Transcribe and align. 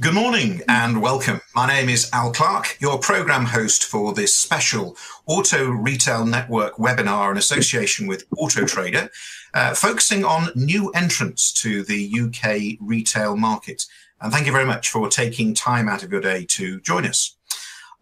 Good 0.00 0.14
morning 0.14 0.62
and 0.68 1.02
welcome. 1.02 1.40
My 1.56 1.66
name 1.66 1.88
is 1.88 2.08
Al 2.12 2.30
Clark, 2.32 2.76
your 2.78 3.00
program 3.00 3.44
host 3.44 3.84
for 3.84 4.14
this 4.14 4.32
special 4.32 4.96
Auto 5.26 5.70
Retail 5.70 6.24
Network 6.24 6.76
webinar 6.76 7.32
in 7.32 7.36
association 7.36 8.06
with 8.06 8.24
Auto 8.36 8.64
Trader, 8.64 9.10
uh, 9.54 9.74
focusing 9.74 10.24
on 10.24 10.52
new 10.54 10.90
entrants 10.90 11.52
to 11.54 11.82
the 11.82 12.14
UK 12.16 12.78
retail 12.80 13.36
market. 13.36 13.86
And 14.20 14.32
thank 14.32 14.46
you 14.46 14.52
very 14.52 14.64
much 14.64 14.88
for 14.88 15.08
taking 15.08 15.52
time 15.52 15.88
out 15.88 16.04
of 16.04 16.12
your 16.12 16.20
day 16.20 16.46
to 16.50 16.80
join 16.80 17.04
us. 17.04 17.36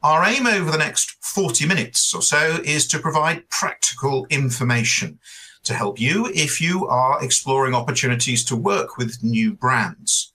Our 0.02 0.22
aim 0.26 0.46
over 0.46 0.70
the 0.70 0.76
next 0.76 1.16
40 1.24 1.66
minutes 1.66 2.14
or 2.14 2.20
so 2.20 2.60
is 2.62 2.86
to 2.88 2.98
provide 2.98 3.48
practical 3.48 4.26
information 4.28 5.18
to 5.64 5.72
help 5.72 5.98
you 5.98 6.30
if 6.34 6.60
you 6.60 6.86
are 6.88 7.24
exploring 7.24 7.74
opportunities 7.74 8.44
to 8.44 8.54
work 8.54 8.98
with 8.98 9.24
new 9.24 9.54
brands. 9.54 10.30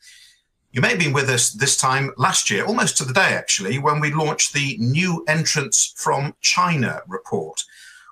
You 0.74 0.80
may 0.80 0.92
have 0.92 1.00
been 1.00 1.12
with 1.12 1.30
us 1.30 1.50
this 1.50 1.76
time 1.76 2.12
last 2.16 2.50
year, 2.50 2.64
almost 2.64 2.96
to 2.98 3.04
the 3.04 3.12
day 3.12 3.34
actually, 3.34 3.78
when 3.78 4.00
we 4.00 4.14
launched 4.14 4.54
the 4.54 4.78
New 4.80 5.22
Entrants 5.28 5.94
from 5.98 6.34
China 6.40 7.02
report. 7.10 7.62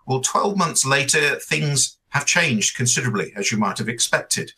Well, 0.06 0.20
12 0.20 0.58
months 0.58 0.86
later, 0.86 1.36
things 1.36 1.98
have 2.10 2.26
changed 2.26 2.76
considerably, 2.76 3.32
as 3.38 3.50
you 3.50 3.58
might 3.58 3.78
have 3.78 3.88
expected. 3.88 4.52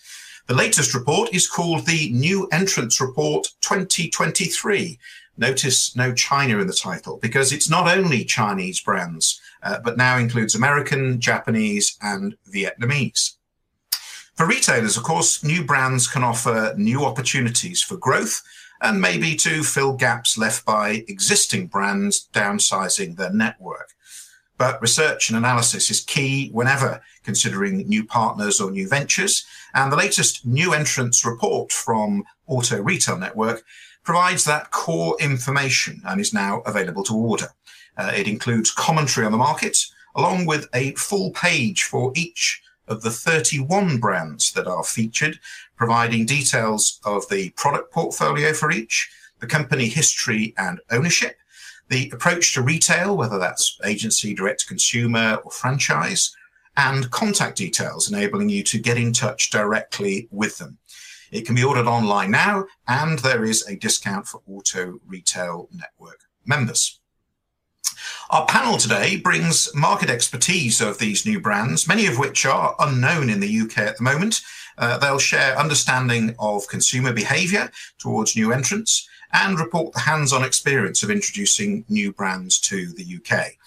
The 0.48 0.55
latest 0.55 0.95
report 0.95 1.31
is 1.31 1.48
called 1.48 1.85
the 1.85 2.11
New 2.11 2.48
Entrants 2.52 2.99
Report 2.99 3.48
2023. 3.61 4.97
Notice 5.38 5.95
no 5.95 6.11
China 6.11 6.58
in 6.58 6.66
the 6.66 6.73
title 6.73 7.20
because 7.22 7.53
it's 7.53 7.70
not 7.70 7.88
only 7.88 8.25
Chinese 8.25 8.80
brands, 8.80 9.39
uh, 9.61 9.77
but 9.83 9.97
now 9.97 10.17
includes 10.17 10.55
American, 10.55 11.20
Japanese, 11.20 11.99
and 12.02 12.36
Vietnamese. 12.52 13.36
For 14.41 14.48
retailers, 14.48 14.98
of 14.98 15.04
course, 15.04 15.44
new 15.44 15.63
brands 15.63 16.08
can 16.08 16.23
offer 16.23 16.73
new 16.76 17.05
opportunities 17.05 17.84
for 17.84 17.95
growth 17.95 18.41
and 18.81 19.00
maybe 19.00 19.36
to 19.36 19.62
fill 19.62 19.94
gaps 19.94 20.36
left 20.36 20.66
by 20.66 21.05
existing 21.08 21.67
brands 21.67 22.28
downsizing 22.33 23.17
their 23.17 23.31
network. 23.31 23.89
But 24.58 24.81
research 24.81 25.30
and 25.30 25.38
analysis 25.38 25.92
is 25.92 26.02
key 26.02 26.50
whenever 26.53 27.03
considering 27.23 27.88
new 27.88 28.03
partners 28.03 28.59
or 28.59 28.72
new 28.72 28.88
ventures. 28.88 29.45
And 29.75 29.92
the 29.92 29.95
latest 29.95 30.44
new 30.44 30.73
entrants 30.73 31.23
report 31.23 31.72
from 31.72 32.23
Auto 32.48 32.81
Retail 32.81 33.20
Network 33.20 33.64
provides 34.03 34.44
that 34.45 34.72
core 34.72 35.16
information 35.20 36.02
and 36.03 36.20
is 36.20 36.33
now 36.33 36.61
available 36.61 37.03
to 37.03 37.16
order. 37.16 37.50
Uh, 37.95 38.11
it 38.16 38.28
includes 38.28 38.72
commentary 38.72 39.23
on 39.23 39.33
the 39.33 39.38
market, 39.38 39.78
along 40.16 40.48
with 40.48 40.67
a 40.73 40.95
full 40.95 41.30
page 41.30 41.83
for 41.83 42.11
each 42.16 42.64
of 42.92 43.02
the 43.02 43.09
31 43.09 44.00
brands 44.00 44.52
that 44.52 44.67
are 44.67 44.84
featured, 44.84 45.39
providing 45.75 46.25
details 46.25 47.00
of 47.06 47.28
the 47.30 47.50
product 47.52 47.92
portfolio 47.92 48.53
for 48.53 48.72
each, 48.72 49.09
the 49.39 49.48
company 49.48 49.88
history 49.88 50.53
and 50.58 50.80
ownership, 50.92 51.38
the 51.89 52.09
approach 52.14 52.53
to 52.53 52.61
retail, 52.61 53.17
whether 53.17 53.39
that's 53.39 53.80
agency, 53.83 54.33
direct 54.33 54.61
to 54.61 54.67
consumer, 54.67 55.39
or 55.44 55.52
franchise, 55.52 56.36
and 56.78 57.09
contact 57.11 57.58
details, 57.58 58.11
enabling 58.11 58.50
you 58.50 58.64
to 58.64 58.80
get 58.80 58.98
in 58.98 59.11
touch 59.11 59.50
directly 59.50 60.28
with 60.31 60.58
them. 60.58 60.78
It 61.31 61.45
can 61.45 61.55
be 61.55 61.64
ordered 61.64 61.88
online 61.88 62.31
now, 62.31 62.66
and 62.88 63.20
there 63.20 63.45
is 63.45 63.67
a 63.67 63.76
discount 63.76 64.28
for 64.28 64.42
Auto 64.48 65.00
Retail 65.05 65.70
Network 65.73 66.22
members. 66.45 67.00
Our 68.30 68.45
panel 68.45 68.77
today 68.77 69.17
brings 69.17 69.73
market 69.75 70.09
expertise 70.09 70.81
of 70.81 70.97
these 70.97 71.25
new 71.25 71.39
brands, 71.39 71.88
many 71.88 72.08
of 72.08 72.17
which 72.17 72.45
are 72.45 72.75
unknown 72.80 73.30
in 73.30 73.39
the 73.39 73.61
UK 73.61 73.80
at 73.80 73.97
the 73.97 74.03
moment. 74.03 74.41
Uh, 74.77 74.97
they'll 74.97 75.19
share 75.19 75.58
understanding 75.58 76.35
of 76.39 76.67
consumer 76.67 77.13
behaviour 77.13 77.71
towards 77.99 78.35
new 78.35 78.52
entrants 78.52 79.08
and 79.33 79.59
report 79.59 79.93
the 79.93 79.99
hands 79.99 80.33
on 80.33 80.43
experience 80.43 81.03
of 81.03 81.11
introducing 81.11 81.85
new 81.89 82.11
brands 82.11 82.59
to 82.59 82.91
the 82.93 83.17
UK. 83.17 83.58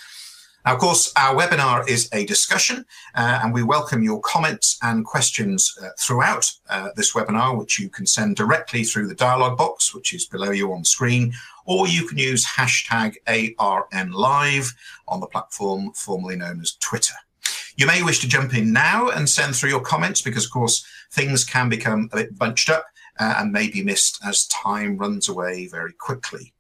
Now, 0.64 0.74
of 0.74 0.80
course, 0.80 1.12
our 1.14 1.34
webinar 1.36 1.86
is 1.86 2.09
a 2.14 2.25
discussion, 2.25 2.86
uh, 3.14 3.41
and 3.42 3.53
we 3.53 3.62
welcome 3.62 4.03
your 4.03 4.20
comments 4.20 4.78
and 4.82 5.04
questions 5.04 5.76
uh, 5.82 5.91
throughout 5.98 6.50
uh, 6.70 6.88
this 6.97 7.12
webinar, 7.12 7.59
which 7.59 7.78
you 7.78 7.91
can 7.91 8.06
send 8.06 8.36
directly 8.36 8.82
through 8.82 9.09
the 9.09 9.14
dialog 9.14 9.59
box, 9.59 9.94
which 9.94 10.14
is 10.14 10.25
below 10.25 10.53
you 10.53 10.72
on 10.72 10.82
screen, 10.82 11.34
or 11.64 11.88
you 11.88 12.06
can 12.06 12.19
use 12.19 12.47
hashtag 12.47 13.16
ARNLive 13.26 14.75
on 15.08 15.20
the 15.20 15.26
platform 15.26 15.92
formerly 15.92 16.36
known 16.36 16.60
as 16.60 16.72
Twitter. 16.76 17.14
You 17.76 17.86
may 17.86 18.02
wish 18.02 18.20
to 18.20 18.28
jump 18.28 18.54
in 18.54 18.72
now 18.72 19.08
and 19.08 19.28
send 19.28 19.56
through 19.56 19.70
your 19.70 19.80
comments 19.80 20.22
because, 20.22 20.44
of 20.44 20.53
course, 20.53 20.86
things 21.12 21.44
can 21.44 21.69
become 21.69 22.08
a 22.12 22.16
bit 22.16 22.38
bunched 22.38 22.70
up 22.70 22.86
uh, 23.19 23.36
and 23.38 23.53
may 23.53 23.69
be 23.69 23.82
missed 23.82 24.20
as 24.24 24.47
time 24.47 24.97
runs 24.97 25.28
away 25.28 25.66
very 25.66 25.92
quickly. 25.92 26.53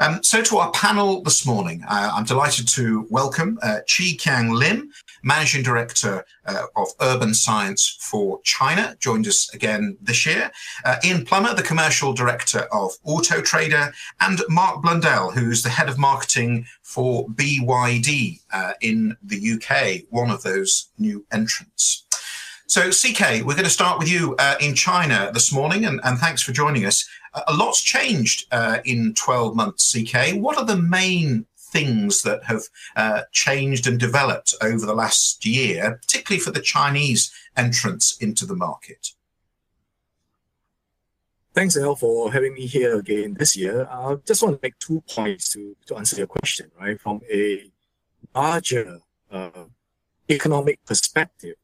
Um, 0.00 0.22
so 0.22 0.42
to 0.42 0.58
our 0.58 0.70
panel 0.72 1.22
this 1.22 1.46
morning, 1.46 1.82
uh, 1.88 2.12
I'm 2.14 2.24
delighted 2.24 2.68
to 2.68 3.06
welcome 3.10 3.58
uh, 3.62 3.80
Chee-Kiang 3.86 4.52
Lim, 4.52 4.90
Managing 5.22 5.62
Director 5.62 6.24
uh, 6.46 6.64
of 6.76 6.88
Urban 7.00 7.34
Science 7.34 7.98
for 8.00 8.40
China, 8.42 8.96
joined 9.00 9.26
us 9.26 9.52
again 9.54 9.96
this 10.00 10.26
year. 10.26 10.50
Uh, 10.84 10.96
Ian 11.04 11.24
Plummer, 11.24 11.54
the 11.54 11.62
Commercial 11.62 12.12
Director 12.12 12.60
of 12.72 12.92
Auto 13.04 13.40
Trader, 13.40 13.92
and 14.20 14.40
Mark 14.48 14.82
Blundell, 14.82 15.30
who's 15.30 15.62
the 15.62 15.68
Head 15.68 15.88
of 15.88 15.98
Marketing 15.98 16.66
for 16.82 17.28
BYD 17.28 18.40
uh, 18.52 18.72
in 18.80 19.16
the 19.22 19.52
UK, 19.52 20.06
one 20.10 20.30
of 20.30 20.42
those 20.42 20.90
new 20.98 21.24
entrants. 21.32 22.04
So, 22.66 22.90
CK, 22.90 23.46
we're 23.46 23.54
going 23.54 23.64
to 23.64 23.70
start 23.70 23.98
with 23.98 24.10
you 24.10 24.36
uh, 24.38 24.56
in 24.60 24.74
China 24.74 25.30
this 25.32 25.52
morning, 25.52 25.86
and, 25.86 26.00
and, 26.04 26.18
thanks 26.18 26.42
for 26.42 26.52
joining 26.52 26.84
us. 26.84 27.08
a 27.46 27.54
lot's 27.54 27.82
changed 27.82 28.46
uh, 28.52 28.80
in 28.84 29.14
12 29.14 29.56
months, 29.56 29.90
CK. 29.90 30.34
What 30.34 30.58
are 30.58 30.66
the 30.66 30.76
main 30.76 31.46
things 31.72 32.22
that 32.22 32.44
have 32.44 32.62
uh, 32.96 33.22
changed 33.32 33.86
and 33.86 33.98
developed 33.98 34.54
over 34.62 34.84
the 34.86 34.94
last 34.94 35.44
year, 35.44 35.98
particularly 36.02 36.40
for 36.40 36.50
the 36.50 36.60
Chinese 36.60 37.32
entrance 37.56 38.16
into 38.20 38.46
the 38.46 38.56
market? 38.56 39.12
Thanks, 41.54 41.76
Al, 41.76 41.96
for 41.96 42.32
having 42.32 42.54
me 42.54 42.66
here 42.66 42.96
again 42.96 43.34
this 43.38 43.56
year. 43.56 43.88
I 43.90 44.16
just 44.24 44.42
want 44.42 44.56
to 44.56 44.60
make 44.62 44.78
two 44.78 45.02
points 45.10 45.52
to, 45.54 45.76
to 45.86 45.96
answer 45.96 46.16
your 46.16 46.28
question, 46.28 46.70
right? 46.80 47.00
From 47.00 47.20
a 47.28 47.70
larger 48.34 49.00
uh, 49.30 49.64
economic 50.30 50.84
perspective, 50.84 51.56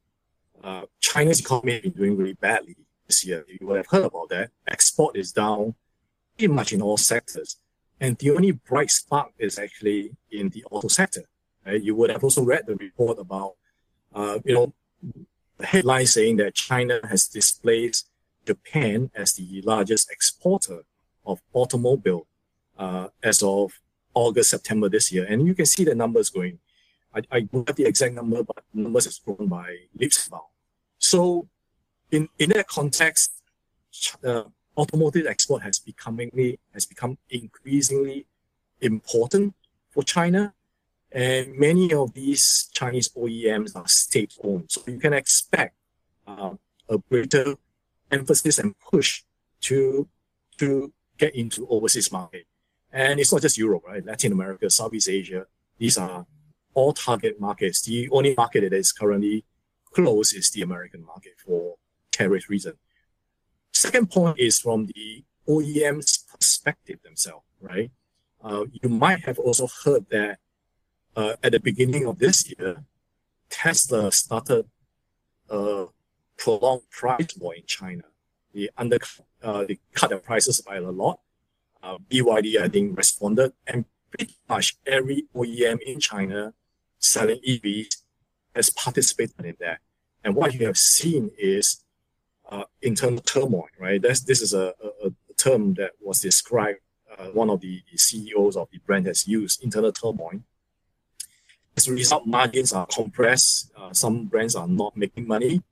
uh, 0.65 0.87
China's 0.99 1.41
economy 1.41 1.75
has 1.75 1.83
been 1.83 1.93
doing 1.93 2.17
really 2.17 2.33
badly 2.33 2.77
this 3.07 3.25
year. 3.25 3.45
You 3.49 3.67
would 3.67 3.77
have 3.77 3.87
heard 3.87 4.05
about 4.05 4.31
that. 4.31 4.51
Export 4.67 5.17
is 5.17 5.31
down 5.31 5.75
pretty 6.37 6.53
much 6.53 6.73
in 6.73 6.83
all 6.83 6.97
sectors. 6.97 7.57
And 8.01 8.19
the 8.19 8.31
only 8.33 8.53
bright 8.53 8.91
spark 8.91 9.33
is 9.39 9.59
actually 9.59 10.13
in 10.31 10.49
the 10.51 10.65
auto 10.71 10.89
sector. 10.89 11.23
Right? 11.65 11.83
You 11.83 11.95
would 11.95 12.11
have 12.11 12.25
also 12.25 12.43
read 12.43 12.67
the 12.67 12.77
report 12.77 13.19
about, 13.19 13.55
uh, 14.15 14.39
you 14.45 14.55
know, 14.55 14.75
the 15.59 15.67
headline 15.67 16.07
saying 16.07 16.37
that 16.39 16.55
China 16.55 17.01
has 17.05 17.29
displaced 17.29 18.09
Japan 18.47 19.11
as 19.15 19.35
the 19.35 19.63
largest 19.63 20.11
exporter 20.11 20.85
of 21.25 21.41
automobile 21.53 22.27
uh, 22.79 23.09
as 23.23 23.43
of 23.43 23.81
August, 24.13 24.51
September 24.51 24.89
this 24.89 25.13
year. 25.13 25.25
And 25.29 25.47
you 25.47 25.55
can 25.55 25.67
see 25.67 25.85
the 25.85 25.95
numbers 25.95 26.31
going. 26.31 26.59
I, 27.15 27.23
I 27.31 27.41
don't 27.41 27.69
have 27.69 27.77
the 27.77 27.85
exact 27.85 28.15
number, 28.15 28.43
but 28.43 28.65
numbers 28.73 29.05
has 29.05 29.19
grown 29.19 29.47
by 29.49 29.77
leaps 29.97 30.25
and 30.25 30.33
bounds. 30.33 30.47
So 30.99 31.49
in, 32.11 32.29
in 32.39 32.51
that 32.51 32.67
context, 32.67 33.33
uh, 34.25 34.45
automotive 34.77 35.27
export 35.27 35.63
has 35.63 35.79
becomingly 35.79 36.59
has 36.73 36.87
become 36.87 37.19
increasingly 37.31 38.27
important 38.81 39.55
for 39.91 40.03
China. 40.03 40.55
And 41.13 41.57
many 41.57 41.95
of 41.95 42.13
these 42.13 42.69
Chinese 42.73 43.09
OEMs 43.11 43.77
are 43.77 43.87
state-owned. 43.87 44.65
So 44.69 44.83
you 44.89 44.99
can 44.99 45.13
expect 45.13 45.77
uh, 46.27 46.55
a 46.89 46.99
greater 46.99 47.55
emphasis 48.11 48.59
and 48.59 48.75
push 48.81 49.23
to 49.63 50.09
to 50.59 50.93
get 51.19 51.35
into 51.35 51.67
overseas 51.69 52.11
market. 52.11 52.47
And 52.93 53.19
it's 53.21 53.33
not 53.33 53.43
just 53.43 53.59
Europe, 53.59 53.83
right? 53.87 54.05
Latin 54.05 54.33
America, 54.33 54.71
Southeast 54.71 55.09
Asia, 55.09 55.47
these 55.79 55.99
are 55.99 56.27
all 56.75 56.93
target 56.93 57.41
markets. 57.41 57.83
The 57.83 58.09
only 58.11 58.35
market 58.37 58.61
that 58.63 58.73
is 58.73 58.93
currently 58.93 59.45
close 59.93 60.33
is 60.33 60.51
the 60.51 60.63
American 60.63 61.05
market 61.05 61.35
for 61.45 61.77
tariff 62.13 62.49
reason. 62.49 62.75
Second 63.85 64.11
point 64.11 64.39
is 64.39 64.61
from 64.61 64.87
the 64.87 65.23
OEM's 65.47 66.25
perspective 66.33 67.01
themselves, 67.05 67.45
right? 67.61 67.91
Uh, 68.43 68.65
you 68.73 68.89
might 68.89 69.21
have 69.27 69.39
also 69.39 69.69
heard 69.85 70.07
that 70.09 70.39
uh, 71.15 71.35
at 71.43 71.53
the 71.53 71.61
beginning 71.61 72.07
of 72.07 72.19
this 72.19 72.51
year, 72.51 72.83
Tesla 73.51 74.11
started 74.11 74.65
a 75.51 75.85
prolonged 76.39 76.89
price 76.91 77.37
war 77.37 77.55
in 77.55 77.65
China. 77.67 78.05
They 78.55 78.71
under 78.79 78.97
uh, 79.43 79.67
they 79.67 79.79
cut 79.93 80.09
the 80.09 80.17
prices 80.17 80.63
by 80.63 80.77
a 80.77 80.91
lot. 80.91 81.21
Uh, 81.83 81.99
BYD, 82.11 82.63
I 82.63 82.69
think, 82.69 82.97
responded, 82.97 83.53
and 83.67 83.85
pretty 84.11 84.39
much 84.49 84.79
every 84.87 85.27
OEM 85.37 85.79
in 85.83 86.01
China 86.01 86.55
selling 86.99 87.41
EVs 87.47 87.97
has 88.55 88.71
participated 88.71 89.45
in 89.45 89.57
that. 89.61 89.81
And 90.25 90.35
what 90.35 90.55
you 90.55 90.65
have 90.65 90.79
seen 90.79 91.33
is 91.39 91.84
uh, 92.51 92.65
internal 92.83 93.21
turmoil, 93.21 93.69
right? 93.79 94.01
That's, 94.01 94.21
this 94.21 94.41
is 94.41 94.55
a, 94.55 94.75
a, 94.83 95.09
a 95.09 95.35
term 95.37 95.75
that 95.75 95.93
was 96.01 96.21
described, 96.21 96.81
uh, 97.19 97.27
one 97.27 97.51
of 97.51 97.61
the, 97.61 97.83
CEOs 97.95 98.57
of 98.57 98.69
the 98.71 98.79
brand 98.79 99.07
has 99.07 99.27
used, 99.27 99.63
internal 99.63 99.93
turmoil. 99.93 100.41
As 101.77 101.89
a 101.89 101.93
result, 101.93 102.27
margins 102.27 102.73
are 102.73 102.87
compressed. 102.87 103.73
Uh, 103.77 103.93
some 103.93 104.27
brands 104.27 104.55
are 104.55 104.69
not 104.69 104.97
making 104.97 105.27
money. 105.27 105.63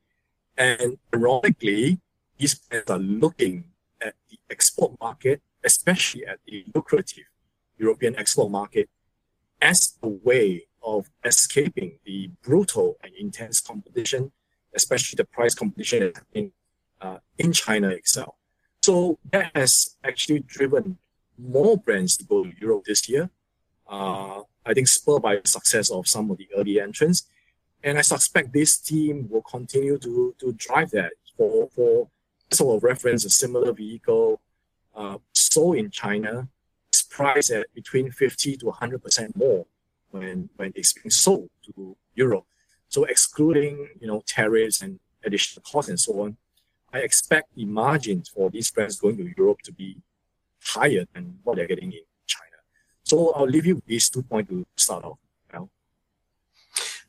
And 0.56 0.98
ironically, 1.14 2.00
these 2.38 2.54
brands 2.54 2.90
are 2.90 2.98
looking 2.98 3.64
at 4.00 4.14
the 4.28 4.38
export 4.50 4.98
market, 5.00 5.40
especially 5.64 6.26
at 6.26 6.38
the 6.46 6.64
lucrative 6.75 7.25
European 7.78 8.16
export 8.16 8.50
market, 8.50 8.88
as 9.60 9.96
a 10.02 10.08
way 10.08 10.66
of 10.82 11.10
escaping 11.25 11.98
the 12.04 12.30
brutal 12.42 12.96
and 13.02 13.12
intense 13.14 13.60
competition, 13.60 14.32
especially 14.75 15.16
the 15.16 15.25
price 15.25 15.54
competition 15.54 16.12
in, 16.34 16.52
uh, 17.02 17.19
in 17.38 17.52
China 17.52 17.88
itself. 17.88 18.34
So 18.82 19.19
that 19.31 19.50
has 19.54 19.96
actually 20.04 20.40
driven 20.40 20.99
more 21.38 21.76
brands 21.76 22.16
to 22.16 22.25
go 22.25 22.44
to 22.44 22.52
Europe 22.60 22.84
this 22.84 23.08
year. 23.08 23.31
Uh, 23.88 24.43
I 24.64 24.75
think 24.75 24.88
spurred 24.88 25.22
by 25.22 25.37
the 25.37 25.49
success 25.49 25.90
of 25.90 26.06
some 26.08 26.31
of 26.31 26.38
the 26.38 26.49
early 26.56 26.81
entrants. 26.81 27.25
And 27.84 27.99
I 27.99 28.02
suspect 28.02 28.52
this 28.52 28.78
team 28.78 29.28
will 29.28 29.43
continue 29.43 29.99
to, 29.99 30.34
to 30.38 30.52
drive 30.52 30.90
that 30.93 31.12
for, 31.37 31.69
for 31.75 32.08
sort 32.52 32.76
of 32.76 32.84
reference, 32.84 33.25
a 33.25 33.31
similar 33.31 33.72
vehicle 33.72 34.40
uh, 34.94 35.19
sold 35.32 35.76
in 35.76 35.90
China 35.90 36.49
is 36.93 37.02
priced 37.02 37.50
at 37.50 37.66
between 37.75 38.10
50 38.10 38.56
to 38.58 38.66
100% 38.66 39.37
more 39.37 39.66
when, 40.10 40.49
when 40.56 40.72
it's 40.76 40.93
being 40.93 41.10
sold 41.10 41.50
to 41.64 41.96
Europe. 42.14 42.44
So 42.88 43.04
excluding, 43.04 43.88
you 44.00 44.06
know, 44.06 44.22
tariffs 44.26 44.82
and 44.82 45.00
additional 45.25 45.62
costs 45.62 45.88
and 45.88 45.99
so 45.99 46.20
on, 46.20 46.37
I 46.92 46.98
expect 46.98 47.54
the 47.54 47.64
margins 47.64 48.28
for 48.28 48.50
these 48.50 48.70
brands 48.70 49.00
going 49.00 49.16
to 49.16 49.32
Europe 49.36 49.62
to 49.62 49.72
be 49.72 49.96
higher 50.62 51.04
than 51.14 51.38
what 51.42 51.56
they're 51.56 51.66
getting 51.66 51.92
in 51.92 52.00
China. 52.26 52.56
So 53.02 53.32
I'll 53.34 53.46
leave 53.46 53.66
you 53.66 53.76
with 53.76 53.86
these 53.86 54.08
two 54.08 54.22
points 54.22 54.50
to 54.50 54.66
start 54.76 55.04
off. 55.04 55.18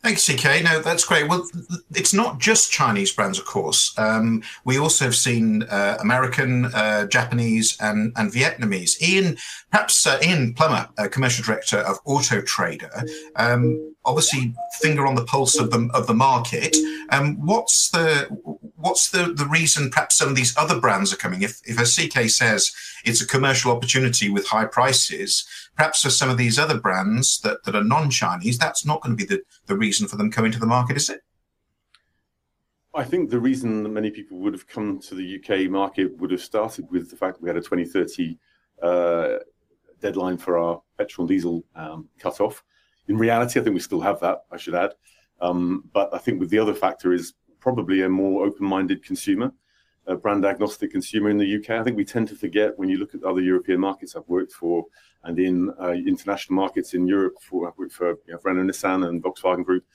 Thanks, 0.03 0.27
CK. 0.27 0.61
No, 0.65 0.81
that's 0.81 1.05
great. 1.05 1.29
Well, 1.29 1.47
it's 1.95 2.13
not 2.13 2.37
just 2.37 2.69
Chinese 2.69 3.13
brands, 3.13 3.39
of 3.39 3.45
course. 3.45 3.97
Um, 3.97 4.43
we 4.65 4.77
also 4.77 5.05
have 5.05 5.15
seen 5.15 5.63
uh, 5.63 5.97
American, 6.01 6.65
uh, 6.65 7.07
Japanese, 7.07 7.77
and, 7.79 8.11
and 8.17 8.29
Vietnamese. 8.29 9.01
Ian, 9.01 9.37
perhaps 9.71 10.05
uh, 10.05 10.19
Ian 10.21 10.55
Plummer, 10.55 10.89
commercial 11.09 11.45
director 11.45 11.77
of 11.77 11.99
Auto 12.03 12.41
Trader, 12.41 12.91
um, 13.37 13.92
obviously 14.05 14.53
finger 14.79 15.07
on 15.07 15.15
the 15.15 15.25
pulse 15.25 15.57
of 15.57 15.71
the 15.71 15.89
of 15.93 16.07
the 16.07 16.13
market. 16.13 16.75
Um, 17.09 17.35
what's 17.45 17.89
the 17.89 18.27
what's 18.75 19.09
the, 19.11 19.33
the 19.33 19.47
reason 19.47 19.89
perhaps 19.89 20.17
some 20.17 20.29
of 20.29 20.35
these 20.35 20.55
other 20.57 20.79
brands 20.79 21.13
are 21.13 21.17
coming? 21.17 21.41
If 21.41 21.61
if 21.65 21.79
a 21.79 21.83
CK 21.85 22.29
says 22.29 22.71
it's 23.05 23.21
a 23.21 23.27
commercial 23.27 23.71
opportunity 23.71 24.29
with 24.29 24.47
high 24.47 24.65
prices, 24.65 25.45
perhaps 25.75 26.03
for 26.03 26.09
some 26.09 26.29
of 26.29 26.37
these 26.37 26.59
other 26.59 26.79
brands 26.79 27.39
that, 27.41 27.63
that 27.63 27.75
are 27.75 27.83
non-Chinese, 27.83 28.57
that's 28.57 28.85
not 28.85 29.01
going 29.01 29.17
to 29.17 29.25
be 29.25 29.27
the, 29.27 29.41
the 29.65 29.77
reason 29.77 30.07
for 30.07 30.17
them 30.17 30.31
coming 30.31 30.51
to 30.51 30.59
the 30.59 30.65
market, 30.65 30.97
is 30.97 31.09
it? 31.09 31.21
I 32.95 33.03
think 33.03 33.29
the 33.29 33.39
reason 33.39 33.83
that 33.83 33.89
many 33.89 34.11
people 34.11 34.37
would 34.39 34.53
have 34.53 34.67
come 34.67 34.99
to 34.99 35.15
the 35.15 35.39
UK 35.39 35.69
market 35.69 36.15
would 36.19 36.31
have 36.31 36.41
started 36.41 36.89
with 36.91 37.09
the 37.09 37.15
fact 37.15 37.35
that 37.35 37.43
we 37.43 37.49
had 37.49 37.57
a 37.57 37.61
2030 37.61 38.37
uh, 38.81 39.39
deadline 39.99 40.37
for 40.37 40.59
our 40.59 40.81
petrol 40.97 41.23
and 41.23 41.29
diesel 41.29 41.63
um, 41.75 42.07
cut 42.19 42.39
off. 42.39 42.63
In 43.07 43.17
reality, 43.17 43.59
I 43.59 43.63
think 43.63 43.73
we 43.73 43.79
still 43.79 44.01
have 44.01 44.19
that, 44.21 44.45
I 44.51 44.57
should 44.57 44.75
add. 44.75 44.93
Um, 45.41 45.89
but 45.93 46.13
I 46.13 46.17
think 46.17 46.39
with 46.39 46.49
the 46.49 46.59
other 46.59 46.73
factor 46.73 47.13
is 47.13 47.33
probably 47.59 48.01
a 48.01 48.09
more 48.09 48.45
open-minded 48.45 49.03
consumer, 49.03 49.51
a 50.07 50.15
brand 50.15 50.45
agnostic 50.45 50.91
consumer 50.91 51.29
in 51.29 51.37
the 51.37 51.55
UK. 51.57 51.71
I 51.71 51.83
think 51.83 51.97
we 51.97 52.05
tend 52.05 52.27
to 52.29 52.35
forget 52.35 52.77
when 52.77 52.89
you 52.89 52.97
look 52.97 53.15
at 53.15 53.23
other 53.23 53.41
European 53.41 53.79
markets 53.79 54.15
I've 54.15 54.27
worked 54.27 54.53
for 54.53 54.85
and 55.23 55.39
in 55.39 55.73
uh, 55.81 55.91
international 55.91 56.55
markets 56.55 56.93
in 56.93 57.07
Europe 57.07 57.35
for, 57.41 57.73
for 57.89 58.09
you 58.27 58.33
know, 58.33 58.39
Renault 58.43 58.63
Nissan 58.63 59.07
and 59.07 59.23
Volkswagen 59.23 59.63
Group, 59.63 59.85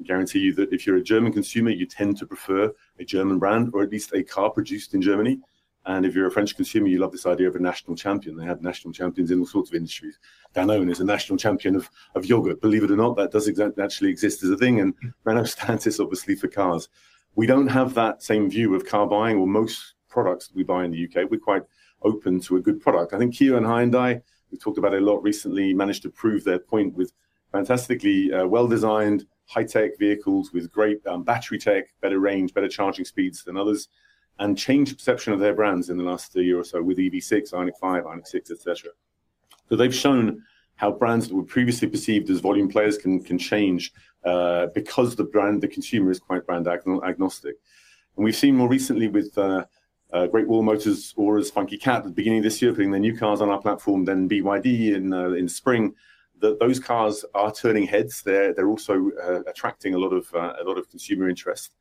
I 0.00 0.02
guarantee 0.02 0.40
you 0.40 0.54
that 0.54 0.72
if 0.72 0.86
you're 0.86 0.96
a 0.96 1.02
German 1.02 1.32
consumer, 1.32 1.70
you 1.70 1.86
tend 1.86 2.16
to 2.18 2.26
prefer 2.26 2.72
a 2.98 3.04
German 3.04 3.38
brand 3.38 3.70
or 3.72 3.82
at 3.82 3.90
least 3.90 4.12
a 4.12 4.22
car 4.22 4.50
produced 4.50 4.94
in 4.94 5.00
Germany. 5.00 5.38
And 5.86 6.06
if 6.06 6.14
you're 6.14 6.26
a 6.26 6.30
French 6.30 6.56
consumer, 6.56 6.88
you 6.88 6.98
love 6.98 7.12
this 7.12 7.26
idea 7.26 7.48
of 7.48 7.56
a 7.56 7.60
national 7.60 7.96
champion. 7.96 8.36
They 8.36 8.46
have 8.46 8.62
national 8.62 8.94
champions 8.94 9.30
in 9.30 9.40
all 9.40 9.46
sorts 9.46 9.70
of 9.70 9.74
industries. 9.74 10.18
Danone 10.54 10.90
is 10.90 11.00
a 11.00 11.04
national 11.04 11.36
champion 11.36 11.76
of, 11.76 11.90
of 12.14 12.24
yogurt. 12.24 12.60
Believe 12.60 12.84
it 12.84 12.90
or 12.90 12.96
not, 12.96 13.16
that 13.16 13.32
does 13.32 13.48
actually 13.78 14.10
exist 14.10 14.42
as 14.42 14.50
a 14.50 14.56
thing. 14.56 14.80
And 14.80 14.94
Renault 15.24 15.44
stands 15.44 15.84
this 15.84 16.00
obviously 16.00 16.36
for 16.36 16.48
cars. 16.48 16.88
We 17.34 17.46
don't 17.46 17.68
have 17.68 17.94
that 17.94 18.22
same 18.22 18.48
view 18.48 18.74
of 18.74 18.86
car 18.86 19.06
buying 19.06 19.36
or 19.36 19.46
most 19.46 19.94
products 20.08 20.48
that 20.48 20.56
we 20.56 20.62
buy 20.62 20.84
in 20.84 20.92
the 20.92 21.04
UK. 21.04 21.30
We're 21.30 21.40
quite 21.40 21.64
open 22.02 22.40
to 22.40 22.56
a 22.56 22.60
good 22.60 22.80
product. 22.80 23.12
I 23.12 23.18
think 23.18 23.34
Kia 23.34 23.56
and 23.56 23.66
Hyundai 23.66 24.22
we've 24.54 24.62
talked 24.62 24.78
about 24.78 24.94
it 24.94 25.02
a 25.02 25.04
lot 25.04 25.20
recently, 25.20 25.74
managed 25.74 26.02
to 26.02 26.10
prove 26.10 26.44
their 26.44 26.60
point 26.60 26.94
with 26.94 27.12
fantastically 27.50 28.32
uh, 28.32 28.46
well 28.46 28.68
designed, 28.68 29.26
high 29.46 29.64
tech 29.64 29.98
vehicles 29.98 30.52
with 30.52 30.70
great 30.70 31.04
um, 31.08 31.24
battery 31.24 31.58
tech, 31.58 31.86
better 32.00 32.20
range, 32.20 32.54
better 32.54 32.68
charging 32.68 33.04
speeds 33.04 33.42
than 33.42 33.56
others, 33.56 33.88
and 34.38 34.58
changed 34.58 34.96
perception 34.96 35.32
of 35.32 35.40
their 35.40 35.54
brands 35.54 35.90
in 35.90 35.96
the 35.96 36.04
last 36.04 36.34
year 36.34 36.58
or 36.58 36.64
so 36.64 36.82
with 36.82 36.98
EV6, 36.98 37.52
Ioniq 37.52 37.78
5, 37.80 38.04
Ioniq 38.04 38.26
6, 38.26 38.50
etc. 38.50 38.90
So 39.68 39.76
they've 39.76 39.94
shown 39.94 40.42
how 40.76 40.90
brands 40.90 41.28
that 41.28 41.34
were 41.34 41.44
previously 41.44 41.88
perceived 41.88 42.28
as 42.30 42.40
volume 42.40 42.68
players 42.68 42.98
can 42.98 43.22
can 43.22 43.38
change 43.38 43.92
uh, 44.24 44.66
because 44.74 45.14
the 45.14 45.24
brand, 45.24 45.62
the 45.62 45.68
consumer 45.68 46.10
is 46.10 46.18
quite 46.18 46.46
brand 46.46 46.66
agnostic. 46.66 47.56
And 48.16 48.24
we've 48.24 48.36
seen 48.36 48.56
more 48.56 48.68
recently 48.68 49.08
with 49.08 49.36
uh, 49.38 49.64
uh, 50.12 50.26
Great 50.26 50.48
Wall 50.48 50.62
Motors, 50.62 51.12
Ora's 51.16 51.50
Funky 51.50 51.76
Cat 51.76 51.98
at 51.98 52.04
the 52.04 52.10
beginning 52.10 52.38
of 52.38 52.44
this 52.44 52.62
year, 52.62 52.72
putting 52.72 52.90
their 52.90 53.00
new 53.00 53.16
cars 53.16 53.40
on 53.40 53.50
our 53.50 53.60
platform, 53.60 54.04
then 54.04 54.28
BYD 54.28 54.94
in 54.94 55.12
uh, 55.12 55.30
in 55.30 55.48
spring. 55.48 55.94
That 56.40 56.58
those 56.58 56.80
cars 56.80 57.24
are 57.34 57.52
turning 57.52 57.86
heads. 57.86 58.22
They're 58.22 58.52
they're 58.54 58.68
also 58.68 59.10
uh, 59.22 59.40
attracting 59.48 59.94
a 59.94 59.98
lot 59.98 60.12
of 60.12 60.32
uh, 60.34 60.54
a 60.60 60.64
lot 60.64 60.78
of 60.78 60.88
consumer 60.88 61.28
interest. 61.28 61.72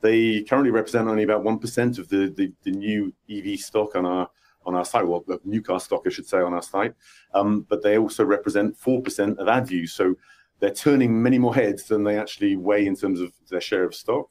They 0.00 0.42
currently 0.42 0.70
represent 0.70 1.08
only 1.08 1.22
about 1.22 1.44
one 1.44 1.58
percent 1.58 1.98
of 1.98 2.08
the, 2.08 2.32
the, 2.36 2.52
the 2.62 2.70
new 2.70 3.12
EV 3.30 3.58
stock 3.60 3.94
on 3.94 4.06
our 4.06 4.28
on 4.66 4.74
our 4.74 4.84
site, 4.84 5.06
well, 5.06 5.24
the 5.26 5.40
new 5.44 5.62
car 5.62 5.80
stock, 5.80 6.02
I 6.06 6.10
should 6.10 6.26
say, 6.26 6.38
on 6.38 6.52
our 6.52 6.62
site. 6.62 6.94
Um, 7.32 7.66
but 7.68 7.82
they 7.82 7.96
also 7.96 8.24
represent 8.24 8.76
four 8.76 9.02
percent 9.02 9.38
of 9.38 9.48
ad 9.48 9.66
views. 9.66 9.92
So 9.92 10.14
they're 10.58 10.70
turning 10.70 11.22
many 11.22 11.38
more 11.38 11.54
heads 11.54 11.84
than 11.84 12.04
they 12.04 12.18
actually 12.18 12.56
weigh 12.56 12.86
in 12.86 12.94
terms 12.94 13.20
of 13.20 13.32
their 13.48 13.60
share 13.60 13.84
of 13.84 13.94
stock. 13.94 14.28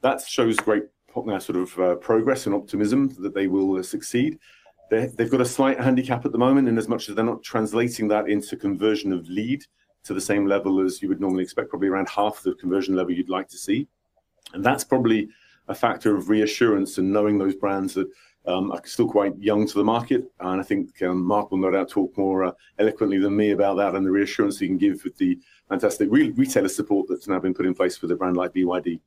That 0.00 0.20
shows 0.22 0.56
great 0.56 0.84
sort 1.14 1.56
of 1.56 1.78
uh, 1.78 1.94
progress 1.96 2.46
and 2.46 2.54
optimism 2.54 3.08
that 3.20 3.34
they 3.34 3.46
will 3.46 3.78
uh, 3.78 3.82
succeed. 3.82 4.38
they 4.90 5.08
have 5.18 5.30
got 5.30 5.40
a 5.40 5.46
slight 5.46 5.80
handicap 5.80 6.26
at 6.26 6.32
the 6.32 6.38
moment, 6.38 6.68
in 6.68 6.76
as 6.76 6.88
much 6.88 7.08
as 7.08 7.14
they're 7.14 7.24
not 7.24 7.42
translating 7.42 8.06
that 8.08 8.28
into 8.28 8.56
conversion 8.56 9.12
of 9.12 9.26
lead 9.28 9.64
to 10.04 10.12
the 10.14 10.20
same 10.20 10.46
level 10.46 10.80
as 10.80 11.00
you 11.02 11.08
would 11.08 11.20
normally 11.20 11.42
expect, 11.42 11.70
probably 11.70 11.88
around 11.88 12.08
half 12.08 12.42
the 12.42 12.54
conversion 12.54 12.94
level 12.94 13.12
you'd 13.12 13.30
like 13.30 13.48
to 13.48 13.56
see. 13.56 13.88
And 14.52 14.64
that's 14.64 14.84
probably 14.84 15.28
a 15.68 15.74
factor 15.74 16.16
of 16.16 16.28
reassurance 16.28 16.98
and 16.98 17.12
knowing 17.12 17.38
those 17.38 17.54
brands 17.54 17.94
that 17.94 18.08
um, 18.46 18.70
are 18.70 18.80
still 18.84 19.08
quite 19.08 19.36
young 19.38 19.66
to 19.66 19.74
the 19.74 19.84
market. 19.84 20.24
And 20.40 20.60
I 20.60 20.64
think 20.64 21.02
um, 21.02 21.24
Mark 21.24 21.50
will 21.50 21.58
no 21.58 21.70
doubt 21.70 21.88
talk 21.88 22.16
more 22.16 22.44
uh, 22.44 22.52
eloquently 22.78 23.18
than 23.18 23.36
me 23.36 23.50
about 23.50 23.76
that 23.78 23.94
and 23.94 24.06
the 24.06 24.10
reassurance 24.10 24.58
he 24.58 24.68
can 24.68 24.78
give 24.78 25.02
with 25.02 25.16
the 25.16 25.38
fantastic 25.68 26.08
re- 26.10 26.30
retailer 26.30 26.68
support 26.68 27.06
that's 27.08 27.26
now 27.26 27.40
been 27.40 27.54
put 27.54 27.66
in 27.66 27.74
place 27.74 27.96
for 27.96 28.06
the 28.06 28.14
brand 28.14 28.36
like 28.36 28.52
BYD. 28.52 29.00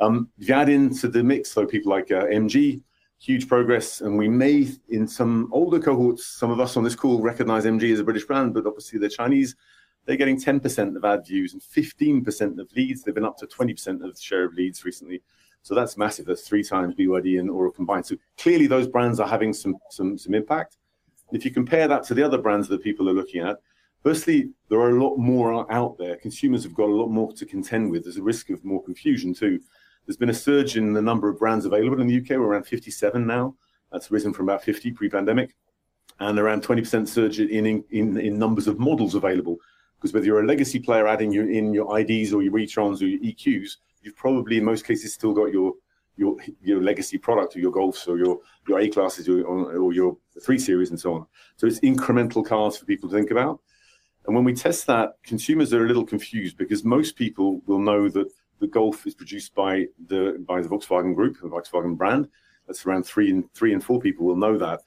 If 0.00 0.48
you 0.48 0.54
add 0.54 0.68
into 0.68 1.06
the 1.08 1.22
mix, 1.22 1.54
though, 1.54 1.66
people 1.66 1.92
like 1.92 2.10
uh, 2.10 2.24
MG, 2.24 2.80
huge 3.20 3.46
progress, 3.46 4.00
and 4.00 4.18
we 4.18 4.28
may, 4.28 4.68
in 4.88 5.06
some 5.06 5.48
older 5.52 5.78
cohorts, 5.78 6.26
some 6.26 6.50
of 6.50 6.58
us 6.58 6.76
on 6.76 6.82
this 6.82 6.96
call 6.96 7.20
recognize 7.20 7.64
MG 7.64 7.92
as 7.92 8.00
a 8.00 8.04
British 8.04 8.24
brand, 8.24 8.52
but 8.52 8.66
obviously 8.66 8.98
they're 8.98 9.08
Chinese. 9.08 9.54
They're 10.04 10.16
getting 10.16 10.40
10% 10.40 10.96
of 10.96 11.04
ad 11.04 11.26
views 11.26 11.52
and 11.52 11.62
15% 11.62 12.58
of 12.58 12.72
leads. 12.72 13.02
They've 13.02 13.14
been 13.14 13.24
up 13.24 13.38
to 13.38 13.46
20% 13.46 14.04
of 14.04 14.14
the 14.14 14.20
share 14.20 14.44
of 14.44 14.54
leads 14.54 14.84
recently. 14.84 15.22
So 15.62 15.74
that's 15.74 15.96
massive. 15.96 16.26
That's 16.26 16.42
three 16.42 16.64
times 16.64 16.94
BYD 16.94 17.38
and 17.38 17.48
Ora 17.48 17.70
combined. 17.70 18.06
So 18.06 18.16
clearly 18.36 18.66
those 18.66 18.88
brands 18.88 19.20
are 19.20 19.28
having 19.28 19.52
some 19.52 19.76
some 19.90 20.18
some 20.18 20.34
impact. 20.34 20.76
If 21.30 21.44
you 21.44 21.50
compare 21.50 21.88
that 21.88 22.02
to 22.04 22.14
the 22.14 22.22
other 22.22 22.38
brands 22.38 22.68
that 22.68 22.82
people 22.82 23.08
are 23.08 23.14
looking 23.14 23.42
at, 23.42 23.58
firstly, 24.02 24.50
there 24.68 24.80
are 24.80 24.90
a 24.90 25.02
lot 25.02 25.16
more 25.16 25.72
out 25.72 25.96
there. 25.98 26.16
Consumers 26.16 26.64
have 26.64 26.74
got 26.74 26.88
a 26.88 26.94
lot 26.94 27.08
more 27.08 27.32
to 27.32 27.46
contend 27.46 27.90
with. 27.90 28.02
There's 28.02 28.16
a 28.16 28.22
risk 28.22 28.50
of 28.50 28.64
more 28.64 28.82
confusion 28.82 29.32
too. 29.32 29.60
There's 30.04 30.16
been 30.16 30.30
a 30.30 30.34
surge 30.34 30.76
in 30.76 30.92
the 30.92 31.00
number 31.00 31.28
of 31.28 31.38
brands 31.38 31.64
available 31.64 32.00
in 32.00 32.08
the 32.08 32.18
UK. 32.18 32.30
We're 32.30 32.48
around 32.48 32.66
57 32.66 33.24
now. 33.24 33.54
That's 33.92 34.10
risen 34.10 34.32
from 34.32 34.48
about 34.48 34.64
50 34.64 34.90
pre-pandemic, 34.92 35.54
and 36.18 36.38
around 36.38 36.64
20% 36.64 37.06
surge 37.06 37.38
in 37.38 37.84
in, 37.90 38.18
in 38.18 38.38
numbers 38.38 38.66
of 38.66 38.80
models 38.80 39.14
available. 39.14 39.58
Because 40.02 40.14
whether 40.14 40.26
you're 40.26 40.42
a 40.42 40.46
legacy 40.46 40.80
player 40.80 41.06
adding 41.06 41.30
your, 41.30 41.48
in 41.48 41.72
your 41.72 41.96
IDs 41.96 42.34
or 42.34 42.42
your 42.42 42.58
e-trons 42.58 43.00
or 43.02 43.06
your 43.06 43.20
EQs, 43.20 43.76
you've 44.02 44.16
probably 44.16 44.58
in 44.58 44.64
most 44.64 44.84
cases 44.84 45.14
still 45.14 45.32
got 45.32 45.52
your 45.52 45.74
your 46.16 46.36
your 46.60 46.82
legacy 46.82 47.16
product 47.16 47.54
or 47.54 47.60
your 47.60 47.70
Golfs 47.70 48.08
or 48.08 48.18
your 48.18 48.40
your 48.66 48.80
A 48.80 48.88
classes 48.88 49.28
or, 49.28 49.44
or 49.44 49.92
your 49.92 50.16
three 50.42 50.58
series 50.58 50.90
and 50.90 50.98
so 50.98 51.14
on. 51.14 51.26
So 51.56 51.68
it's 51.68 51.78
incremental 51.80 52.44
cars 52.44 52.76
for 52.76 52.84
people 52.84 53.08
to 53.10 53.14
think 53.14 53.30
about. 53.30 53.60
And 54.26 54.34
when 54.34 54.44
we 54.44 54.54
test 54.54 54.88
that, 54.88 55.14
consumers 55.22 55.72
are 55.72 55.84
a 55.84 55.86
little 55.86 56.04
confused 56.04 56.56
because 56.56 56.84
most 56.84 57.14
people 57.14 57.60
will 57.66 57.78
know 57.78 58.08
that 58.08 58.28
the 58.58 58.66
Golf 58.66 59.06
is 59.06 59.14
produced 59.14 59.54
by 59.54 59.86
the 60.08 60.44
by 60.48 60.60
the 60.60 60.68
Volkswagen 60.68 61.14
Group, 61.14 61.40
the 61.40 61.48
Volkswagen 61.48 61.96
brand. 61.96 62.28
That's 62.66 62.84
around 62.86 63.04
three 63.04 63.30
and 63.30 63.52
three 63.54 63.72
and 63.72 63.82
four 63.82 64.00
people 64.00 64.26
will 64.26 64.36
know 64.36 64.58
that, 64.58 64.80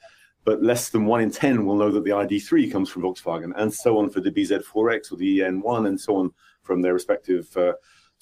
but 0.46 0.62
less 0.62 0.90
than 0.90 1.04
one 1.04 1.20
in 1.20 1.30
ten 1.30 1.66
will 1.66 1.74
know 1.74 1.90
that 1.90 2.04
the 2.04 2.10
ID3 2.10 2.70
comes 2.70 2.88
from 2.88 3.02
Volkswagen, 3.02 3.52
and 3.56 3.74
so 3.74 3.98
on 3.98 4.08
for 4.08 4.20
the 4.20 4.30
BZ4X 4.30 5.12
or 5.12 5.16
the 5.16 5.40
EN1, 5.40 5.88
and 5.88 6.00
so 6.00 6.16
on 6.16 6.32
from 6.62 6.80
their 6.80 6.94
respective 6.94 7.54
uh, 7.56 7.72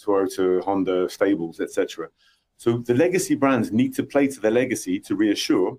Toyota, 0.02 0.64
Honda 0.64 1.08
stables, 1.10 1.60
etc. 1.60 2.08
So 2.56 2.78
the 2.78 2.94
legacy 2.94 3.34
brands 3.34 3.72
need 3.72 3.94
to 3.96 4.02
play 4.02 4.26
to 4.28 4.40
their 4.40 4.50
legacy 4.50 4.98
to 5.00 5.14
reassure, 5.14 5.76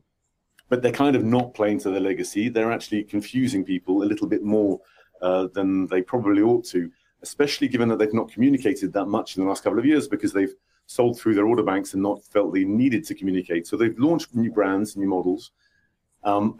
but 0.70 0.84
they're 0.84 0.92
kind 0.92 1.16
of 1.16 1.24
not 1.24 1.56
playing 1.56 1.80
to 1.80 1.90
their 1.90 2.00
legacy. 2.00 2.48
They're 2.48 2.72
actually 2.72 3.04
confusing 3.04 3.66
people 3.66 4.04
a 4.04 4.06
little 4.06 4.28
bit 4.28 4.44
more 4.44 4.80
uh, 5.24 5.48
than 5.54 5.88
they 5.88 6.04
probably 6.04 6.44
ought 6.44 6.66
to, 6.66 6.92
especially 7.24 7.68
given 7.68 7.90
that 7.90 7.98
they've 7.98 8.14
not 8.14 8.32
communicated 8.32 8.94
that 8.94 9.06
much 9.06 9.36
in 9.36 9.44
the 9.44 9.50
last 9.50 9.64
couple 9.64 9.80
of 9.80 9.86
years 9.86 10.08
because 10.08 10.32
they've 10.32 10.54
sold 10.86 11.20
through 11.20 11.34
their 11.34 11.48
order 11.48 11.64
banks 11.64 11.94
and 11.94 12.04
not 12.04 12.24
felt 12.24 12.54
they 12.54 12.66
needed 12.66 13.04
to 13.06 13.16
communicate. 13.16 13.66
So 13.66 13.76
they've 13.76 13.98
launched 13.98 14.36
new 14.36 14.52
brands, 14.52 14.96
new 14.96 15.08
models, 15.08 15.52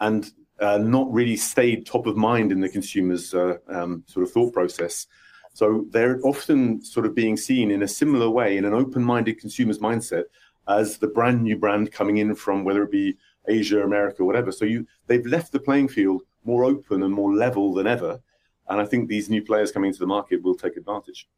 and 0.00 0.30
uh, 0.60 0.78
not 0.78 1.12
really 1.12 1.36
stayed 1.36 1.84
top 1.84 2.06
of 2.06 2.16
mind 2.16 2.52
in 2.52 2.60
the 2.60 2.68
consumer's 2.68 3.34
uh, 3.34 3.56
um, 3.68 4.02
sort 4.06 4.24
of 4.24 4.32
thought 4.32 4.52
process. 4.52 5.06
So 5.52 5.86
they're 5.90 6.20
often 6.24 6.82
sort 6.82 7.06
of 7.06 7.14
being 7.14 7.36
seen 7.36 7.70
in 7.70 7.82
a 7.82 7.88
similar 7.88 8.28
way 8.30 8.56
in 8.56 8.64
an 8.64 8.74
open-minded 8.74 9.40
consumer's 9.40 9.78
mindset 9.78 10.24
as 10.68 10.98
the 10.98 11.08
brand 11.08 11.42
new 11.42 11.56
brand 11.56 11.92
coming 11.92 12.18
in 12.18 12.34
from 12.34 12.64
whether 12.64 12.82
it 12.82 12.90
be 12.90 13.16
Asia, 13.48 13.82
America, 13.82 14.24
whatever. 14.24 14.52
So 14.52 14.64
you 14.64 14.86
they've 15.06 15.24
left 15.26 15.52
the 15.52 15.60
playing 15.60 15.88
field 15.88 16.22
more 16.44 16.64
open 16.64 17.02
and 17.02 17.12
more 17.12 17.34
level 17.34 17.72
than 17.74 17.86
ever. 17.86 18.20
And 18.68 18.80
I 18.80 18.84
think 18.84 19.08
these 19.08 19.30
new 19.30 19.42
players 19.42 19.72
coming 19.72 19.88
into 19.88 20.00
the 20.00 20.06
market 20.06 20.42
will 20.42 20.56
take 20.56 20.76
advantage. 20.76 21.28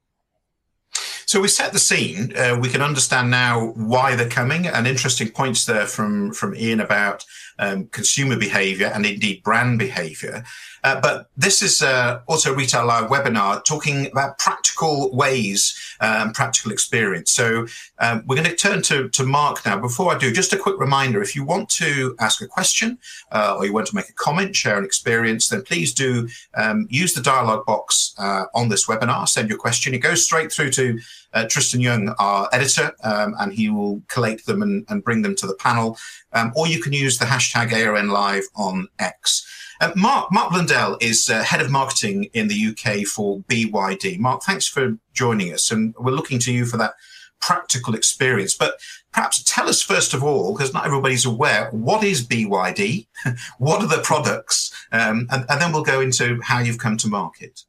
So 1.28 1.42
we 1.42 1.48
set 1.48 1.74
the 1.74 1.78
scene. 1.78 2.34
Uh, 2.34 2.56
we 2.58 2.70
can 2.70 2.80
understand 2.80 3.30
now 3.30 3.74
why 3.76 4.16
they're 4.16 4.30
coming, 4.30 4.66
and 4.66 4.86
interesting 4.86 5.28
points 5.28 5.66
there 5.66 5.84
from 5.84 6.32
from 6.32 6.56
Ian 6.56 6.80
about 6.80 7.26
um, 7.58 7.88
consumer 7.88 8.38
behaviour 8.38 8.86
and 8.86 9.04
indeed 9.04 9.42
brand 9.42 9.78
behaviour. 9.78 10.42
Uh, 10.84 11.00
but 11.00 11.28
this 11.36 11.60
is 11.62 11.82
uh, 11.82 12.20
Auto 12.28 12.54
Retail 12.54 12.86
Live 12.86 13.10
webinar 13.10 13.64
talking 13.64 14.06
about 14.06 14.38
practical 14.38 15.14
ways 15.14 15.76
and 16.00 16.28
um, 16.28 16.32
practical 16.32 16.70
experience. 16.70 17.30
So 17.32 17.66
um, 17.98 18.22
we're 18.26 18.36
going 18.36 18.48
to 18.48 18.54
turn 18.54 18.80
to, 18.82 19.08
to 19.08 19.24
Mark 19.24 19.66
now. 19.66 19.78
Before 19.78 20.14
I 20.14 20.18
do, 20.18 20.32
just 20.32 20.52
a 20.52 20.56
quick 20.56 20.78
reminder, 20.78 21.20
if 21.20 21.34
you 21.34 21.44
want 21.44 21.68
to 21.70 22.14
ask 22.20 22.40
a 22.40 22.46
question 22.46 22.98
uh, 23.32 23.56
or 23.58 23.66
you 23.66 23.72
want 23.72 23.88
to 23.88 23.96
make 23.96 24.08
a 24.08 24.12
comment, 24.12 24.54
share 24.54 24.78
an 24.78 24.84
experience, 24.84 25.48
then 25.48 25.62
please 25.62 25.92
do 25.92 26.28
um, 26.54 26.86
use 26.90 27.12
the 27.12 27.22
dialog 27.22 27.66
box 27.66 28.14
uh, 28.18 28.44
on 28.54 28.68
this 28.68 28.86
webinar, 28.86 29.28
send 29.28 29.48
your 29.48 29.58
question. 29.58 29.94
It 29.94 29.98
goes 29.98 30.24
straight 30.24 30.52
through 30.52 30.70
to 30.72 31.00
uh, 31.34 31.46
Tristan 31.48 31.80
Young, 31.80 32.14
our 32.18 32.48
editor, 32.52 32.92
um, 33.04 33.34
and 33.38 33.52
he 33.52 33.68
will 33.68 34.02
collate 34.08 34.44
them 34.46 34.62
and, 34.62 34.84
and 34.88 35.04
bring 35.04 35.22
them 35.22 35.34
to 35.36 35.46
the 35.46 35.54
panel. 35.54 35.98
Um, 36.32 36.52
or 36.56 36.66
you 36.66 36.80
can 36.80 36.92
use 36.92 37.18
the 37.18 37.24
hashtag 37.24 37.72
ARN 37.72 38.08
Live 38.08 38.44
on 38.56 38.88
X. 38.98 39.46
Uh, 39.80 39.92
Mark 39.94 40.32
Mark 40.32 40.50
Blundell 40.50 40.98
is 41.00 41.30
uh, 41.30 41.42
head 41.42 41.60
of 41.60 41.70
marketing 41.70 42.28
in 42.32 42.48
the 42.48 42.68
UK 42.68 43.06
for 43.06 43.40
BYD. 43.42 44.18
Mark, 44.18 44.42
thanks 44.42 44.66
for 44.66 44.98
joining 45.12 45.52
us, 45.52 45.70
and 45.70 45.94
we're 45.98 46.12
looking 46.12 46.38
to 46.40 46.52
you 46.52 46.66
for 46.66 46.76
that 46.78 46.94
practical 47.40 47.94
experience. 47.94 48.56
But 48.56 48.74
perhaps 49.12 49.42
tell 49.44 49.68
us 49.68 49.80
first 49.80 50.14
of 50.14 50.24
all, 50.24 50.52
because 50.52 50.74
not 50.74 50.84
everybody's 50.84 51.24
aware, 51.24 51.70
what 51.70 52.02
is 52.02 52.26
BYD? 52.26 53.06
what 53.58 53.80
are 53.80 53.88
the 53.88 54.02
products? 54.02 54.72
Um, 54.90 55.28
and, 55.30 55.44
and, 55.48 55.60
then 55.60 55.72
we'll 55.72 55.84
go 55.84 56.00
into 56.00 56.40
how 56.42 56.58
you've 56.58 56.78
come 56.78 56.96
to 56.98 57.08
market. 57.08 57.64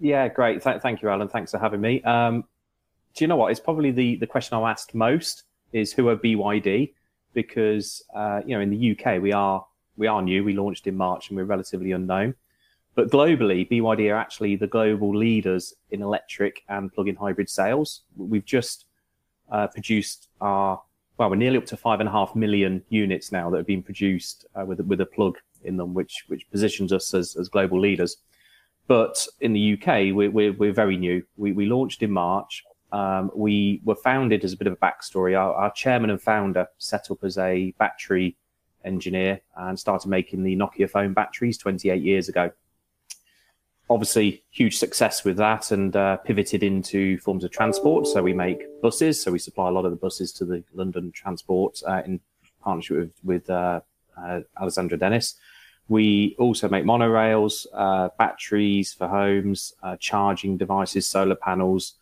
Yeah, 0.00 0.26
great. 0.28 0.62
Th- 0.62 0.80
thank 0.80 1.02
you, 1.02 1.08
Alan. 1.10 1.28
Thanks 1.28 1.52
for 1.52 1.58
having 1.58 1.80
me. 1.80 2.02
Um, 2.02 2.44
do 3.14 3.24
you 3.24 3.28
know 3.28 3.36
what? 3.36 3.50
It's 3.50 3.60
probably 3.60 3.90
the, 3.90 4.16
the 4.16 4.26
question 4.26 4.56
I'm 4.56 4.64
asked 4.64 4.94
most 4.94 5.44
is 5.72 5.92
who 5.92 6.08
are 6.08 6.16
BYD? 6.16 6.92
Because, 7.34 8.04
uh, 8.14 8.40
you 8.46 8.54
know, 8.54 8.60
in 8.60 8.70
the 8.70 8.92
UK, 8.92 9.20
we 9.20 9.32
are 9.32 9.64
we 9.96 10.06
are 10.06 10.22
new. 10.22 10.44
We 10.44 10.54
launched 10.54 10.86
in 10.86 10.96
March 10.96 11.28
and 11.28 11.36
we're 11.36 11.44
relatively 11.44 11.92
unknown. 11.92 12.34
But 12.94 13.10
globally, 13.10 13.70
BYD 13.70 14.12
are 14.12 14.16
actually 14.16 14.56
the 14.56 14.66
global 14.66 15.16
leaders 15.16 15.74
in 15.90 16.02
electric 16.02 16.62
and 16.68 16.92
plug-in 16.92 17.16
hybrid 17.16 17.48
sales. 17.48 18.02
We've 18.16 18.44
just 18.44 18.84
uh, 19.50 19.68
produced 19.68 20.28
our 20.40 20.82
well, 21.18 21.30
we're 21.30 21.36
nearly 21.36 21.58
up 21.58 21.66
to 21.66 21.76
five 21.76 22.00
and 22.00 22.08
a 22.08 22.12
half 22.12 22.34
million 22.34 22.82
units 22.88 23.32
now 23.32 23.50
that 23.50 23.58
have 23.58 23.66
been 23.66 23.82
produced 23.82 24.46
uh, 24.54 24.64
with 24.64 24.80
with 24.80 25.00
a 25.00 25.06
plug 25.06 25.38
in 25.64 25.76
them, 25.76 25.94
which 25.94 26.24
which 26.28 26.50
positions 26.50 26.92
us 26.92 27.14
as, 27.14 27.36
as 27.36 27.48
global 27.48 27.80
leaders. 27.80 28.16
But 28.88 29.26
in 29.40 29.52
the 29.52 29.74
UK, 29.74 30.14
we're 30.14 30.30
we're, 30.30 30.52
we're 30.52 30.72
very 30.72 30.96
new. 30.96 31.22
We 31.36 31.52
we 31.52 31.66
launched 31.66 32.02
in 32.02 32.10
March. 32.10 32.64
Um, 32.92 33.30
we 33.34 33.80
were 33.84 33.96
founded 33.96 34.44
as 34.44 34.52
a 34.52 34.56
bit 34.56 34.66
of 34.66 34.74
a 34.74 34.76
backstory. 34.76 35.36
Our, 35.38 35.54
our 35.54 35.72
chairman 35.72 36.10
and 36.10 36.20
founder 36.20 36.68
set 36.78 37.10
up 37.10 37.24
as 37.24 37.38
a 37.38 37.72
battery 37.78 38.36
engineer 38.84 39.40
and 39.56 39.78
started 39.78 40.08
making 40.08 40.42
the 40.42 40.56
Nokia 40.56 40.88
phone 40.88 41.14
batteries 41.14 41.56
28 41.58 42.02
years 42.02 42.28
ago. 42.28 42.50
Obviously, 43.88 44.44
huge 44.50 44.78
success 44.78 45.24
with 45.24 45.36
that 45.38 45.70
and 45.70 45.94
uh, 45.96 46.16
pivoted 46.18 46.62
into 46.62 47.18
forms 47.18 47.44
of 47.44 47.50
transport. 47.50 48.06
So 48.06 48.22
we 48.22 48.32
make 48.32 48.80
buses. 48.80 49.20
So 49.20 49.32
we 49.32 49.38
supply 49.38 49.68
a 49.68 49.72
lot 49.72 49.84
of 49.84 49.90
the 49.90 49.96
buses 49.96 50.32
to 50.34 50.44
the 50.44 50.62
London 50.72 51.12
Transport 51.12 51.82
uh, 51.86 52.02
in 52.04 52.20
partnership 52.62 52.96
with, 52.98 53.14
with 53.24 53.50
uh, 53.50 53.80
uh 54.16 54.40
Alexander 54.58 54.96
Dennis. 54.96 55.34
We 55.88 56.36
also 56.38 56.68
make 56.68 56.84
monorails, 56.84 57.66
uh, 57.74 58.10
batteries 58.18 58.94
for 58.94 59.08
homes, 59.08 59.74
uh, 59.82 59.96
charging 59.98 60.56
devices, 60.56 61.06
solar 61.06 61.34
panels. 61.34 61.94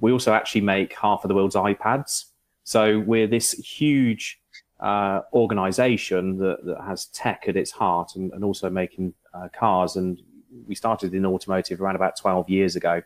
We 0.00 0.12
also 0.12 0.32
actually 0.32 0.62
make 0.62 0.94
half 0.94 1.24
of 1.24 1.28
the 1.28 1.34
world's 1.34 1.56
iPads. 1.56 2.26
So 2.64 3.00
we're 3.00 3.26
this 3.26 3.52
huge 3.52 4.40
uh, 4.80 5.20
organization 5.32 6.38
that, 6.38 6.64
that 6.64 6.80
has 6.82 7.06
tech 7.06 7.44
at 7.48 7.56
its 7.56 7.70
heart 7.70 8.12
and, 8.16 8.32
and 8.32 8.42
also 8.42 8.70
making 8.70 9.14
uh, 9.34 9.48
cars. 9.52 9.96
And 9.96 10.20
we 10.66 10.74
started 10.74 11.14
in 11.14 11.26
automotive 11.26 11.80
around 11.80 11.96
about 11.96 12.16
12 12.16 12.48
years 12.48 12.76
ago. 12.76 13.02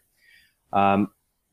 Um, 0.73 1.11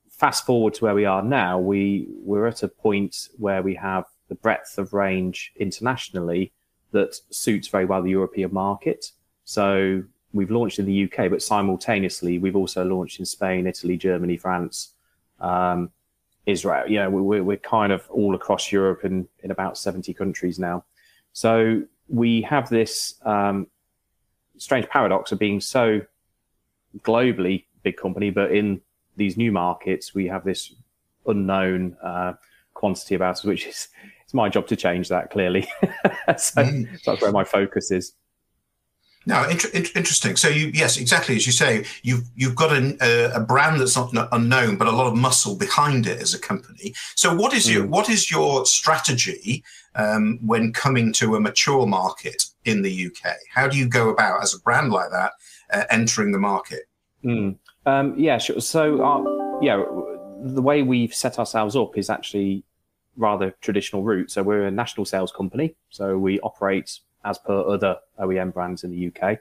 fast 0.09 0.45
forward 0.45 0.73
to 0.75 0.85
where 0.85 0.93
we 0.93 1.05
are 1.05 1.23
now, 1.23 1.57
we, 1.59 2.07
we're 2.09 2.47
at 2.47 2.63
a 2.63 2.67
point 2.67 3.29
where 3.37 3.63
we 3.63 3.75
have 3.75 4.05
the 4.29 4.35
breadth 4.35 4.77
of 4.77 4.93
range 4.93 5.51
internationally 5.59 6.53
that 6.91 7.15
suits 7.31 7.67
very 7.67 7.85
well 7.85 8.01
the 8.01 8.11
European 8.11 8.53
market. 8.53 9.11
So 9.45 10.03
we've 10.33 10.51
launched 10.51 10.79
in 10.79 10.85
the 10.85 11.03
UK, 11.05 11.29
but 11.29 11.41
simultaneously 11.41 12.37
we've 12.37 12.55
also 12.55 12.85
launched 12.85 13.19
in 13.19 13.25
Spain, 13.25 13.67
Italy, 13.67 13.97
Germany, 13.97 14.37
France, 14.37 14.93
um, 15.41 15.91
Israel. 16.45 16.87
You 16.87 16.99
know, 16.99 17.09
we're, 17.09 17.43
we're 17.43 17.57
kind 17.57 17.91
of 17.91 18.09
all 18.09 18.35
across 18.35 18.71
Europe 18.71 19.03
and 19.03 19.27
in 19.43 19.51
about 19.51 19.77
70 19.77 20.13
countries 20.13 20.57
now. 20.57 20.85
So 21.33 21.83
we 22.07 22.41
have 22.43 22.69
this 22.69 23.15
um, 23.23 23.67
strange 24.57 24.87
paradox 24.89 25.31
of 25.31 25.39
being 25.39 25.61
so 25.61 26.01
globally 26.99 27.65
big 27.83 27.97
company, 27.97 28.29
but 28.29 28.51
in 28.51 28.81
these 29.17 29.37
new 29.37 29.51
markets, 29.51 30.13
we 30.13 30.27
have 30.27 30.43
this 30.43 30.73
unknown 31.25 31.97
uh, 32.03 32.33
quantity 32.73 33.15
about 33.15 33.35
us, 33.35 33.43
which 33.43 33.65
is 33.65 33.89
it's 34.23 34.33
my 34.33 34.49
job 34.49 34.67
to 34.67 34.75
change 34.75 35.09
that 35.09 35.29
clearly. 35.31 35.67
so 36.37 36.63
mm. 36.63 36.87
that's 37.05 37.21
where 37.21 37.31
my 37.31 37.43
focus 37.43 37.91
is. 37.91 38.13
No, 39.25 39.47
inter- 39.47 39.69
interesting. 39.73 40.35
So 40.35 40.47
you, 40.47 40.71
yes, 40.73 40.97
exactly 40.97 41.35
as 41.35 41.45
you 41.45 41.51
say, 41.51 41.85
you've 42.01 42.23
you've 42.35 42.55
got 42.55 42.71
a, 42.71 43.35
a, 43.35 43.39
brand 43.39 43.79
that's 43.79 43.95
not 43.95 44.27
unknown, 44.31 44.77
but 44.77 44.87
a 44.87 44.91
lot 44.91 45.05
of 45.05 45.15
muscle 45.15 45.55
behind 45.55 46.07
it 46.07 46.19
as 46.19 46.33
a 46.33 46.39
company. 46.39 46.93
So 47.15 47.33
what 47.33 47.53
is 47.53 47.67
mm. 47.67 47.73
your 47.73 47.85
what 47.85 48.09
is 48.09 48.31
your 48.31 48.65
strategy 48.65 49.63
um, 49.93 50.39
when 50.45 50.73
coming 50.73 51.13
to 51.13 51.35
a 51.35 51.39
mature 51.39 51.85
market 51.85 52.45
in 52.65 52.81
the 52.81 53.07
UK? 53.07 53.35
How 53.53 53.67
do 53.67 53.77
you 53.77 53.87
go 53.87 54.09
about 54.09 54.41
as 54.41 54.55
a 54.55 54.59
brand 54.59 54.91
like 54.91 55.11
that 55.11 55.33
uh, 55.71 55.83
entering 55.91 56.31
the 56.31 56.39
market? 56.39 56.83
Mm. 57.23 57.57
Um, 57.85 58.15
yeah, 58.17 58.39
sure. 58.39 58.59
So 58.59 59.03
our, 59.03 59.59
yeah, 59.61 59.83
the 60.43 60.61
way 60.61 60.81
we've 60.81 61.13
set 61.13 61.37
ourselves 61.37 61.75
up 61.75 61.97
is 61.97 62.09
actually 62.09 62.63
rather 63.17 63.53
traditional 63.61 64.03
route. 64.03 64.31
So 64.31 64.41
we're 64.41 64.65
a 64.65 64.71
national 64.71 65.05
sales 65.05 65.31
company. 65.31 65.75
So 65.89 66.17
we 66.17 66.39
operate 66.39 66.99
as 67.25 67.37
per 67.37 67.67
other 67.67 67.97
OEM 68.19 68.53
brands 68.53 68.83
in 68.83 68.91
the 68.91 69.07
UK. 69.07 69.39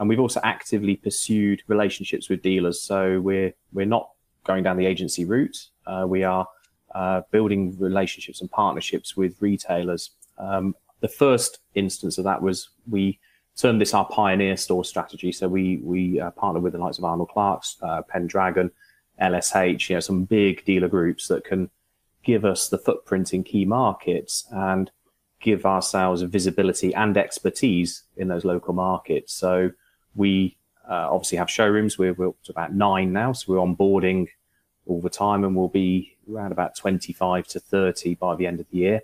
And 0.00 0.08
we've 0.08 0.20
also 0.20 0.40
actively 0.44 0.96
pursued 0.96 1.62
relationships 1.66 2.28
with 2.28 2.42
dealers. 2.42 2.80
So 2.80 3.20
we're 3.20 3.52
we're 3.72 3.86
not 3.86 4.10
going 4.44 4.62
down 4.62 4.76
the 4.76 4.86
agency 4.86 5.24
route. 5.24 5.56
Uh, 5.86 6.06
we 6.08 6.24
are 6.24 6.46
uh, 6.94 7.22
building 7.30 7.76
relationships 7.78 8.40
and 8.40 8.50
partnerships 8.50 9.16
with 9.16 9.40
retailers. 9.40 10.10
Um, 10.38 10.74
the 11.00 11.08
first 11.08 11.58
instance 11.74 12.18
of 12.18 12.24
that 12.24 12.42
was 12.42 12.70
we 12.88 13.18
turned 13.56 13.80
this 13.80 13.92
our 13.92 14.06
pioneer 14.06 14.56
store 14.56 14.84
strategy. 14.84 15.32
So 15.32 15.48
we 15.48 15.78
we 15.78 16.20
uh, 16.20 16.30
partner 16.30 16.60
with 16.60 16.72
the 16.72 16.78
likes 16.78 16.98
of 16.98 17.04
Arnold 17.04 17.30
Clark's, 17.30 17.76
uh, 17.82 18.02
Pendragon, 18.02 18.70
LSH, 19.20 19.90
you 19.90 19.96
know, 19.96 20.00
some 20.00 20.24
big 20.24 20.64
dealer 20.64 20.88
groups 20.88 21.28
that 21.28 21.44
can 21.44 21.70
give 22.22 22.44
us 22.44 22.68
the 22.68 22.78
footprint 22.78 23.34
in 23.34 23.42
key 23.42 23.64
markets 23.64 24.46
and 24.50 24.90
give 25.40 25.64
ourselves 25.64 26.22
a 26.22 26.26
visibility 26.26 26.94
and 26.94 27.16
expertise 27.16 28.02
in 28.16 28.28
those 28.28 28.44
local 28.44 28.74
markets. 28.74 29.32
So 29.32 29.70
we 30.14 30.56
uh, 30.88 31.08
obviously 31.10 31.38
have 31.38 31.50
showrooms. 31.50 31.98
We're, 31.98 32.14
we're, 32.14 32.28
up 32.28 32.42
to 32.44 32.52
about 32.52 32.74
nine 32.74 33.12
now, 33.12 33.32
so 33.32 33.52
we're 33.52 33.60
onboarding 33.60 34.28
all 34.86 35.00
the 35.00 35.10
time, 35.10 35.44
and 35.44 35.54
we'll 35.54 35.68
be 35.68 36.16
around 36.30 36.52
about 36.52 36.76
25 36.76 37.46
to 37.48 37.60
30 37.60 38.14
by 38.14 38.34
the 38.34 38.46
end 38.46 38.60
of 38.60 38.66
the 38.70 38.78
year. 38.78 39.00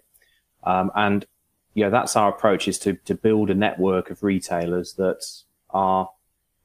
Um, 0.64 0.90
and 0.94 1.26
yeah, 1.74 1.88
that's 1.88 2.16
our 2.16 2.30
approach 2.30 2.68
is 2.68 2.78
to 2.80 2.94
to 3.04 3.14
build 3.14 3.50
a 3.50 3.54
network 3.54 4.10
of 4.10 4.22
retailers 4.22 4.94
that 4.94 5.24
are 5.70 6.08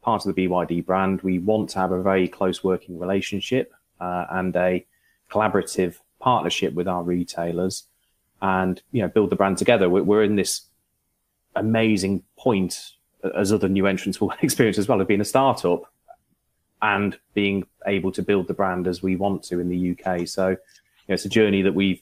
part 0.01 0.25
of 0.25 0.33
the 0.33 0.47
BYD 0.47 0.85
brand. 0.85 1.21
We 1.21 1.39
want 1.39 1.71
to 1.71 1.79
have 1.79 1.91
a 1.91 2.01
very 2.01 2.27
close 2.27 2.63
working 2.63 2.97
relationship 2.99 3.73
uh, 3.99 4.25
and 4.29 4.55
a 4.55 4.85
collaborative 5.29 5.97
partnership 6.19 6.73
with 6.73 6.87
our 6.87 7.03
retailers, 7.03 7.85
and 8.41 8.81
you 8.91 9.01
know 9.01 9.07
build 9.07 9.29
the 9.29 9.35
brand 9.35 9.57
together. 9.57 9.89
We're, 9.89 10.03
we're 10.03 10.23
in 10.23 10.35
this 10.35 10.61
amazing 11.55 12.23
point 12.37 12.91
as 13.35 13.51
other 13.51 13.67
new 13.67 13.85
entrants 13.85 14.21
will 14.21 14.33
experience 14.41 14.77
as 14.77 14.87
well 14.87 15.01
of 15.01 15.07
being 15.07 15.21
a 15.21 15.25
startup 15.25 15.91
and 16.81 17.17
being 17.33 17.65
able 17.85 18.11
to 18.13 18.21
build 18.21 18.47
the 18.47 18.53
brand 18.53 18.87
as 18.87 19.03
we 19.03 19.15
want 19.15 19.43
to 19.43 19.59
in 19.59 19.67
the 19.67 19.91
UK. 19.91 20.27
So 20.27 20.49
you 20.49 20.57
know, 21.09 21.15
it's 21.15 21.25
a 21.25 21.29
journey 21.29 21.61
that 21.63 21.75
we've 21.75 22.01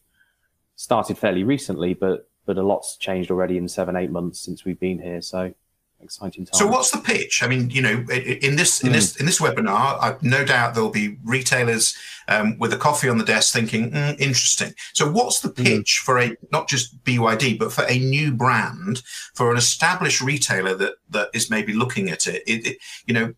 started 0.75 1.17
fairly 1.17 1.43
recently, 1.43 1.93
but 1.93 2.29
but 2.45 2.57
a 2.57 2.63
lot's 2.63 2.95
changed 2.97 3.31
already 3.31 3.57
in 3.57 3.67
seven 3.67 3.95
eight 3.95 4.11
months 4.11 4.39
since 4.39 4.63
we've 4.63 4.79
been 4.79 4.99
here. 4.99 5.21
So 5.21 5.53
exciting 6.01 6.45
time. 6.45 6.57
So 6.57 6.67
what's 6.67 6.91
the 6.91 6.99
pitch? 6.99 7.41
I 7.43 7.47
mean, 7.47 7.69
you 7.69 7.81
know, 7.81 8.05
in 8.09 8.55
this 8.55 8.81
in 8.81 8.89
mm. 8.89 8.93
this 8.93 9.15
in 9.17 9.25
this 9.25 9.39
webinar, 9.39 9.97
I've 10.01 10.21
no 10.23 10.45
doubt 10.45 10.73
there'll 10.73 10.89
be 10.89 11.17
retailers 11.23 11.95
um, 12.27 12.57
with 12.59 12.73
a 12.73 12.77
coffee 12.77 13.09
on 13.09 13.17
the 13.17 13.25
desk 13.25 13.53
thinking, 13.53 13.91
mm, 13.91 14.19
interesting. 14.19 14.73
So 14.93 15.09
what's 15.09 15.39
the 15.39 15.49
hmm. 15.49 15.63
pitch 15.63 15.99
mm. 16.01 16.05
for 16.05 16.19
a 16.19 16.35
not 16.51 16.67
just 16.67 17.03
BYD, 17.03 17.57
but 17.57 17.71
for 17.71 17.85
a 17.85 17.97
new 17.97 18.31
brand 18.31 19.01
for 19.33 19.51
an 19.51 19.57
established 19.57 20.21
retailer 20.21 20.75
that 20.75 20.95
that 21.09 21.29
is 21.33 21.49
maybe 21.49 21.73
looking 21.73 22.09
at 22.09 22.27
it? 22.27 22.43
it, 22.47 22.67
it 22.67 22.77
you 23.05 23.13
know, 23.13 23.33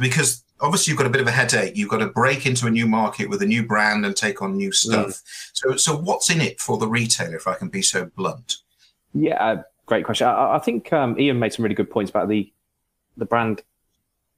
because 0.00 0.44
obviously 0.60 0.90
you've 0.90 0.98
got 0.98 1.06
a 1.06 1.10
bit 1.10 1.20
of 1.20 1.26
a 1.26 1.32
headache. 1.32 1.76
You've 1.76 1.90
got 1.90 1.98
to 1.98 2.08
break 2.08 2.46
into 2.46 2.66
a 2.66 2.70
new 2.70 2.86
market 2.86 3.28
with 3.28 3.42
a 3.42 3.46
new 3.46 3.66
brand 3.66 4.06
and 4.06 4.16
take 4.16 4.42
on 4.42 4.56
new 4.56 4.68
hmm. 4.68 4.72
stuff. 4.72 5.22
So 5.52 5.76
so 5.76 5.96
what's 5.96 6.30
in 6.30 6.40
it 6.40 6.60
for 6.60 6.78
the 6.78 6.88
retailer, 6.88 7.36
if 7.36 7.46
I 7.46 7.54
can 7.54 7.68
be 7.68 7.82
so 7.82 8.06
blunt? 8.16 8.56
Yeah, 9.14 9.62
great 9.86 10.04
question. 10.04 10.26
I, 10.26 10.56
I 10.56 10.58
think 10.58 10.92
um, 10.92 11.18
Ian 11.18 11.38
made 11.38 11.52
some 11.52 11.64
really 11.64 11.74
good 11.74 11.90
points 11.90 12.10
about 12.10 12.28
the 12.28 12.52
the 13.16 13.26
brand 13.26 13.62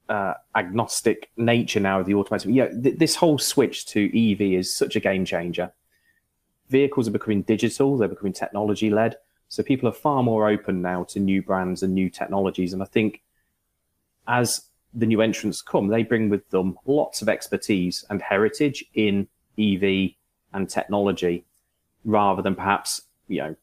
uh, 0.08 0.34
agnostic 0.54 1.30
nature 1.36 1.80
now 1.80 2.00
of 2.00 2.06
the 2.06 2.14
automotive. 2.14 2.50
Yeah, 2.50 2.68
th- 2.68 2.98
this 2.98 3.16
whole 3.16 3.38
switch 3.38 3.86
to 3.86 4.32
EV 4.32 4.40
is 4.58 4.72
such 4.72 4.96
a 4.96 5.00
game 5.00 5.24
changer. 5.24 5.72
Vehicles 6.68 7.08
are 7.08 7.12
becoming 7.12 7.42
digital; 7.42 7.96
they're 7.96 8.08
becoming 8.08 8.32
technology 8.32 8.90
led. 8.90 9.16
So 9.48 9.62
people 9.62 9.88
are 9.88 9.92
far 9.92 10.22
more 10.22 10.48
open 10.48 10.82
now 10.82 11.04
to 11.04 11.20
new 11.20 11.42
brands 11.42 11.82
and 11.82 11.94
new 11.94 12.10
technologies. 12.10 12.72
And 12.72 12.82
I 12.82 12.86
think 12.86 13.22
as 14.26 14.68
the 14.92 15.06
new 15.06 15.20
entrants 15.20 15.62
come, 15.62 15.88
they 15.88 16.02
bring 16.02 16.28
with 16.28 16.48
them 16.50 16.76
lots 16.86 17.22
of 17.22 17.28
expertise 17.28 18.04
and 18.10 18.20
heritage 18.20 18.84
in 18.94 19.28
EV 19.58 20.12
and 20.52 20.68
technology, 20.68 21.44
rather 22.04 22.42
than 22.42 22.54
perhaps 22.54 23.02
you 23.28 23.38
know 23.38 23.56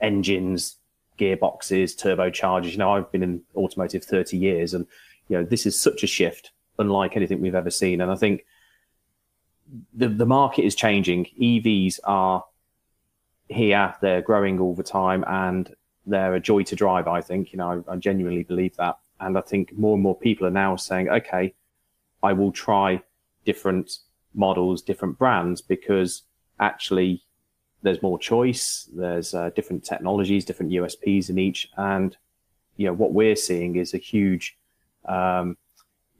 engines, 0.00 0.76
gearboxes, 1.18 1.96
turbochargers. 1.96 2.72
You 2.72 2.78
know, 2.78 2.92
I've 2.92 3.10
been 3.12 3.22
in 3.22 3.42
automotive 3.56 4.04
30 4.04 4.36
years 4.36 4.74
and, 4.74 4.86
you 5.28 5.36
know, 5.36 5.44
this 5.44 5.66
is 5.66 5.80
such 5.80 6.02
a 6.02 6.06
shift 6.06 6.52
unlike 6.78 7.16
anything 7.16 7.40
we've 7.40 7.54
ever 7.54 7.70
seen. 7.70 8.00
And 8.00 8.10
I 8.10 8.14
think 8.14 8.44
the, 9.94 10.08
the 10.08 10.26
market 10.26 10.64
is 10.64 10.74
changing. 10.74 11.26
EVs 11.40 11.98
are 12.04 12.44
here, 13.48 13.94
they're 14.00 14.22
growing 14.22 14.60
all 14.60 14.74
the 14.74 14.82
time 14.82 15.24
and 15.26 15.74
they're 16.06 16.34
a 16.34 16.40
joy 16.40 16.62
to 16.64 16.76
drive, 16.76 17.08
I 17.08 17.20
think. 17.20 17.52
You 17.52 17.58
know, 17.58 17.84
I, 17.88 17.92
I 17.92 17.96
genuinely 17.96 18.44
believe 18.44 18.76
that. 18.76 18.98
And 19.20 19.36
I 19.36 19.40
think 19.40 19.76
more 19.76 19.94
and 19.94 20.02
more 20.02 20.16
people 20.16 20.46
are 20.46 20.50
now 20.50 20.76
saying, 20.76 21.08
okay, 21.08 21.54
I 22.22 22.32
will 22.32 22.52
try 22.52 23.02
different 23.44 23.98
models, 24.34 24.82
different 24.82 25.18
brands 25.18 25.60
because 25.60 26.22
actually 26.60 27.22
there's 27.82 28.02
more 28.02 28.18
choice. 28.18 28.88
There's 28.94 29.34
uh, 29.34 29.50
different 29.50 29.84
technologies, 29.84 30.44
different 30.44 30.72
USPs 30.72 31.30
in 31.30 31.38
each, 31.38 31.68
and 31.76 32.16
you 32.76 32.86
know 32.86 32.92
what 32.92 33.12
we're 33.12 33.36
seeing 33.36 33.76
is 33.76 33.94
a 33.94 33.98
huge 33.98 34.56
um, 35.06 35.56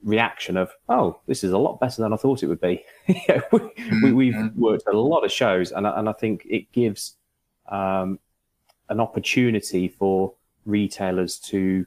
reaction 0.03 0.57
of, 0.57 0.71
oh, 0.87 1.19
this 1.27 1.43
is 1.43 1.51
a 1.51 1.57
lot 1.57 1.79
better 1.79 2.01
than 2.01 2.13
I 2.13 2.17
thought 2.17 2.43
it 2.43 2.47
would 2.47 2.61
be. 2.61 2.83
we, 3.07 3.13
have 3.27 3.51
mm-hmm. 3.51 4.61
worked 4.61 4.87
a 4.87 4.97
lot 4.97 5.23
of 5.23 5.31
shows, 5.31 5.71
and 5.71 5.85
and 5.85 6.07
I 6.09 6.13
think 6.13 6.45
it 6.49 6.71
gives 6.71 7.15
um, 7.67 8.19
an 8.89 8.99
opportunity 8.99 9.87
for 9.87 10.33
retailers 10.65 11.37
to 11.39 11.85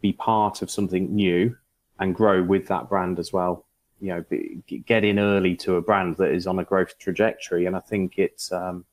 be 0.00 0.12
part 0.12 0.62
of 0.62 0.70
something 0.70 1.14
new 1.14 1.56
and 1.98 2.14
grow 2.14 2.42
with 2.42 2.68
that 2.68 2.88
brand 2.88 3.18
as 3.18 3.32
well. 3.32 3.66
You 4.00 4.14
know, 4.14 4.24
be, 4.28 4.62
get 4.86 5.04
in 5.04 5.18
early 5.18 5.56
to 5.56 5.76
a 5.76 5.82
brand 5.82 6.16
that 6.16 6.30
is 6.30 6.46
on 6.46 6.58
a 6.58 6.64
growth 6.64 6.98
trajectory, 6.98 7.66
and 7.66 7.76
I 7.76 7.80
think 7.80 8.18
it's 8.18 8.50
um, 8.52 8.84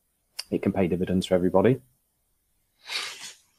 it 0.51 0.61
can 0.61 0.71
pay 0.71 0.87
dividends 0.87 1.25
for 1.25 1.35
everybody. 1.35 1.79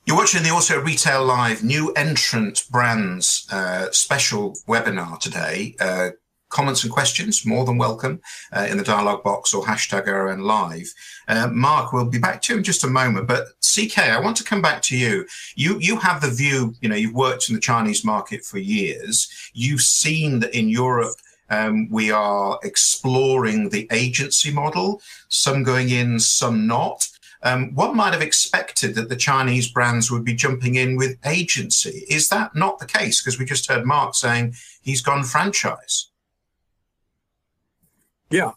You're 0.06 0.16
watching 0.16 0.42
the 0.42 0.50
Auto 0.50 0.80
Retail 0.80 1.24
Live 1.24 1.62
new 1.62 1.92
entrant 1.92 2.64
brands 2.70 3.46
uh, 3.52 3.88
special 3.90 4.56
webinar 4.66 5.20
today. 5.20 5.76
Uh, 5.78 6.10
comments 6.48 6.82
and 6.82 6.92
questions, 6.92 7.44
more 7.44 7.64
than 7.64 7.76
welcome 7.76 8.20
uh, 8.52 8.66
in 8.70 8.78
the 8.78 8.84
dialogue 8.84 9.22
box 9.22 9.52
or 9.52 9.62
hashtag 9.64 10.08
ARN 10.08 10.40
Live. 10.40 10.92
Uh, 11.28 11.48
Mark, 11.52 11.92
we'll 11.92 12.08
be 12.08 12.18
back 12.18 12.40
to 12.42 12.54
you 12.54 12.58
in 12.58 12.64
just 12.64 12.84
a 12.84 12.88
moment. 12.88 13.28
But 13.28 13.48
CK, 13.60 13.98
I 13.98 14.20
want 14.20 14.36
to 14.38 14.44
come 14.44 14.62
back 14.62 14.82
to 14.82 14.96
you. 14.96 15.26
You 15.56 15.78
you 15.78 15.98
have 15.98 16.20
the 16.20 16.30
view, 16.30 16.74
you 16.80 16.88
know, 16.88 16.96
you've 16.96 17.14
worked 17.14 17.48
in 17.48 17.54
the 17.54 17.60
Chinese 17.60 18.04
market 18.04 18.44
for 18.44 18.58
years. 18.58 19.30
You've 19.52 19.82
seen 19.82 20.40
that 20.40 20.56
in 20.56 20.68
Europe 20.68 21.16
um, 21.50 21.88
we 21.90 22.10
are 22.10 22.58
exploring 22.62 23.70
the 23.70 23.88
agency 23.92 24.52
model, 24.52 25.00
some 25.28 25.62
going 25.62 25.90
in, 25.90 26.18
some 26.20 26.66
not. 26.66 27.08
Um, 27.42 27.74
one 27.74 27.96
might 27.96 28.12
have 28.12 28.22
expected 28.22 28.94
that 28.96 29.08
the 29.08 29.16
Chinese 29.16 29.70
brands 29.70 30.10
would 30.10 30.24
be 30.24 30.34
jumping 30.34 30.74
in 30.74 30.96
with 30.96 31.18
agency. 31.24 32.04
Is 32.08 32.28
that 32.30 32.54
not 32.54 32.78
the 32.78 32.86
case? 32.86 33.22
Because 33.22 33.38
we 33.38 33.44
just 33.44 33.68
heard 33.70 33.86
Mark 33.86 34.14
saying 34.14 34.54
he's 34.82 35.00
gone 35.00 35.22
franchise. 35.22 36.10
Yeah, 38.30 38.52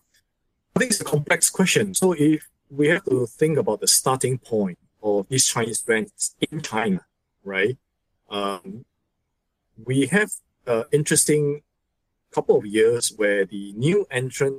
I 0.76 0.80
think 0.80 0.92
it's 0.92 1.02
a 1.02 1.06
complex 1.06 1.50
question. 1.50 1.94
So 1.94 2.14
if 2.14 2.48
we 2.70 2.88
have 2.88 3.06
to 3.06 3.28
think 3.28 3.58
about 3.58 3.82
the 3.82 3.88
starting 3.88 4.38
point 4.38 4.80
of 5.04 5.28
these 5.30 5.48
Chinese 5.48 5.82
brands 5.82 6.36
in 6.50 6.62
China, 6.62 7.06
right? 7.44 7.78
Um, 8.30 8.86
we 9.86 10.08
have 10.08 10.32
uh, 10.68 10.84
interesting 10.92 11.62
couple 12.34 12.58
of 12.58 12.66
years 12.66 13.14
where 13.16 13.46
the 13.46 13.74
new 13.74 14.08
entrant, 14.10 14.58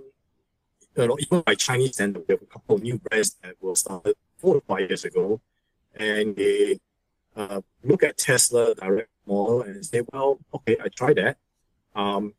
you 0.97 1.07
know, 1.07 1.17
even 1.19 1.41
by 1.41 1.55
Chinese 1.55 1.95
standard, 1.95 2.25
we 2.29 2.33
have 2.33 2.43
a 2.43 2.47
couple 2.47 2.77
of 2.77 2.83
new 2.83 2.99
brands 2.99 3.37
that 3.43 3.55
were 3.61 3.75
started 3.75 4.15
four 4.37 4.57
or 4.57 4.61
five 4.61 4.89
years 4.89 5.05
ago, 5.05 5.41
and 5.95 6.37
they 6.37 6.79
uh, 7.37 7.61
look 7.83 8.03
at 8.03 8.19
Tesla 8.19 8.75
direct 8.75 9.09
model 9.27 9.63
and 9.63 9.85
say, 9.85 10.03
well, 10.13 10.39
okay, 10.55 10.77
I 10.83 10.89
tried 10.89 11.17
that. 11.17 11.39
Um, 11.95 12.35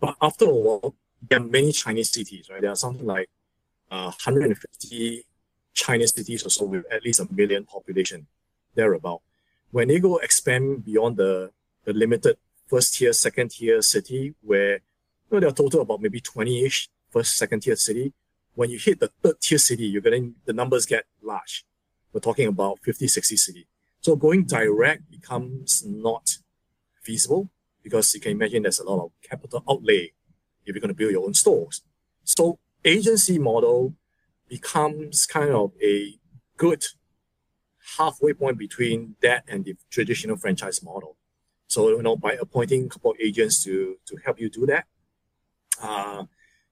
but 0.00 0.16
after 0.22 0.46
a 0.46 0.54
while, 0.54 0.94
there 1.28 1.40
are 1.40 1.44
many 1.44 1.72
Chinese 1.72 2.10
cities, 2.10 2.48
right? 2.50 2.60
There 2.60 2.70
are 2.70 2.76
something 2.76 3.06
like 3.06 3.28
uh, 3.90 4.12
150 4.24 5.24
Chinese 5.74 6.14
cities 6.14 6.46
or 6.46 6.50
so 6.50 6.64
with 6.66 6.84
at 6.90 7.04
least 7.04 7.20
a 7.20 7.28
million 7.32 7.64
population, 7.64 8.26
thereabout. 8.74 9.22
When 9.70 9.88
they 9.88 10.00
go 10.00 10.18
expand 10.18 10.84
beyond 10.84 11.16
the, 11.16 11.50
the 11.84 11.92
limited 11.92 12.36
first 12.68 12.94
tier, 12.94 13.12
second 13.12 13.50
tier 13.50 13.82
city 13.82 14.34
where 14.42 14.74
you 14.74 15.32
know, 15.32 15.40
there 15.40 15.48
are 15.48 15.52
total 15.52 15.80
about 15.80 16.00
maybe 16.00 16.20
20-ish 16.20 16.88
first, 17.10 17.36
second 17.36 17.60
tier 17.60 17.76
city. 17.76 18.12
When 18.54 18.70
you 18.70 18.78
hit 18.78 19.00
the 19.00 19.10
third 19.22 19.40
tier 19.40 19.58
city, 19.58 19.86
you're 19.86 20.02
getting 20.02 20.34
the 20.44 20.52
numbers 20.52 20.86
get 20.86 21.04
large. 21.22 21.64
We're 22.12 22.20
talking 22.20 22.48
about 22.48 22.78
50, 22.82 23.08
60 23.08 23.36
city. 23.36 23.66
So 24.00 24.16
going 24.16 24.44
direct 24.44 25.10
becomes 25.10 25.84
not 25.86 26.38
feasible 27.02 27.50
because 27.82 28.14
you 28.14 28.20
can 28.20 28.32
imagine 28.32 28.62
there's 28.62 28.78
a 28.78 28.84
lot 28.84 29.04
of 29.04 29.12
capital 29.22 29.62
outlay 29.68 30.12
if 30.64 30.74
you're 30.74 30.80
going 30.80 30.88
to 30.88 30.94
build 30.94 31.12
your 31.12 31.24
own 31.24 31.34
stores. 31.34 31.82
So 32.24 32.58
agency 32.84 33.38
model 33.38 33.94
becomes 34.48 35.26
kind 35.26 35.50
of 35.50 35.72
a 35.82 36.18
good 36.56 36.84
halfway 37.96 38.32
point 38.32 38.58
between 38.58 39.16
that 39.22 39.44
and 39.48 39.64
the 39.64 39.76
traditional 39.90 40.36
franchise 40.36 40.82
model. 40.82 41.17
So, 41.68 41.90
you 41.90 42.02
know, 42.02 42.16
by 42.16 42.32
appointing 42.32 42.86
a 42.86 42.88
couple 42.88 43.12
of 43.12 43.18
agents 43.20 43.62
to, 43.64 43.96
to 44.06 44.16
help 44.24 44.40
you 44.40 44.48
do 44.48 44.66
that, 44.66 44.86
uh, 45.82 46.24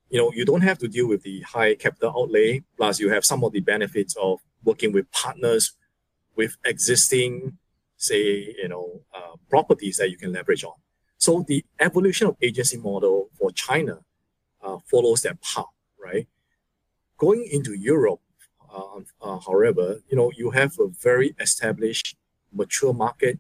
you 0.09 0.19
know, 0.19 0.33
you 0.33 0.45
don't 0.45 0.63
have 0.63 0.79
to 0.79 0.89
deal 0.89 1.07
with 1.07 1.23
the 1.23 1.41
high 1.43 1.75
capital 1.75 2.15
outlay. 2.17 2.65
Plus, 2.77 2.99
you 2.99 3.11
have 3.11 3.25
some 3.25 3.45
of 3.45 3.53
the 3.53 3.61
benefits 3.61 4.17
of 4.17 4.41
working 4.65 4.93
with 4.93 5.11
partners 5.13 5.73
with 6.35 6.57
existing, 6.65 7.59
say, 7.97 8.55
you 8.59 8.69
know, 8.69 9.03
uh, 9.15 9.37
properties 9.51 9.99
that 9.99 10.11
you 10.11 10.17
can 10.17 10.33
leverage 10.33 10.65
on. 10.65 10.75
So 11.19 11.45
the 11.47 11.65
evolution 11.79 12.29
of 12.29 12.37
agency 12.41 12.79
model 12.79 13.29
for 13.39 13.51
China 13.53 13.99
uh, 14.63 14.79
follows 14.91 15.23
that 15.23 15.41
path, 15.43 15.65
right? 16.03 16.27
Going 17.19 17.49
into 17.51 17.75
Europe, 17.75 18.21
uh, 18.73 19.01
uh 19.23 19.39
however, 19.41 20.01
you 20.09 20.17
know, 20.17 20.31
you 20.37 20.51
have 20.51 20.79
a 20.79 20.89
very 20.89 21.35
established, 21.39 22.17
mature 22.53 22.95
market 22.95 23.39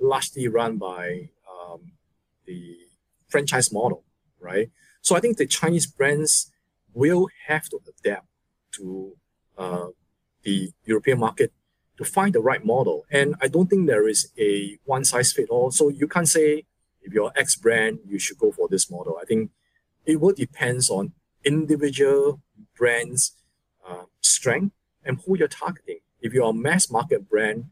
largely 0.00 0.48
run 0.48 0.78
by 0.78 1.30
um, 1.50 1.92
the 2.46 2.76
franchise 3.28 3.72
model, 3.72 4.04
right? 4.40 4.70
So 5.00 5.16
I 5.16 5.20
think 5.20 5.36
the 5.36 5.46
Chinese 5.46 5.86
brands 5.86 6.50
will 6.92 7.28
have 7.46 7.68
to 7.68 7.80
adapt 7.88 8.26
to 8.72 9.16
uh, 9.56 9.86
the 10.42 10.70
European 10.84 11.18
market 11.20 11.52
to 11.96 12.04
find 12.04 12.34
the 12.34 12.40
right 12.40 12.64
model. 12.64 13.04
And 13.10 13.34
I 13.40 13.48
don't 13.48 13.68
think 13.68 13.86
there 13.86 14.08
is 14.08 14.32
a 14.38 14.78
one 14.84 15.04
size 15.04 15.32
fit 15.32 15.48
all. 15.50 15.70
So 15.70 15.88
you 15.88 16.06
can't 16.08 16.28
say 16.28 16.64
if 17.02 17.12
you're 17.12 17.32
X 17.36 17.56
brand, 17.56 18.00
you 18.06 18.18
should 18.18 18.38
go 18.38 18.52
for 18.52 18.68
this 18.68 18.90
model. 18.90 19.18
I 19.20 19.24
think 19.24 19.50
it 20.06 20.20
will 20.20 20.32
depends 20.32 20.88
on 20.88 21.12
individual 21.44 22.40
brands' 22.76 23.32
uh, 23.86 24.04
strength 24.20 24.74
and 25.04 25.20
who 25.24 25.36
you're 25.36 25.48
targeting. 25.48 25.98
If 26.20 26.32
you're 26.32 26.50
a 26.50 26.54
mass 26.54 26.90
market 26.90 27.28
brand, 27.28 27.66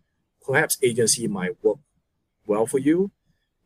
perhaps 0.45 0.79
agency 0.83 1.27
might 1.27 1.63
work 1.63 1.79
well 2.47 2.67
for 2.67 2.79
you. 2.79 3.11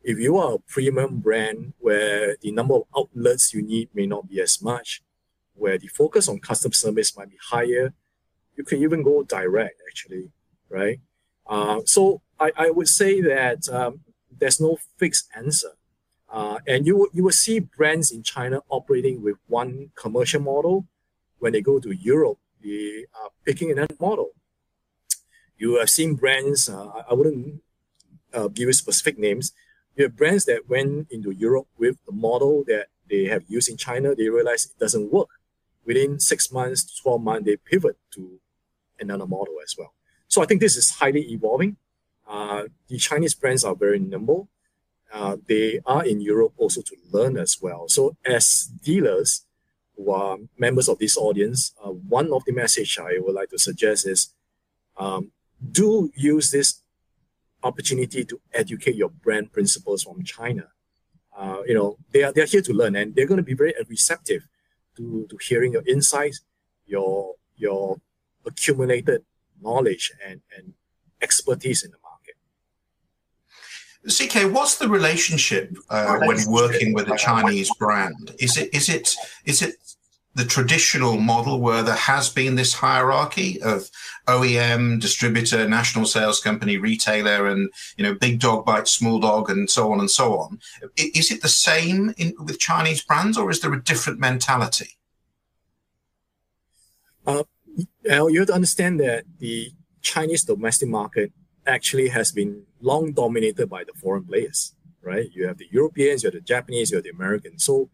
If 0.03 0.17
you 0.17 0.37
are 0.37 0.55
a 0.55 0.59
premium 0.59 1.19
brand 1.19 1.73
where 1.79 2.35
the 2.41 2.51
number 2.51 2.75
of 2.75 2.83
outlets 2.97 3.53
you 3.53 3.61
need 3.61 3.89
may 3.93 4.07
not 4.07 4.27
be 4.27 4.41
as 4.41 4.61
much, 4.61 5.01
where 5.53 5.77
the 5.77 5.87
focus 5.87 6.27
on 6.27 6.39
customer 6.39 6.73
service 6.73 7.15
might 7.15 7.29
be 7.29 7.37
higher, 7.41 7.93
you 8.57 8.63
can 8.63 8.81
even 8.81 9.03
go 9.03 9.23
direct 9.23 9.79
actually, 9.87 10.31
right? 10.69 10.99
Uh, 11.47 11.81
so 11.85 12.21
I, 12.39 12.51
I 12.57 12.69
would 12.71 12.87
say 12.87 13.21
that 13.21 13.69
um, 13.69 14.01
there's 14.39 14.59
no 14.59 14.77
fixed 14.97 15.29
answer. 15.35 15.71
Uh, 16.29 16.59
and 16.65 16.87
you, 16.87 17.09
you 17.13 17.23
will 17.23 17.31
see 17.31 17.59
brands 17.59 18.11
in 18.11 18.23
China 18.23 18.61
operating 18.69 19.21
with 19.21 19.35
one 19.47 19.91
commercial 19.95 20.41
model. 20.41 20.87
When 21.39 21.53
they 21.53 21.61
go 21.61 21.79
to 21.79 21.91
Europe, 21.91 22.39
they 22.63 23.05
are 23.21 23.29
picking 23.45 23.71
another 23.71 23.95
model. 23.99 24.29
You 25.57 25.79
have 25.79 25.89
seen 25.89 26.15
brands, 26.15 26.69
uh, 26.69 27.03
I 27.09 27.13
wouldn't 27.13 27.61
uh, 28.33 28.47
give 28.47 28.67
you 28.67 28.73
specific 28.73 29.17
names. 29.17 29.53
You 29.95 30.05
have 30.05 30.15
brands 30.15 30.45
that 30.45 30.69
went 30.69 31.07
into 31.11 31.31
Europe 31.31 31.67
with 31.77 31.97
the 32.05 32.11
model 32.11 32.63
that 32.67 32.87
they 33.09 33.25
have 33.25 33.43
used 33.47 33.69
in 33.69 33.77
China. 33.77 34.15
They 34.15 34.29
realize 34.29 34.65
it 34.65 34.79
doesn't 34.79 35.11
work. 35.11 35.29
Within 35.85 36.19
six 36.19 36.51
months, 36.51 36.99
12 37.01 37.21
months, 37.21 37.45
they 37.45 37.57
pivot 37.57 37.97
to 38.11 38.39
another 38.99 39.25
model 39.25 39.55
as 39.63 39.75
well. 39.77 39.93
So 40.27 40.41
I 40.41 40.45
think 40.45 40.61
this 40.61 40.77
is 40.77 40.91
highly 40.91 41.29
evolving. 41.31 41.77
Uh, 42.27 42.63
the 42.87 42.97
Chinese 42.97 43.33
brands 43.33 43.65
are 43.65 43.75
very 43.75 43.99
nimble. 43.99 44.47
Uh, 45.11 45.35
they 45.47 45.81
are 45.85 46.05
in 46.05 46.21
Europe 46.21 46.53
also 46.57 46.81
to 46.81 46.95
learn 47.11 47.37
as 47.37 47.57
well. 47.61 47.89
So 47.89 48.15
as 48.25 48.69
dealers 48.81 49.45
who 49.97 50.11
are 50.11 50.37
members 50.57 50.87
of 50.87 50.99
this 50.99 51.17
audience, 51.17 51.73
uh, 51.83 51.89
one 51.89 52.31
of 52.31 52.45
the 52.45 52.53
message 52.53 52.97
I 52.97 53.19
would 53.19 53.35
like 53.35 53.49
to 53.49 53.59
suggest 53.59 54.07
is 54.07 54.33
um, 54.97 55.31
do 55.71 56.11
use 56.15 56.51
this 56.51 56.80
opportunity 57.63 58.25
to 58.25 58.39
educate 58.53 58.95
your 58.95 59.09
brand 59.09 59.51
principals 59.51 60.03
from 60.03 60.23
China. 60.23 60.67
Uh, 61.35 61.61
you 61.65 61.73
know, 61.73 61.97
they 62.11 62.23
are, 62.23 62.31
they 62.31 62.41
are 62.41 62.47
here 62.47 62.61
to 62.61 62.73
learn 62.73 62.95
and 62.95 63.15
they're 63.15 63.27
going 63.27 63.37
to 63.37 63.43
be 63.43 63.53
very 63.53 63.73
receptive 63.87 64.47
to, 64.97 65.25
to 65.29 65.37
hearing 65.47 65.73
your 65.73 65.83
insights, 65.87 66.41
your, 66.85 67.35
your 67.55 67.99
accumulated 68.45 69.23
knowledge 69.61 70.11
and, 70.25 70.41
and 70.57 70.73
expertise 71.21 71.83
in 71.83 71.91
the 71.91 71.97
market. 72.03 72.35
CK, 74.09 74.51
what's 74.53 74.77
the 74.77 74.89
relationship 74.89 75.75
uh, 75.89 76.17
when 76.21 76.37
working 76.47 76.93
with 76.93 77.07
a 77.07 77.17
Chinese 77.17 77.71
brand? 77.77 78.35
Is 78.39 78.57
it 78.57 78.73
is 78.73 78.89
it 78.89 79.15
is 79.45 79.61
it 79.61 79.75
the 80.33 80.45
traditional 80.45 81.17
model 81.17 81.59
where 81.59 81.83
there 81.83 81.95
has 81.95 82.29
been 82.29 82.55
this 82.55 82.73
hierarchy 82.73 83.61
of 83.61 83.89
OEM, 84.27 84.99
distributor, 84.99 85.67
national 85.67 86.05
sales 86.05 86.39
company, 86.39 86.77
retailer, 86.77 87.47
and 87.47 87.69
you 87.97 88.03
know, 88.03 88.13
big 88.13 88.39
dog 88.39 88.65
bites 88.65 88.91
small 88.91 89.19
dog, 89.19 89.49
and 89.49 89.69
so 89.69 89.91
on 89.91 89.99
and 89.99 90.09
so 90.09 90.37
on. 90.37 90.59
Is 90.95 91.31
it 91.31 91.41
the 91.41 91.49
same 91.49 92.13
in, 92.17 92.33
with 92.39 92.59
Chinese 92.59 93.03
brands, 93.03 93.37
or 93.37 93.49
is 93.49 93.59
there 93.59 93.73
a 93.73 93.83
different 93.83 94.19
mentality? 94.19 94.97
Uh, 97.25 97.43
you 98.05 98.39
have 98.39 98.47
to 98.47 98.53
understand 98.53 98.99
that 98.99 99.25
the 99.39 99.71
Chinese 100.01 100.43
domestic 100.43 100.89
market 100.89 101.31
actually 101.67 102.09
has 102.09 102.31
been 102.31 102.63
long 102.81 103.11
dominated 103.11 103.69
by 103.69 103.83
the 103.83 103.93
foreign 103.93 104.23
players, 104.23 104.75
right? 105.01 105.29
You 105.33 105.47
have 105.47 105.57
the 105.57 105.67
Europeans, 105.71 106.23
you 106.23 106.27
have 106.27 106.33
the 106.33 106.41
Japanese, 106.41 106.91
you 106.91 106.97
have 106.97 107.03
the 107.03 107.11
Americans. 107.11 107.63
So 107.63 107.89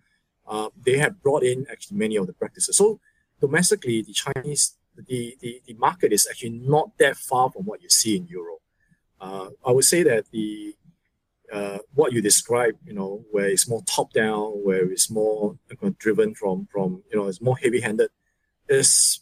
uh, 0.48 0.70
they 0.86 0.98
have 0.98 1.22
brought 1.22 1.44
in 1.44 1.66
actually 1.72 1.98
many 1.98 2.16
of 2.16 2.28
the 2.28 2.34
practices. 2.34 2.78
So 2.78 3.00
domestically, 3.42 4.02
the 4.02 4.14
Chinese, 4.14 4.78
the, 4.96 5.38
the, 5.42 5.62
the 5.66 5.74
market 5.74 6.14
is 6.14 6.28
actually 6.30 6.52
not 6.52 6.98
that 7.00 7.18
far 7.18 7.52
from 7.52 7.66
what 7.66 7.82
you 7.82 7.90
see 7.90 8.16
in 8.18 8.28
Europe. 8.28 8.62
Uh, 9.20 9.50
I 9.66 9.72
would 9.72 9.86
say 9.86 10.04
that 10.04 10.26
the 10.32 10.76
uh, 11.52 11.78
what 11.94 12.12
you 12.12 12.22
describe, 12.22 12.76
you 12.86 12.94
know, 12.94 13.24
where 13.32 13.48
it's 13.48 13.70
more 13.70 13.82
top 13.84 14.12
down, 14.12 14.50
where 14.66 14.92
it's 14.92 15.10
more 15.10 15.58
driven 15.98 16.36
from 16.36 16.68
from 16.72 17.04
you 17.10 17.18
know, 17.18 17.28
it's 17.28 17.42
more 17.42 17.58
heavy 17.58 17.80
handed, 17.80 18.10
is 18.68 19.22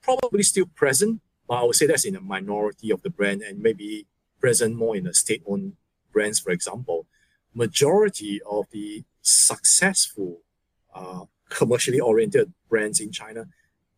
probably 0.00 0.42
still 0.42 0.66
present, 0.66 1.20
but 1.48 1.54
I 1.54 1.64
would 1.64 1.74
say 1.74 1.86
that's 1.86 2.04
in 2.04 2.16
a 2.16 2.20
minority 2.20 2.90
of 2.90 3.02
the 3.02 3.10
brand 3.10 3.42
and 3.42 3.58
maybe 3.58 4.06
present 4.40 4.76
more 4.76 4.96
in 4.96 5.04
the 5.04 5.14
state 5.14 5.42
owned 5.46 5.72
brands, 6.12 6.38
for 6.38 6.50
example. 6.50 7.06
Majority 7.54 8.40
of 8.48 8.66
the 8.70 9.04
successful 9.20 10.43
uh, 10.94 11.24
commercially 11.48 12.00
oriented 12.00 12.52
brands 12.68 13.00
in 13.00 13.10
China 13.12 13.46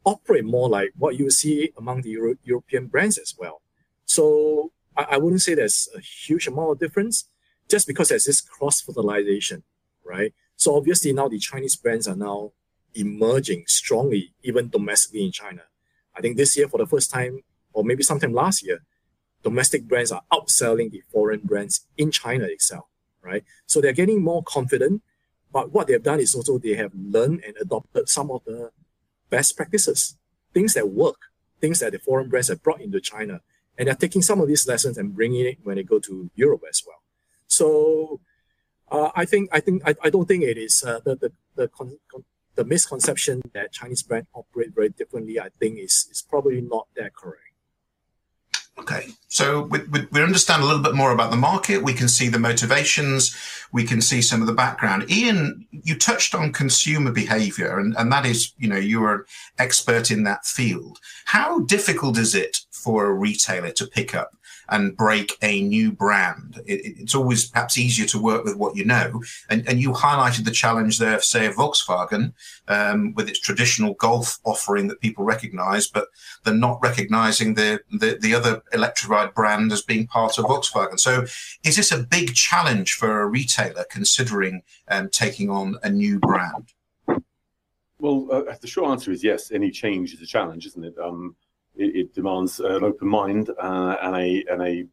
operate 0.05 0.45
more 0.45 0.69
like 0.69 0.93
what 0.97 1.19
you 1.19 1.31
see 1.31 1.73
among 1.77 2.03
the 2.03 2.11
Euro- 2.11 2.37
European 2.45 2.87
brands 2.87 3.19
as 3.19 3.35
well. 3.37 3.63
So 4.05 4.73
I, 4.97 5.07
I 5.13 5.17
wouldn't 5.19 5.43
say 5.43 5.55
there's 5.55 5.89
a 5.95 6.01
huge 6.01 6.47
amount 6.47 6.73
of 6.73 6.79
difference 6.79 7.29
just 7.69 7.87
because 7.87 8.09
there's 8.09 8.25
this 8.25 8.41
cross 8.41 8.81
fertilization, 8.81 9.65
right? 10.05 10.33
So 10.55 10.77
obviously 10.77 11.13
now 11.13 11.29
the 11.29 11.39
Chinese 11.39 11.77
brands 11.77 12.07
are 12.07 12.17
now 12.17 12.53
emerging 12.95 13.65
strongly, 13.67 14.33
even 14.43 14.69
domestically 14.69 15.25
in 15.25 15.33
China. 15.33 15.63
I 16.17 16.21
think 16.21 16.37
this 16.37 16.57
year 16.57 16.69
for 16.69 16.79
the 16.79 16.87
first 16.87 17.11
time, 17.11 17.41
or 17.73 17.85
maybe 17.85 18.03
sometime 18.03 18.33
last 18.33 18.65
year, 18.65 18.79
domestic 19.43 19.87
brands 19.87 20.13
are 20.13 20.23
outselling 20.33 20.91
the 20.91 21.03
foreign 21.13 21.41
brands 21.41 21.87
in 21.99 22.11
China 22.11 22.45
itself, 22.45 22.87
right? 23.23 23.45
So 23.67 23.81
they're 23.81 23.93
getting 23.93 24.23
more 24.23 24.43
confident 24.43 25.03
but 25.57 25.73
what 25.73 25.87
they've 25.87 26.03
done 26.03 26.21
is 26.21 26.35
also 26.35 26.59
they 26.59 26.75
have 26.75 26.93
learned 26.95 27.43
and 27.43 27.57
adopted 27.59 28.11
some 28.11 28.31
of 28.31 28.45
the 28.45 28.71
best 29.31 29.57
practices, 29.57 30.15
things 30.53 30.75
that 30.75 30.91
work, 30.91 31.17
things 31.63 31.81
that 31.81 31.93
the 31.93 31.99
foreign 31.99 32.29
brands 32.29 32.49
have 32.49 32.63
brought 32.63 32.83
into 32.83 33.01
China. 33.01 33.41
And 33.79 33.89
they're 33.89 33.95
taking 33.95 34.21
some 34.21 34.39
of 34.43 34.49
these 34.49 34.69
lessons 34.69 34.99
and 34.99 35.15
bringing 35.15 35.47
it 35.47 35.57
when 35.63 35.77
they 35.77 35.83
go 35.83 35.99
to 36.01 36.31
Europe 36.35 36.61
as 36.69 36.83
well. 36.87 37.01
So 37.47 38.21
uh, 38.91 39.13
I 39.17 39.25
think 39.25 39.49
I 39.51 39.61
think 39.61 39.81
I, 39.89 39.95
I 40.03 40.11
don't 40.11 40.29
think 40.29 40.43
it 40.45 40.59
is 40.59 40.85
uh, 40.87 41.01
the 41.07 41.17
the 41.17 41.33
the, 41.55 41.69
con, 41.69 41.97
con, 42.13 42.23
the 42.55 42.65
misconception 42.65 43.41
that 43.55 43.73
Chinese 43.73 44.03
brands 44.03 44.29
operate 44.35 44.75
very 44.75 44.91
differently. 44.91 45.41
I 45.41 45.49
think 45.59 45.79
is 45.79 46.07
is 46.11 46.21
probably 46.21 46.61
not 46.61 46.89
that 46.97 47.15
correct. 47.15 47.46
Okay, 48.79 49.09
so 49.29 49.63
we, 49.63 49.81
we, 49.85 50.07
we, 50.13 50.23
understand 50.23 50.63
a 50.63 50.67
little 50.67 50.83
bit 50.83 50.95
more 50.95 51.11
about 51.11 51.31
the 51.31 51.37
market. 51.37 51.83
We 51.83 51.95
can 51.95 52.09
see 52.09 52.29
the 52.29 52.39
motivations. 52.39 53.35
We 53.73 53.85
can 53.85 54.03
see 54.03 54.21
some 54.21 54.43
of 54.43 54.47
the 54.47 54.53
background. 54.53 55.11
Ian, 55.11 55.67
you 55.71 55.99
touched 55.99 56.35
on 56.35 56.53
consumer 56.53 57.11
behavior, 57.11 57.79
and, 57.79 57.97
and 57.97 58.13
that 58.13 58.27
is, 58.27 58.53
you 58.59 58.69
know, 58.69 58.77
you're 58.77 59.15
an 59.15 59.25
expert 59.59 60.11
in 60.11 60.25
that 60.25 60.45
field. 60.45 60.99
How 61.25 61.61
difficult 61.61 62.19
is 62.19 62.35
it 62.35 62.59
for 62.71 63.07
a 63.07 63.15
retailer 63.15 63.71
to 63.71 63.87
pick 63.87 64.15
up 64.15 64.37
and 64.69 64.97
break 64.97 65.37
a 65.43 65.63
new 65.63 65.93
brand. 65.93 66.61
It, 66.67 66.81
it's 67.01 67.15
always 67.15 67.47
perhaps 67.47 67.79
easier 67.79 68.07
to 68.07 68.23
work 68.23 68.45
with 68.45 68.57
what 68.57 68.77
you 68.77 68.85
know. 68.85 69.23
And, 69.49 69.67
and 69.69 69.81
you 69.81 69.93
highlighted 69.93 70.45
the 70.45 70.51
challenge 70.51 70.99
there, 70.99 71.21
say, 71.21 71.47
of 71.47 71.55
Volkswagen 71.55 72.33
um, 72.69 73.15
with 73.15 73.29
its 73.29 73.41
traditional 73.41 73.95
golf 73.95 74.39
offering 74.45 74.89
that 74.89 75.01
people 75.01 75.25
recognize, 75.25 75.87
but 75.87 76.09
they're 76.45 76.55
not 76.55 76.79
recognizing 76.83 77.55
the, 77.55 77.81
the, 77.91 78.19
the 78.21 78.35
other 78.35 78.63
electrified 78.73 79.35
brand 79.35 79.73
as 79.73 79.83
being 79.83 80.07
part 80.07 80.39
of 80.39 80.47
Volkswagen. 80.47 80.99
So 80.99 81.25
is 81.65 81.77
this 81.77 81.93
a 81.93 82.03
big 82.03 82.35
challenge 82.35 82.95
for 82.95 83.21
a 83.21 83.27
retailer 83.27 83.85
considering 83.91 84.63
um, 84.89 85.09
taking 85.09 85.51
on 85.51 85.77
a 85.83 85.91
new 85.91 86.19
brand? 86.19 86.73
Well, 87.99 88.29
uh, 88.31 88.55
the 88.61 88.67
short 88.67 88.91
answer 88.91 89.11
is 89.11 89.25
yes. 89.25 89.51
Any 89.51 89.71
change 89.71 90.13
is 90.13 90.21
a 90.21 90.27
challenge, 90.27 90.67
isn't 90.67 90.85
it? 90.85 90.95
Um, 90.99 91.35
it, 91.77 91.97
it 91.97 92.15
demands 92.15 92.61
an 92.61 92.85
open 92.85 93.09
mind 93.09 93.51
uh, 93.51 93.97
and 94.03 94.17
a 94.17 94.45
and 94.51 94.63
a 94.63 94.87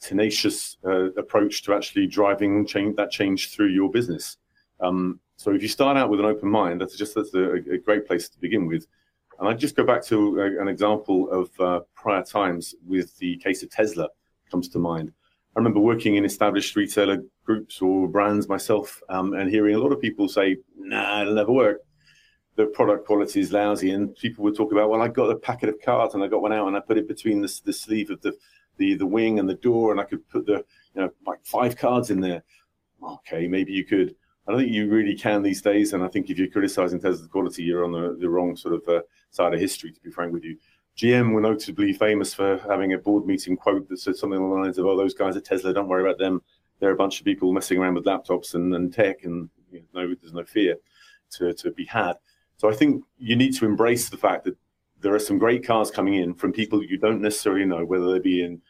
tenacious 0.00 0.76
uh, 0.84 1.12
approach 1.12 1.62
to 1.62 1.74
actually 1.74 2.06
driving 2.06 2.66
change 2.66 2.96
that 2.96 3.10
change 3.10 3.50
through 3.50 3.68
your 3.68 3.90
business. 3.90 4.36
Um, 4.80 5.20
so 5.36 5.52
if 5.52 5.62
you 5.62 5.68
start 5.68 5.96
out 5.96 6.10
with 6.10 6.20
an 6.20 6.26
open 6.26 6.48
mind, 6.48 6.80
that's 6.80 6.96
just 6.96 7.14
that's 7.14 7.34
a, 7.34 7.52
a 7.54 7.78
great 7.78 8.06
place 8.06 8.28
to 8.28 8.38
begin 8.40 8.66
with. 8.66 8.86
And 9.38 9.48
I 9.48 9.54
just 9.54 9.76
go 9.76 9.84
back 9.84 10.04
to 10.04 10.40
a, 10.40 10.60
an 10.60 10.68
example 10.68 11.30
of 11.30 11.60
uh, 11.60 11.80
prior 11.94 12.22
times 12.22 12.74
with 12.86 13.16
the 13.18 13.36
case 13.38 13.62
of 13.62 13.70
Tesla 13.70 14.08
comes 14.50 14.68
to 14.70 14.78
mind. 14.78 15.12
I 15.54 15.58
remember 15.58 15.80
working 15.80 16.16
in 16.16 16.24
established 16.24 16.76
retailer 16.76 17.22
groups 17.44 17.82
or 17.82 18.08
brands 18.08 18.48
myself, 18.48 19.02
um, 19.08 19.34
and 19.34 19.50
hearing 19.50 19.74
a 19.74 19.78
lot 19.78 19.92
of 19.92 20.00
people 20.00 20.28
say, 20.28 20.56
"Nah, 20.76 21.22
it'll 21.22 21.34
never 21.34 21.52
work." 21.52 21.80
The 22.56 22.66
product 22.66 23.06
quality 23.06 23.40
is 23.40 23.52
lousy, 23.52 23.92
and 23.92 24.14
people 24.16 24.44
would 24.44 24.56
talk 24.56 24.72
about, 24.72 24.90
well, 24.90 25.02
I 25.02 25.08
got 25.08 25.30
a 25.30 25.36
packet 25.36 25.68
of 25.70 25.80
cards 25.80 26.14
and 26.14 26.22
I 26.22 26.28
got 26.28 26.42
one 26.42 26.52
out 26.52 26.68
and 26.68 26.76
I 26.76 26.80
put 26.80 26.98
it 26.98 27.08
between 27.08 27.40
the, 27.40 27.60
the 27.64 27.72
sleeve 27.72 28.10
of 28.10 28.20
the, 28.20 28.36
the 28.76 28.94
the 28.94 29.06
wing 29.06 29.38
and 29.38 29.48
the 29.48 29.54
door, 29.54 29.90
and 29.90 30.00
I 30.00 30.04
could 30.04 30.28
put 30.28 30.46
the 30.46 30.64
you 30.94 31.00
know 31.02 31.10
like 31.26 31.44
five 31.44 31.76
cards 31.76 32.10
in 32.10 32.20
there. 32.20 32.42
Okay, 33.02 33.48
maybe 33.48 33.72
you 33.72 33.84
could. 33.84 34.14
I 34.46 34.50
don't 34.50 34.60
think 34.60 34.72
you 34.72 34.88
really 34.88 35.14
can 35.14 35.42
these 35.42 35.62
days, 35.62 35.92
and 35.92 36.02
I 36.02 36.08
think 36.08 36.28
if 36.28 36.38
you're 36.38 36.48
criticizing 36.48 37.00
Tesla's 37.00 37.28
quality, 37.28 37.62
you're 37.62 37.84
on 37.84 37.92
the, 37.92 38.16
the 38.18 38.28
wrong 38.28 38.56
sort 38.56 38.74
of 38.74 38.88
uh, 38.88 39.02
side 39.30 39.54
of 39.54 39.60
history. 39.60 39.92
To 39.92 40.00
be 40.00 40.10
frank 40.10 40.32
with 40.32 40.42
you, 40.42 40.58
GM 40.96 41.32
were 41.32 41.40
notably 41.40 41.92
famous 41.92 42.34
for 42.34 42.58
having 42.58 42.92
a 42.92 42.98
board 42.98 43.24
meeting 43.24 43.56
quote 43.56 43.88
that 43.88 43.98
said 43.98 44.16
something 44.16 44.38
along 44.38 44.50
the 44.50 44.62
lines 44.62 44.78
of, 44.78 44.86
"Oh, 44.86 44.96
those 44.96 45.14
guys 45.14 45.36
at 45.36 45.44
Tesla, 45.44 45.72
don't 45.72 45.88
worry 45.88 46.02
about 46.02 46.18
them. 46.18 46.42
They're 46.80 46.90
a 46.90 46.96
bunch 46.96 47.20
of 47.20 47.24
people 47.24 47.52
messing 47.52 47.78
around 47.78 47.94
with 47.94 48.04
laptops 48.04 48.54
and, 48.54 48.74
and 48.74 48.92
tech, 48.92 49.24
and 49.24 49.48
you 49.70 49.84
know, 49.94 50.06
no, 50.06 50.14
there's 50.20 50.32
no 50.32 50.44
fear 50.44 50.76
to, 51.32 51.54
to 51.54 51.70
be 51.70 51.84
had." 51.84 52.14
So 52.62 52.70
I 52.70 52.74
think 52.74 53.02
you 53.18 53.34
need 53.34 53.56
to 53.56 53.66
embrace 53.66 54.08
the 54.08 54.16
fact 54.16 54.44
that 54.44 54.56
there 55.00 55.12
are 55.12 55.18
some 55.18 55.36
great 55.36 55.66
cars 55.66 55.90
coming 55.90 56.14
in 56.14 56.32
from 56.32 56.52
people 56.52 56.80
you 56.80 56.96
don't 56.96 57.20
necessarily 57.20 57.64
know, 57.64 57.84
whether 57.84 58.12
they 58.12 58.20
be 58.20 58.44
in 58.44 58.62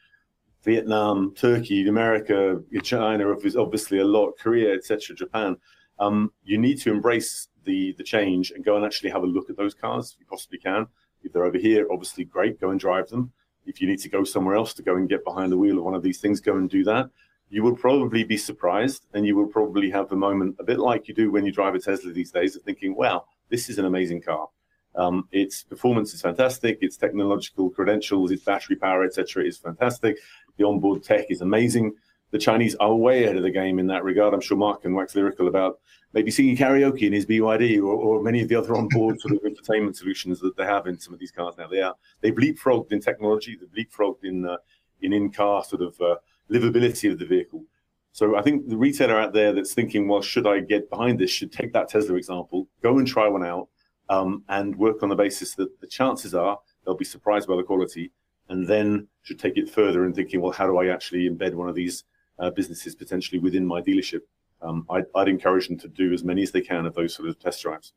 Vietnam, 0.64 1.34
Turkey, 1.34 1.86
America, 1.86 2.62
China, 2.82 3.30
obviously 3.30 3.98
a 3.98 4.04
lot, 4.06 4.32
Korea, 4.38 4.72
etc., 4.72 5.14
Japan. 5.14 5.58
Um, 5.98 6.32
you 6.42 6.56
need 6.56 6.80
to 6.80 6.90
embrace 6.90 7.48
the 7.64 7.94
the 7.98 8.02
change 8.02 8.50
and 8.52 8.64
go 8.64 8.76
and 8.76 8.84
actually 8.86 9.10
have 9.10 9.24
a 9.24 9.26
look 9.26 9.50
at 9.50 9.58
those 9.58 9.74
cars 9.74 10.12
if 10.14 10.20
you 10.20 10.26
possibly 10.26 10.56
can. 10.56 10.86
If 11.22 11.34
they're 11.34 11.44
over 11.44 11.58
here, 11.58 11.86
obviously 11.92 12.24
great, 12.24 12.58
go 12.58 12.70
and 12.70 12.80
drive 12.80 13.10
them. 13.10 13.30
If 13.66 13.82
you 13.82 13.86
need 13.86 14.00
to 14.00 14.08
go 14.08 14.24
somewhere 14.24 14.54
else 14.54 14.72
to 14.72 14.82
go 14.82 14.96
and 14.96 15.06
get 15.06 15.22
behind 15.22 15.52
the 15.52 15.58
wheel 15.58 15.76
of 15.76 15.84
one 15.84 15.94
of 15.94 16.02
these 16.02 16.18
things, 16.18 16.40
go 16.40 16.56
and 16.56 16.70
do 16.70 16.82
that. 16.84 17.10
You 17.50 17.62
will 17.62 17.76
probably 17.76 18.24
be 18.24 18.38
surprised 18.38 19.04
and 19.12 19.26
you 19.26 19.36
will 19.36 19.48
probably 19.48 19.90
have 19.90 20.08
the 20.08 20.16
moment, 20.16 20.56
a 20.58 20.64
bit 20.64 20.78
like 20.78 21.08
you 21.08 21.14
do 21.14 21.30
when 21.30 21.44
you 21.44 21.52
drive 21.52 21.74
a 21.74 21.78
Tesla 21.78 22.10
these 22.10 22.32
days, 22.32 22.56
of 22.56 22.62
thinking, 22.62 22.96
wow, 22.96 23.26
this 23.52 23.68
is 23.68 23.78
an 23.78 23.84
amazing 23.84 24.22
car. 24.22 24.48
Um, 24.94 25.28
its 25.30 25.62
performance 25.62 26.14
is 26.14 26.22
fantastic. 26.22 26.78
Its 26.80 26.96
technological 26.96 27.68
credentials, 27.70 28.30
its 28.30 28.42
battery 28.42 28.76
power, 28.76 29.04
etc., 29.04 29.44
is 29.44 29.58
fantastic. 29.58 30.16
The 30.56 30.64
onboard 30.64 31.04
tech 31.04 31.26
is 31.30 31.42
amazing. 31.42 31.92
The 32.30 32.38
Chinese 32.38 32.74
are 32.76 32.94
way 32.94 33.24
ahead 33.24 33.36
of 33.36 33.42
the 33.42 33.50
game 33.50 33.78
in 33.78 33.86
that 33.88 34.04
regard. 34.04 34.32
I'm 34.32 34.40
sure 34.40 34.56
Mark 34.56 34.82
can 34.82 34.94
wax 34.94 35.14
lyrical 35.14 35.48
about 35.48 35.80
maybe 36.14 36.30
singing 36.30 36.56
karaoke 36.56 37.02
in 37.02 37.12
his 37.12 37.26
BYD 37.26 37.76
or, 37.78 37.94
or 37.94 38.22
many 38.22 38.40
of 38.40 38.48
the 38.48 38.54
other 38.54 38.74
onboard 38.78 39.20
sort 39.20 39.34
of 39.34 39.44
entertainment 39.44 39.96
solutions 39.98 40.40
that 40.40 40.56
they 40.56 40.64
have 40.64 40.86
in 40.86 40.98
some 40.98 41.12
of 41.12 41.20
these 41.20 41.30
cars 41.30 41.54
now. 41.58 41.68
They 41.68 41.82
are 41.82 41.94
they've 42.22 42.34
leapfrogged 42.34 42.90
in 42.90 43.00
technology. 43.00 43.56
They've 43.56 43.86
leapfrogged 43.86 44.24
in 44.24 44.46
uh, 44.46 44.56
in 45.02 45.12
in-car 45.12 45.64
sort 45.64 45.82
of 45.82 46.00
uh, 46.00 46.16
livability 46.50 47.12
of 47.12 47.18
the 47.18 47.26
vehicle. 47.26 47.64
So 48.12 48.36
I 48.36 48.42
think 48.42 48.68
the 48.68 48.76
retailer 48.76 49.18
out 49.18 49.32
there 49.32 49.52
that's 49.52 49.72
thinking, 49.72 50.06
well, 50.06 50.20
should 50.20 50.46
I 50.46 50.60
get 50.60 50.90
behind 50.90 51.18
this? 51.18 51.30
Should 51.30 51.50
take 51.50 51.72
that 51.72 51.88
Tesla 51.88 52.16
example, 52.16 52.68
go 52.82 52.98
and 52.98 53.06
try 53.06 53.26
one 53.26 53.44
out, 53.44 53.68
um, 54.10 54.44
and 54.48 54.76
work 54.76 55.02
on 55.02 55.08
the 55.08 55.16
basis 55.16 55.54
that 55.54 55.80
the 55.80 55.86
chances 55.86 56.34
are 56.34 56.58
they'll 56.84 56.94
be 56.94 57.04
surprised 57.04 57.48
by 57.48 57.56
the 57.56 57.62
quality, 57.62 58.12
and 58.48 58.66
then 58.66 59.08
should 59.22 59.38
take 59.38 59.56
it 59.56 59.70
further 59.70 60.04
and 60.04 60.14
thinking, 60.14 60.40
well, 60.40 60.52
how 60.52 60.66
do 60.66 60.76
I 60.78 60.88
actually 60.88 61.28
embed 61.28 61.54
one 61.54 61.68
of 61.68 61.74
these 61.74 62.04
uh, 62.38 62.50
businesses 62.50 62.94
potentially 62.94 63.38
within 63.38 63.66
my 63.66 63.80
dealership? 63.80 64.20
Um, 64.60 64.84
I'd, 64.90 65.04
I'd 65.14 65.28
encourage 65.28 65.68
them 65.68 65.78
to 65.78 65.88
do 65.88 66.12
as 66.12 66.22
many 66.22 66.42
as 66.42 66.50
they 66.52 66.60
can 66.60 66.86
of 66.86 66.94
those 66.94 67.14
sort 67.14 67.28
of 67.28 67.38
test 67.38 67.62
drives. 67.62 67.92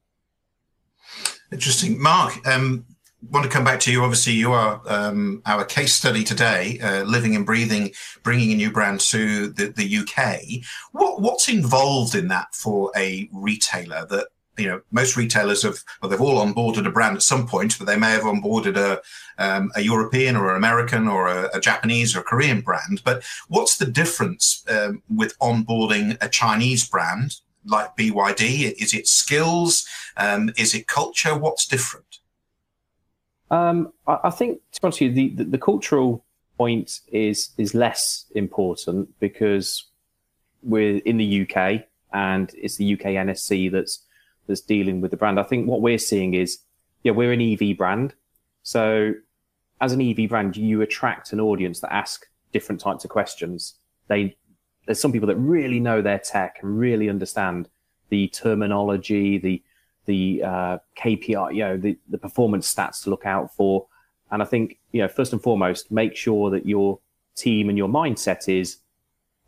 Interesting, 1.51 2.01
Mark. 2.01 2.33
Um, 2.47 2.85
want 3.29 3.43
to 3.43 3.49
come 3.49 3.63
back 3.63 3.79
to 3.81 3.91
you. 3.91 4.03
Obviously, 4.03 4.33
you 4.33 4.51
are 4.51 4.81
um, 4.85 5.41
our 5.45 5.65
case 5.65 5.93
study 5.93 6.23
today, 6.23 6.79
uh, 6.79 7.03
living 7.03 7.35
and 7.35 7.45
breathing, 7.45 7.91
bringing 8.23 8.51
a 8.51 8.55
new 8.55 8.71
brand 8.71 8.99
to 9.01 9.49
the, 9.49 9.67
the 9.67 9.97
UK. 9.97 10.63
What, 10.91 11.21
what's 11.21 11.49
involved 11.49 12.15
in 12.15 12.27
that 12.29 12.53
for 12.53 12.91
a 12.95 13.29
retailer 13.31 14.05
that 14.07 14.27
you 14.57 14.67
know, 14.67 14.81
most 14.91 15.17
retailers 15.17 15.63
have, 15.63 15.83
well, 16.01 16.09
they've 16.09 16.21
all 16.21 16.45
onboarded 16.45 16.87
a 16.87 16.91
brand 16.91 17.17
at 17.17 17.23
some 17.23 17.45
point, 17.45 17.77
but 17.77 17.87
they 17.87 17.97
may 17.97 18.11
have 18.11 18.23
onboarded 18.23 18.77
a, 18.77 19.01
um, 19.37 19.69
a 19.75 19.81
European 19.81 20.35
or 20.35 20.49
an 20.49 20.55
American 20.55 21.07
or 21.07 21.27
a, 21.27 21.49
a, 21.53 21.59
Japanese 21.59 22.15
or 22.15 22.21
Korean 22.21 22.61
brand. 22.61 23.01
But 23.03 23.23
what's 23.49 23.77
the 23.77 23.85
difference 23.85 24.63
um, 24.69 25.01
with 25.13 25.37
onboarding 25.39 26.17
a 26.21 26.29
Chinese 26.29 26.87
brand 26.87 27.35
like 27.65 27.97
BYD? 27.97 28.75
Is 28.81 28.93
it 28.93 29.07
skills? 29.07 29.85
Um, 30.15 30.51
is 30.57 30.73
it 30.73 30.87
culture? 30.87 31.37
What's 31.37 31.67
different? 31.67 32.19
Um, 33.51 33.93
I, 34.07 34.19
I, 34.25 34.29
think, 34.29 34.59
to 34.71 34.81
be 34.81 34.85
honest 34.85 35.01
with 35.01 35.17
you, 35.17 35.29
the, 35.29 35.43
the, 35.43 35.49
the 35.51 35.57
cultural 35.57 36.25
point 36.57 37.01
is 37.11 37.49
is 37.57 37.73
less 37.73 38.25
important 38.33 39.09
because 39.19 39.85
we're 40.63 41.01
in 41.05 41.17
the 41.17 41.41
UK 41.41 41.83
and 42.13 42.51
it's 42.55 42.77
the 42.77 42.93
UK 42.93 43.07
NSC 43.07 43.71
that's 43.71 44.03
that's 44.47 44.61
dealing 44.61 45.01
with 45.01 45.11
the 45.11 45.17
brand. 45.17 45.39
I 45.39 45.43
think 45.43 45.67
what 45.67 45.81
we're 45.81 45.97
seeing 45.97 46.33
is, 46.33 46.59
yeah, 47.03 47.11
we're 47.11 47.31
an 47.31 47.41
EV 47.41 47.77
brand. 47.77 48.13
So 48.63 49.13
as 49.81 49.91
an 49.91 50.01
EV 50.01 50.29
brand, 50.29 50.55
you 50.55 50.81
attract 50.81 51.33
an 51.33 51.39
audience 51.39 51.79
that 51.79 51.93
ask 51.93 52.27
different 52.53 52.79
types 52.79 53.03
of 53.03 53.09
questions. 53.09 53.75
They, 54.07 54.37
there's 54.85 54.99
some 54.99 55.11
people 55.11 55.27
that 55.27 55.35
really 55.35 55.79
know 55.79 56.01
their 56.01 56.19
tech 56.19 56.59
and 56.61 56.77
really 56.77 57.09
understand 57.09 57.69
the 58.09 58.27
terminology, 58.29 59.37
the, 59.37 59.63
the 60.05 60.43
uh, 60.43 60.77
KPI, 60.97 61.55
you 61.55 61.59
know, 61.59 61.77
the, 61.77 61.97
the 62.09 62.17
performance 62.17 62.73
stats 62.73 63.03
to 63.03 63.09
look 63.09 63.25
out 63.25 63.53
for. 63.55 63.87
And 64.31 64.41
I 64.41 64.45
think, 64.45 64.79
you 64.91 65.01
know, 65.01 65.07
first 65.07 65.33
and 65.33 65.41
foremost, 65.41 65.91
make 65.91 66.15
sure 66.15 66.49
that 66.51 66.65
your 66.65 66.99
team 67.35 67.69
and 67.69 67.77
your 67.77 67.87
mindset 67.87 68.47
is, 68.49 68.77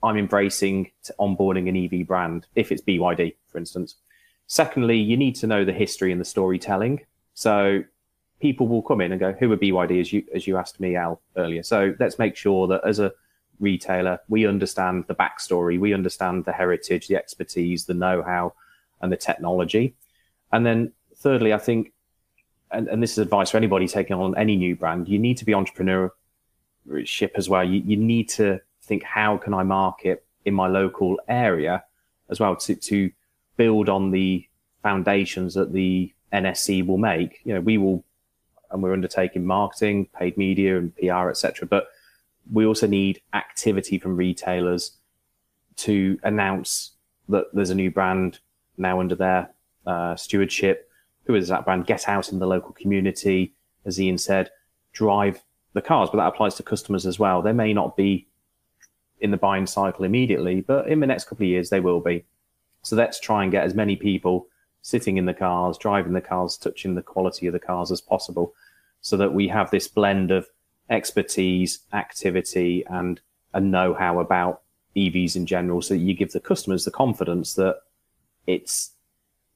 I'm 0.03 0.17
embracing 0.17 0.91
onboarding 1.19 1.67
an 1.67 2.01
EV 2.01 2.07
brand, 2.07 2.45
if 2.55 2.71
it's 2.71 2.81
BYD, 2.81 3.35
for 3.47 3.57
instance. 3.57 3.95
Secondly, 4.47 4.97
you 4.97 5.17
need 5.17 5.35
to 5.37 5.47
know 5.47 5.65
the 5.65 5.73
history 5.73 6.11
and 6.11 6.21
the 6.21 6.25
storytelling. 6.25 7.01
So 7.33 7.83
people 8.39 8.67
will 8.67 8.81
come 8.81 9.01
in 9.01 9.11
and 9.11 9.19
go, 9.19 9.33
who 9.33 9.51
are 9.51 9.57
BYD 9.57 9.99
as 9.99 10.13
you, 10.13 10.23
as 10.33 10.47
you 10.47 10.57
asked 10.57 10.79
me, 10.79 10.95
Al, 10.95 11.21
earlier. 11.35 11.63
So 11.63 11.95
let's 11.99 12.19
make 12.19 12.35
sure 12.35 12.67
that 12.67 12.81
as 12.85 12.99
a 12.99 13.11
retailer, 13.59 14.19
we 14.29 14.45
understand 14.45 15.05
the 15.07 15.15
backstory, 15.15 15.79
we 15.79 15.93
understand 15.93 16.45
the 16.45 16.53
heritage, 16.53 17.07
the 17.07 17.15
expertise, 17.15 17.85
the 17.85 17.93
know-how 17.93 18.53
and 19.01 19.11
the 19.11 19.17
technology. 19.17 19.95
And 20.51 20.65
then 20.65 20.93
thirdly, 21.15 21.53
I 21.53 21.57
think, 21.57 21.93
and, 22.71 22.87
and 22.87 23.01
this 23.01 23.13
is 23.13 23.19
advice 23.19 23.51
for 23.51 23.57
anybody 23.57 23.87
taking 23.87 24.15
on 24.15 24.37
any 24.37 24.55
new 24.55 24.75
brand, 24.75 25.07
you 25.07 25.19
need 25.19 25.37
to 25.37 25.45
be 25.45 25.53
entrepreneurship 25.53 27.31
as 27.35 27.49
well. 27.49 27.63
You, 27.63 27.81
you 27.85 27.97
need 27.97 28.29
to 28.29 28.59
think, 28.83 29.03
how 29.03 29.37
can 29.37 29.53
I 29.53 29.63
market 29.63 30.25
in 30.45 30.53
my 30.53 30.67
local 30.67 31.19
area 31.27 31.83
as 32.29 32.39
well 32.39 32.55
to, 32.55 32.75
to 32.75 33.11
build 33.57 33.89
on 33.89 34.11
the 34.11 34.47
foundations 34.81 35.53
that 35.55 35.73
the 35.73 36.13
NSC 36.31 36.85
will 36.85 36.97
make. 36.97 37.41
You 37.43 37.55
know, 37.55 37.61
we 37.61 37.77
will, 37.77 38.03
and 38.71 38.81
we're 38.81 38.93
undertaking 38.93 39.45
marketing, 39.45 40.07
paid 40.17 40.37
media, 40.37 40.77
and 40.77 40.95
PR, 40.95 41.29
etc. 41.29 41.67
But 41.67 41.87
we 42.51 42.65
also 42.65 42.87
need 42.87 43.21
activity 43.33 43.97
from 43.97 44.15
retailers 44.15 44.91
to 45.77 46.19
announce 46.23 46.91
that 47.29 47.45
there's 47.53 47.69
a 47.69 47.75
new 47.75 47.91
brand 47.91 48.39
now 48.77 48.99
under 48.99 49.15
their 49.15 49.49
uh, 49.87 50.15
stewardship. 50.15 50.89
Who 51.25 51.35
is 51.35 51.47
that 51.47 51.65
brand? 51.65 51.87
Get 51.87 52.07
out 52.07 52.31
in 52.31 52.39
the 52.39 52.45
local 52.45 52.73
community, 52.73 53.53
as 53.85 53.99
Ian 53.99 54.17
said, 54.17 54.51
drive 54.93 55.43
the 55.73 55.81
cars, 55.81 56.09
but 56.11 56.17
that 56.17 56.27
applies 56.27 56.55
to 56.55 56.63
customers 56.63 57.05
as 57.05 57.17
well. 57.17 57.41
They 57.41 57.53
may 57.53 57.73
not 57.73 57.97
be 57.97 58.27
in 59.19 59.31
the 59.31 59.37
buying 59.37 59.65
cycle 59.65 60.05
immediately, 60.05 60.61
but 60.61 60.87
in 60.87 60.99
the 60.99 61.07
next 61.07 61.25
couple 61.25 61.45
of 61.45 61.49
years, 61.49 61.69
they 61.69 61.79
will 61.79 61.99
be. 61.99 62.25
So 62.83 62.95
let's 62.95 63.19
try 63.19 63.43
and 63.43 63.51
get 63.51 63.63
as 63.63 63.73
many 63.73 63.95
people 63.95 64.47
sitting 64.81 65.17
in 65.17 65.25
the 65.25 65.33
cars, 65.33 65.77
driving 65.77 66.13
the 66.13 66.21
cars, 66.21 66.57
touching 66.57 66.95
the 66.95 67.01
quality 67.01 67.47
of 67.47 67.53
the 67.53 67.59
cars 67.59 67.91
as 67.91 68.01
possible, 68.01 68.53
so 69.01 69.17
that 69.17 69.33
we 69.33 69.47
have 69.47 69.71
this 69.71 69.87
blend 69.87 70.31
of 70.31 70.47
expertise, 70.89 71.79
activity, 71.93 72.85
and 72.87 73.19
a 73.53 73.59
know-how 73.59 74.19
about 74.19 74.61
EVs 74.95 75.35
in 75.35 75.45
general. 75.45 75.81
So 75.81 75.93
you 75.93 76.13
give 76.13 76.31
the 76.31 76.39
customers 76.39 76.85
the 76.85 76.91
confidence 76.91 77.53
that 77.55 77.77
it's 78.45 78.91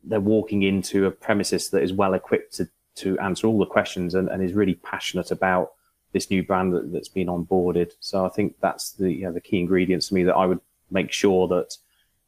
they're 0.04 0.20
walking 0.20 0.64
into 0.64 1.06
a 1.06 1.12
premises 1.12 1.70
that 1.70 1.84
is 1.84 1.94
well 1.94 2.14
equipped 2.14 2.54
to, 2.56 2.70
to 2.96 3.18
answer 3.20 3.48
all 3.48 3.60
the 3.60 3.66
questions 3.66 4.16
and, 4.16 4.30
and 4.30 4.44
is 4.44 4.54
really 4.54 4.76
passionate 4.76 5.32
about 5.32 5.72
this 6.12 6.30
new 6.30 6.44
brand 6.44 6.74
that, 6.74 6.92
has 6.94 7.08
been 7.08 7.28
onboarded. 7.28 7.92
So 8.00 8.26
I 8.26 8.30
think 8.30 8.56
that's 8.62 8.92
the 8.92 9.12
you 9.12 9.26
know, 9.26 9.32
the 9.32 9.42
key 9.42 9.60
ingredients 9.60 10.10
to 10.10 10.14
me 10.14 10.24
that 10.24 10.36
I 10.36 10.46
would 10.46 10.60
make 10.90 11.12
sure 11.12 11.48
that 11.48 11.78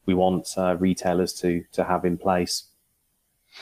we 0.05 0.13
want 0.13 0.47
uh, 0.57 0.75
retailers 0.79 1.33
to 1.35 1.63
to 1.73 1.83
have 1.83 2.05
in 2.05 2.17
place. 2.17 2.65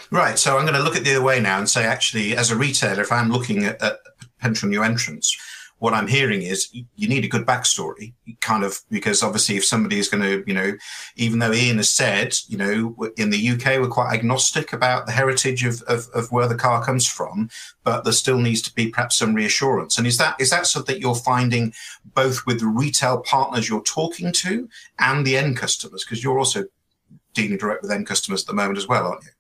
Right. 0.10 0.40
So 0.40 0.58
I'm 0.58 0.64
going 0.64 0.78
to 0.78 0.84
look 0.84 0.96
at 0.96 1.04
the 1.04 1.16
other 1.16 1.26
way 1.26 1.42
now 1.42 1.58
and 1.58 1.70
say, 1.70 1.84
actually, 1.84 2.38
as 2.38 2.50
a 2.50 2.56
retailer, 2.56 3.02
if 3.02 3.12
I'm 3.12 3.30
looking 3.30 3.66
at, 3.66 3.82
at 3.82 4.00
potential 4.38 4.70
new 4.70 4.84
entrants, 4.84 5.38
what 5.82 5.96
I'm 5.96 6.06
hearing 6.06 6.44
is 6.44 6.70
you 6.72 7.08
need 7.08 7.26
a 7.26 7.28
good 7.28 7.44
backstory, 7.44 8.14
kind 8.40 8.64
of, 8.64 8.82
because 8.92 9.24
obviously, 9.24 9.58
if 9.58 9.66
somebody 9.66 9.98
is 9.98 10.10
going 10.10 10.22
to, 10.22 10.44
you 10.46 10.54
know, 10.54 10.74
even 11.16 11.40
though 11.40 11.52
Ian 11.52 11.78
has 11.78 11.92
said, 11.92 12.36
you 12.48 12.56
know, 12.56 12.96
in 13.18 13.32
the 13.32 13.50
UK, 13.50 13.82
we're 13.82 13.88
quite 13.88 14.14
agnostic 14.14 14.74
about 14.74 15.08
the 15.08 15.12
heritage 15.12 15.66
of, 15.66 15.82
of, 15.88 16.08
of 16.14 16.32
where 16.32 16.48
the 16.48 16.54
car 16.54 16.86
comes 16.86 17.08
from, 17.08 17.50
but 17.84 18.04
there 18.04 18.14
still 18.14 18.38
needs 18.38 18.62
to 18.62 18.76
be 18.76 18.90
perhaps 18.90 19.18
some 19.18 19.34
reassurance. 19.34 19.98
And 19.98 20.06
is 20.06 20.20
that 20.20 20.40
is 20.40 20.52
that 20.52 20.68
something 20.68 21.02
you're 21.02 21.16
finding 21.16 21.74
both 22.14 22.46
with 22.46 22.60
the 22.60 22.68
retail 22.68 23.18
partners 23.22 23.68
you're 23.68 23.82
talking 23.82 24.32
to 24.34 24.70
and 25.00 25.26
the 25.26 25.36
end 25.36 25.58
customers? 25.58 26.06
Because 26.06 26.24
you're 26.24 26.38
also 26.38 26.66
dealing 27.34 27.58
direct 27.58 27.82
with 27.82 27.90
end 27.90 28.06
customers 28.06 28.42
at 28.44 28.48
the 28.48 28.54
moment 28.54 28.78
as 28.78 28.88
well, 28.88 29.08
aren't 29.08 29.24
you? 29.24 29.32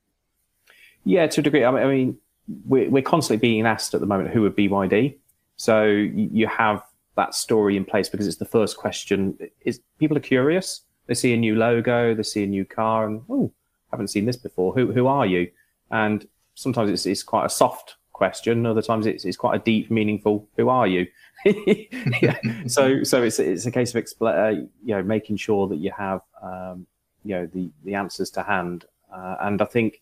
Yeah, 1.03 1.27
to 1.27 1.41
a 1.41 1.43
degree. 1.43 1.63
I 1.63 1.85
mean, 1.85 2.17
we're, 2.65 2.89
we're 2.89 3.03
constantly 3.03 3.37
being 3.37 3.67
asked 3.67 3.93
at 3.93 3.99
the 3.99 4.07
moment 4.07 4.31
who 4.31 4.41
would 4.41 4.55
BYD 4.55 5.19
so 5.61 5.85
you 5.85 6.47
have 6.47 6.81
that 7.15 7.35
story 7.35 7.77
in 7.77 7.85
place 7.85 8.09
because 8.09 8.25
it's 8.25 8.37
the 8.37 8.45
first 8.45 8.77
question. 8.77 9.37
Is 9.63 9.79
people 9.99 10.17
are 10.17 10.27
curious? 10.35 10.81
They 11.05 11.13
see 11.13 11.35
a 11.35 11.37
new 11.37 11.55
logo, 11.55 12.15
they 12.15 12.23
see 12.23 12.43
a 12.43 12.47
new 12.47 12.65
car, 12.65 13.05
and 13.05 13.21
oh, 13.29 13.51
haven't 13.91 14.07
seen 14.07 14.25
this 14.25 14.37
before. 14.37 14.73
Who 14.73 14.91
who 14.91 15.05
are 15.05 15.27
you? 15.27 15.51
And 15.91 16.27
sometimes 16.55 16.89
it's, 16.89 17.05
it's 17.05 17.21
quite 17.21 17.45
a 17.45 17.49
soft 17.49 17.97
question. 18.11 18.65
Other 18.65 18.81
times 18.81 19.05
it's, 19.05 19.23
it's 19.23 19.37
quite 19.37 19.55
a 19.55 19.63
deep, 19.63 19.91
meaningful. 19.91 20.47
Who 20.57 20.69
are 20.69 20.87
you? 20.87 21.05
yeah. 21.45 22.39
So 22.65 23.03
so 23.03 23.21
it's 23.21 23.37
it's 23.37 23.67
a 23.67 23.71
case 23.71 23.93
of 23.93 24.03
expl- 24.03 24.35
uh, 24.35 24.65
you 24.83 24.95
know 24.95 25.03
making 25.03 25.37
sure 25.37 25.67
that 25.67 25.77
you 25.77 25.91
have 25.95 26.21
um, 26.41 26.87
you 27.23 27.35
know 27.35 27.45
the 27.45 27.69
the 27.83 27.93
answers 27.93 28.31
to 28.31 28.41
hand, 28.41 28.85
uh, 29.13 29.35
and 29.41 29.61
I 29.61 29.65
think 29.65 30.01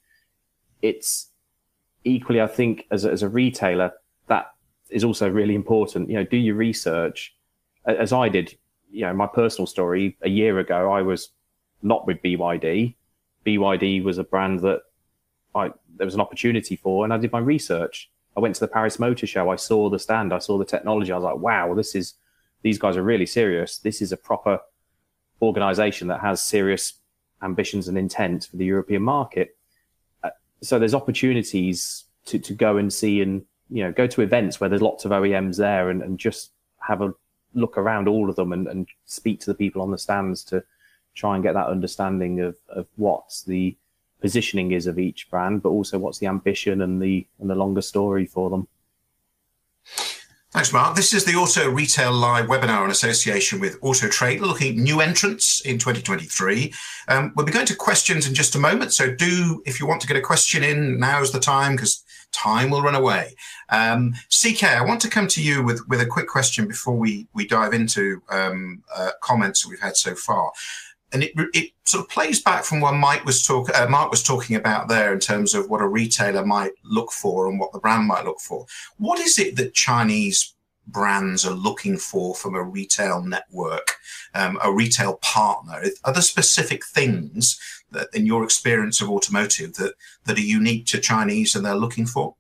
it's 0.82 1.32
equally. 2.06 2.39
I 2.39 2.48
think 2.48 2.88
as 2.91 3.04
a, 3.04 3.12
as 3.12 3.24
a 3.24 3.28
retailer 3.28 3.91
that 4.28 4.54
is 4.89 5.04
also 5.04 5.30
really 5.30 5.56
important. 5.56 6.10
You 6.10 6.15
know, 6.15 6.23
do 6.23 6.38
your 6.38 6.56
research 6.56 7.36
as 7.86 8.13
I 8.13 8.30
did. 8.30 8.58
You 8.91 9.06
know, 9.06 9.13
my 9.13 9.28
personal 9.28 9.67
story 9.67 10.17
a 10.21 10.30
year 10.30 10.60
ago, 10.60 10.91
I 10.91 11.02
was 11.02 11.30
not 11.82 12.08
with 12.08 12.21
BYD. 12.21 12.95
BYD 13.45 14.04
was 14.04 14.17
a 14.17 14.23
brand 14.23 14.60
that 14.62 14.82
I 15.56 15.71
there 15.97 16.06
was 16.06 16.15
an 16.15 16.21
opportunity 16.21 16.75
for, 16.75 17.04
and 17.04 17.13
I 17.13 17.17
did 17.17 17.32
my 17.32 17.39
research. 17.39 18.10
I 18.38 18.39
went 18.39 18.56
to 18.56 18.62
the 18.62 18.67
Paris 18.67 18.99
Motor 18.99 19.28
Show. 19.28 19.49
I 19.49 19.56
saw 19.56 19.89
the 19.89 19.99
stand. 19.99 20.34
I 20.34 20.39
saw 20.39 20.58
the 20.58 20.65
technology. 20.65 21.12
I 21.12 21.15
was 21.15 21.23
like, 21.23 21.38
wow, 21.38 21.73
this 21.73 21.95
is 21.95 22.15
these 22.62 22.78
guys 22.78 22.97
are 22.97 23.04
really 23.04 23.25
serious. 23.25 23.78
This 23.78 24.02
is 24.02 24.12
a 24.12 24.17
proper 24.17 24.60
organization 25.41 26.08
that 26.10 26.21
has 26.21 26.41
serious 26.41 26.93
ambitions 27.41 27.88
and 27.88 27.97
intent 27.97 28.47
for 28.52 28.58
the 28.58 28.65
European 28.65 29.02
market. 29.02 29.58
Uh, 30.23 30.30
so 30.62 30.78
there's 30.78 30.93
opportunities 30.93 32.06
to, 32.25 32.38
to 32.39 32.54
go 32.54 32.78
and 32.78 32.91
see 32.91 33.21
and 33.21 33.43
you 33.69 33.84
know 33.84 33.91
go 33.91 34.08
to 34.08 34.21
events 34.21 34.60
where 34.60 34.69
there's 34.69 34.82
lots 34.82 35.05
of 35.05 35.12
OEMs 35.12 35.58
there 35.58 35.89
and, 35.89 36.01
and 36.01 36.19
just 36.19 36.51
have 36.79 37.01
a 37.01 37.13
look 37.53 37.77
around 37.77 38.08
all 38.08 38.29
of 38.29 38.36
them 38.36 38.53
and, 38.53 38.67
and 38.67 38.88
speak 39.05 39.39
to 39.39 39.47
the 39.47 39.55
people 39.55 39.82
on 39.82 39.91
the 39.91 39.97
stands 39.97 40.43
to 40.43 40.63
try 41.15 41.36
and 41.36 41.43
get 41.43 41.53
that 41.53 41.67
understanding 41.67 42.39
of, 42.39 42.55
of 42.69 42.88
what's 42.95 43.43
the 43.43 43.75
positioning 44.21 44.71
is 44.71 44.88
of 44.88 44.99
each 44.99 45.29
brand, 45.29 45.63
but 45.63 45.69
also 45.69 45.97
what's 45.97 46.19
the 46.19 46.27
ambition 46.27 46.82
and 46.82 47.01
the 47.01 47.25
and 47.39 47.49
the 47.49 47.55
longer 47.55 47.82
story 47.82 48.25
for 48.25 48.49
them. 48.49 48.67
Thanks, 50.51 50.73
Mark. 50.73 50.95
This 50.95 51.13
is 51.13 51.25
the 51.25 51.36
Auto 51.36 51.69
Retail 51.69 52.12
Live 52.12 52.47
webinar 52.47 52.84
in 52.84 52.89
association 52.89 53.60
with 53.60 53.77
Auto 53.84 54.10
Trader, 54.10 54.43
looking 54.43 54.71
at 54.71 54.84
new 54.84 54.99
entrants 54.99 55.62
in 55.62 55.77
2023. 55.77 56.73
Um, 57.08 57.32
we'll 57.36 57.45
be 57.45 57.51
going 57.51 57.67
to 57.67 57.75
questions 57.75 58.27
in 58.27 58.34
just 58.34 58.55
a 58.55 58.60
moment. 58.60 58.91
So, 58.91 59.13
do, 59.13 59.62
if 59.67 59.79
you 59.79 59.86
want 59.86 60.01
to 60.01 60.08
get 60.08 60.17
a 60.17 60.21
question 60.21 60.63
in, 60.63 60.99
now's 60.99 61.32
the 61.32 61.39
time 61.39 61.75
because 61.75 62.03
time 62.31 62.69
will 62.69 62.81
run 62.81 62.95
away. 62.95 63.35
Um, 63.69 64.13
CK, 64.29 64.63
I 64.63 64.83
want 64.83 65.01
to 65.01 65.09
come 65.09 65.27
to 65.27 65.43
you 65.43 65.63
with, 65.63 65.87
with 65.87 66.01
a 66.01 66.05
quick 66.05 66.27
question 66.27 66.67
before 66.67 66.95
we, 66.95 67.27
we 67.33 67.47
dive 67.47 67.73
into 67.73 68.21
um, 68.29 68.83
uh, 68.95 69.11
comments 69.21 69.63
that 69.63 69.69
we've 69.69 69.79
had 69.79 69.97
so 69.97 70.15
far 70.15 70.51
and 71.11 71.23
it, 71.23 71.31
it 71.53 71.71
sort 71.85 72.03
of 72.03 72.09
plays 72.09 72.41
back 72.41 72.63
from 72.63 72.81
what 72.81 72.93
Mike 72.93 73.25
was 73.25 73.45
talk, 73.45 73.75
uh, 73.75 73.87
Mark 73.87 74.11
was 74.11 74.23
talking 74.23 74.55
about 74.55 74.87
there 74.87 75.13
in 75.13 75.19
terms 75.19 75.53
of 75.53 75.69
what 75.69 75.81
a 75.81 75.87
retailer 75.87 76.45
might 76.45 76.71
look 76.83 77.11
for 77.11 77.47
and 77.47 77.59
what 77.59 77.71
the 77.71 77.79
brand 77.79 78.07
might 78.07 78.25
look 78.25 78.39
for. 78.39 78.65
What 78.97 79.19
is 79.19 79.39
it 79.39 79.55
that 79.55 79.73
Chinese 79.73 80.53
brands 80.91 81.45
are 81.45 81.54
looking 81.54 81.97
for 81.97 82.36
from 82.36 82.56
a 82.56 82.63
retail 82.63 83.21
network, 83.21 83.95
um, 84.34 84.58
a 84.63 84.71
retail 84.71 85.15
partner? 85.15 85.84
Are 86.04 86.13
there 86.13 86.21
specific 86.21 86.86
things 86.86 87.60
that, 87.91 88.08
in 88.13 88.25
your 88.25 88.43
experience 88.43 89.02
of 89.02 89.10
automotive, 89.10 89.75
that 89.75 89.93
that 90.25 90.38
are 90.38 90.41
unique 90.41 90.86
to 90.88 90.99
Chinese 90.99 91.56
and 91.56 91.65
they're 91.65 91.75
looking 91.75 92.06
for? 92.06 92.36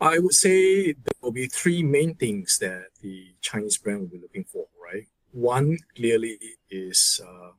I 0.00 0.18
would 0.18 0.34
say 0.34 0.92
there 0.92 1.20
will 1.20 1.30
be 1.30 1.46
three 1.46 1.82
main 1.84 2.16
things 2.16 2.58
that 2.58 2.86
the 3.00 3.34
Chinese 3.40 3.78
brand 3.78 4.00
will 4.00 4.08
be 4.08 4.18
looking 4.18 4.44
for, 4.44 4.66
right? 4.84 5.06
One 5.30 5.78
clearly 5.94 6.38
is 6.68 7.20
uh, 7.24 7.52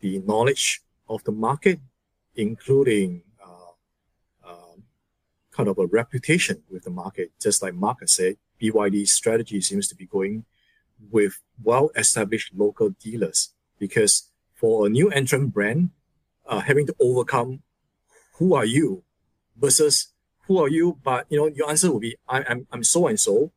the 0.00 0.20
knowledge 0.20 0.80
of 1.08 1.22
the 1.24 1.32
market, 1.32 1.80
including 2.34 3.22
kind 5.58 5.68
of 5.68 5.76
a 5.76 5.86
reputation 5.86 6.62
with 6.70 6.84
the 6.84 6.90
market. 6.90 7.32
Just 7.40 7.62
like 7.62 7.74
Mark 7.74 7.98
said, 8.06 8.36
BYD's 8.62 9.12
strategy 9.12 9.60
seems 9.60 9.88
to 9.88 9.96
be 9.96 10.06
going 10.06 10.44
with 11.10 11.40
well-established 11.62 12.52
local 12.54 12.90
dealers 12.90 13.52
because 13.78 14.30
for 14.54 14.86
a 14.86 14.88
new 14.88 15.10
entrant 15.10 15.52
brand, 15.52 15.90
uh, 16.46 16.60
having 16.60 16.86
to 16.86 16.94
overcome 17.00 17.62
who 18.34 18.54
are 18.54 18.64
you 18.64 19.02
versus 19.56 20.12
who 20.46 20.58
are 20.58 20.68
you, 20.68 20.96
but 21.02 21.26
you 21.28 21.36
know 21.38 21.48
your 21.48 21.68
answer 21.68 21.90
will 21.90 22.00
be 22.00 22.16
I, 22.28 22.44
I'm 22.48 22.66
I'm 22.72 22.84
so 22.84 23.08
and 23.08 23.18
so, 23.18 23.50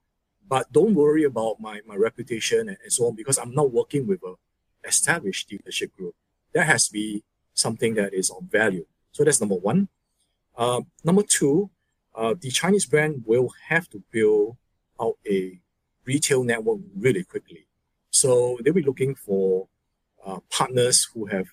but 0.50 0.72
don't 0.74 0.96
worry 0.96 1.24
about 1.24 1.62
my, 1.62 1.82
my 1.86 1.96
reputation 1.96 2.68
and, 2.68 2.78
and 2.84 2.92
so 2.92 3.06
on 3.08 3.16
because 3.16 3.38
I'm 3.38 3.54
not 3.54 3.72
working 3.72 4.08
with 4.08 4.22
a 4.24 4.34
established 4.86 5.50
dealership 5.50 5.94
group. 5.94 6.16
That 6.54 6.66
has 6.66 6.88
to 6.88 6.94
be 6.94 7.24
something 7.54 7.94
that 7.94 8.14
is 8.14 8.32
of 8.32 8.44
value. 8.44 8.86
So 9.12 9.24
that's 9.24 9.40
number 9.40 9.56
one. 9.56 9.88
Uh, 10.58 10.82
number 11.04 11.24
two, 11.24 11.70
uh, 12.22 12.36
the 12.40 12.52
Chinese 12.52 12.86
brand 12.86 13.24
will 13.26 13.50
have 13.70 13.90
to 13.90 14.04
build 14.12 14.56
out 15.02 15.18
a 15.28 15.60
retail 16.06 16.44
network 16.44 16.80
really 16.96 17.24
quickly. 17.24 17.66
So 18.12 18.60
they'll 18.62 18.76
be 18.76 18.84
looking 18.84 19.16
for 19.16 19.68
uh, 20.24 20.40
partners 20.52 21.08
who 21.12 21.26
have 21.26 21.48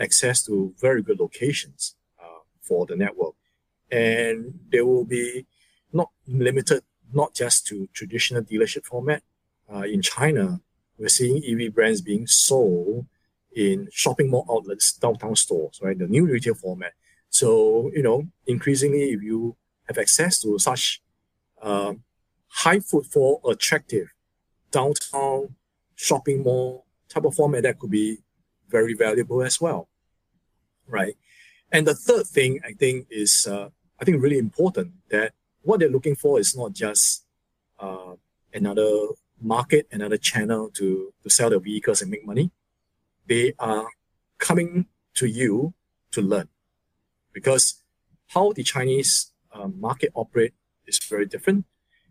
access 0.00 0.42
to 0.46 0.74
very 0.80 1.02
good 1.02 1.20
locations 1.20 1.94
uh, 2.20 2.40
for 2.60 2.84
the 2.84 2.96
network. 2.96 3.34
And 3.92 4.58
they 4.72 4.80
will 4.80 5.04
be 5.04 5.46
not 5.92 6.10
limited 6.26 6.82
not 7.12 7.32
just 7.32 7.68
to 7.68 7.88
traditional 7.92 8.42
dealership 8.42 8.84
format. 8.84 9.22
Uh, 9.72 9.82
in 9.82 10.02
China, 10.02 10.60
we're 10.98 11.10
seeing 11.10 11.44
EV 11.46 11.72
brands 11.72 12.00
being 12.00 12.26
sold 12.26 13.06
in 13.54 13.88
shopping 13.92 14.30
mall 14.30 14.46
outlets, 14.50 14.94
downtown 14.94 15.36
stores, 15.36 15.78
right? 15.80 15.96
The 15.96 16.08
new 16.08 16.26
retail 16.26 16.54
format. 16.54 16.94
So, 17.28 17.92
you 17.94 18.02
know, 18.02 18.26
increasingly, 18.48 19.10
if 19.12 19.22
you 19.22 19.56
have 19.88 19.98
access 19.98 20.40
to 20.40 20.58
such 20.58 21.02
uh, 21.60 21.94
high 22.48 22.80
footfall, 22.80 23.40
attractive 23.48 24.08
downtown 24.70 25.54
shopping 25.94 26.42
mall 26.42 26.86
type 27.08 27.24
of 27.24 27.34
format, 27.34 27.62
that 27.62 27.78
could 27.78 27.90
be 27.90 28.18
very 28.68 28.94
valuable 28.94 29.42
as 29.42 29.60
well, 29.60 29.88
right? 30.86 31.14
And 31.70 31.86
the 31.86 31.94
third 31.94 32.26
thing 32.26 32.60
I 32.64 32.72
think 32.72 33.06
is, 33.10 33.46
uh, 33.46 33.68
I 34.00 34.04
think 34.04 34.22
really 34.22 34.38
important 34.38 34.92
that 35.10 35.32
what 35.62 35.80
they're 35.80 35.88
looking 35.88 36.16
for 36.16 36.40
is 36.40 36.56
not 36.56 36.72
just 36.72 37.24
uh, 37.78 38.14
another 38.52 38.90
market, 39.40 39.86
another 39.92 40.16
channel 40.16 40.70
to, 40.70 41.12
to 41.22 41.30
sell 41.30 41.50
their 41.50 41.60
vehicles 41.60 42.02
and 42.02 42.10
make 42.10 42.26
money. 42.26 42.50
They 43.26 43.54
are 43.58 43.86
coming 44.38 44.86
to 45.14 45.26
you 45.26 45.74
to 46.12 46.20
learn 46.20 46.48
because 47.32 47.82
how 48.28 48.52
the 48.52 48.62
Chinese 48.62 49.31
uh, 49.54 49.68
market 49.68 50.10
operate 50.14 50.54
is 50.86 50.98
very 51.08 51.26
different. 51.26 51.64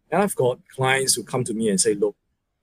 And 0.10 0.21
I've 0.21 0.36
got 0.36 0.60
clients 0.67 1.15
who 1.15 1.23
come 1.23 1.43
to 1.45 1.54
me 1.54 1.69
and 1.69 1.80
say, 1.80 1.93
look, 1.93 2.15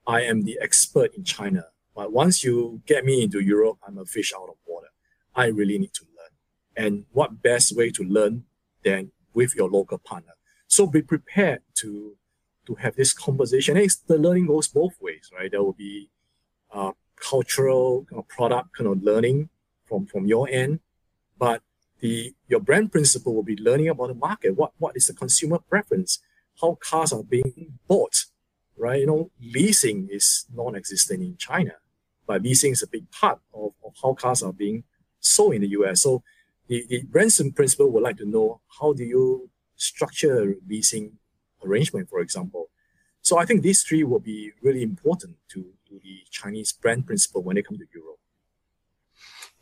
I 0.06 0.22
am 0.22 0.42
the 0.42 0.58
expert 0.60 1.14
in 1.14 1.24
China, 1.24 1.66
but 1.94 2.12
once 2.12 2.44
you 2.44 2.80
get 2.86 3.04
me 3.04 3.22
into 3.22 3.40
Europe, 3.40 3.78
I'm 3.86 3.98
a 3.98 4.04
fish 4.04 4.32
out 4.34 4.48
of 4.48 4.56
water. 4.66 4.88
I 5.34 5.46
really 5.46 5.78
need 5.78 5.94
to 5.94 6.04
learn. 6.16 6.84
And 6.86 7.04
what 7.12 7.42
best 7.42 7.76
way 7.76 7.90
to 7.90 8.04
learn 8.04 8.44
than 8.84 9.12
with 9.34 9.54
your 9.54 9.68
local 9.68 9.98
partner? 9.98 10.32
So 10.66 10.86
be 10.86 11.02
prepared 11.02 11.62
to 11.76 12.16
to 12.66 12.74
have 12.74 12.96
this 12.96 13.14
conversation. 13.14 13.76
And 13.76 13.90
the 14.06 14.18
learning 14.18 14.46
goes 14.46 14.68
both 14.68 14.94
ways, 15.00 15.30
right? 15.36 15.50
There 15.50 15.62
will 15.62 15.72
be 15.72 16.10
uh, 16.70 16.92
cultural 17.16 18.04
kind 18.08 18.20
of 18.20 18.28
product 18.28 18.76
kind 18.76 18.88
of 18.88 19.02
learning 19.02 19.48
from 19.86 20.06
from 20.06 20.26
your 20.26 20.48
end, 20.48 20.80
but 21.38 21.62
the 22.00 22.34
your 22.46 22.60
brand 22.60 22.92
principal 22.92 23.34
will 23.34 23.42
be 23.42 23.56
learning 23.56 23.88
about 23.88 24.08
the 24.08 24.14
market. 24.14 24.56
What 24.56 24.72
what 24.78 24.96
is 24.96 25.06
the 25.06 25.14
consumer 25.14 25.58
preference? 25.58 26.20
How 26.60 26.76
cars 26.80 27.12
are 27.12 27.22
being 27.22 27.78
bought, 27.86 28.26
right? 28.76 29.00
You 29.00 29.06
know, 29.06 29.30
leasing 29.40 30.08
is 30.10 30.46
non-existent 30.54 31.22
in 31.22 31.36
China, 31.36 31.72
but 32.26 32.42
leasing 32.42 32.72
is 32.72 32.82
a 32.82 32.88
big 32.88 33.10
part 33.10 33.40
of, 33.54 33.72
of 33.84 33.94
how 34.02 34.14
cars 34.14 34.42
are 34.42 34.52
being 34.52 34.84
sold 35.20 35.54
in 35.54 35.62
the 35.62 35.68
US. 35.68 36.02
So 36.02 36.22
the, 36.66 36.84
the 36.88 37.02
brand 37.02 37.32
principal 37.54 37.90
would 37.90 38.02
like 38.02 38.18
to 38.18 38.28
know 38.28 38.60
how 38.80 38.92
do 38.92 39.04
you 39.04 39.50
structure 39.76 40.42
a 40.42 40.54
leasing 40.68 41.12
arrangement, 41.64 42.08
for 42.08 42.20
example. 42.20 42.68
So 43.22 43.38
I 43.38 43.44
think 43.44 43.62
these 43.62 43.82
three 43.82 44.04
will 44.04 44.20
be 44.20 44.52
really 44.62 44.82
important 44.82 45.36
to, 45.50 45.64
to 45.88 46.00
the 46.02 46.20
Chinese 46.30 46.72
brand 46.72 47.06
principal 47.06 47.42
when 47.42 47.56
they 47.56 47.62
come 47.62 47.78
to 47.78 47.86
Europe. 47.92 48.17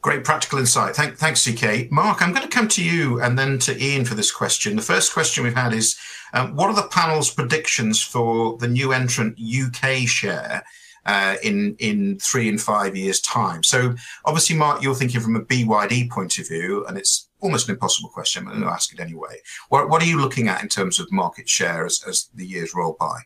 Great 0.02 0.24
practical 0.24 0.58
insight. 0.58 0.94
Thank, 0.94 1.16
thanks, 1.16 1.44
CK. 1.44 1.90
Mark, 1.90 2.22
I'm 2.22 2.32
going 2.32 2.46
to 2.46 2.54
come 2.54 2.68
to 2.68 2.84
you 2.84 3.20
and 3.20 3.38
then 3.38 3.58
to 3.60 3.82
Ian 3.82 4.04
for 4.04 4.14
this 4.14 4.30
question. 4.30 4.76
The 4.76 4.82
first 4.82 5.12
question 5.12 5.42
we've 5.42 5.54
had 5.54 5.72
is 5.72 5.98
um, 6.32 6.54
What 6.54 6.68
are 6.68 6.76
the 6.76 6.88
panel's 6.88 7.30
predictions 7.30 8.02
for 8.02 8.56
the 8.58 8.68
new 8.68 8.92
entrant 8.92 9.38
UK 9.40 10.06
share 10.06 10.64
uh, 11.06 11.36
in, 11.42 11.76
in 11.78 12.18
three 12.18 12.48
and 12.48 12.60
five 12.60 12.94
years' 12.94 13.20
time? 13.20 13.62
So, 13.64 13.94
obviously, 14.24 14.54
Mark, 14.54 14.82
you're 14.82 14.94
thinking 14.94 15.20
from 15.20 15.34
a 15.34 15.40
BYD 15.40 16.10
point 16.10 16.38
of 16.38 16.46
view, 16.46 16.84
and 16.86 16.96
it's 16.96 17.28
almost 17.40 17.68
an 17.68 17.74
impossible 17.74 18.10
question, 18.10 18.44
but 18.44 18.54
I'll 18.54 18.68
ask 18.68 18.92
it 18.92 19.00
anyway. 19.00 19.38
What, 19.70 19.88
what 19.88 20.02
are 20.02 20.06
you 20.06 20.20
looking 20.20 20.48
at 20.48 20.62
in 20.62 20.68
terms 20.68 21.00
of 21.00 21.10
market 21.10 21.48
share 21.48 21.84
as, 21.86 22.04
as 22.06 22.28
the 22.34 22.46
years 22.46 22.74
roll 22.74 22.96
by? 22.98 23.20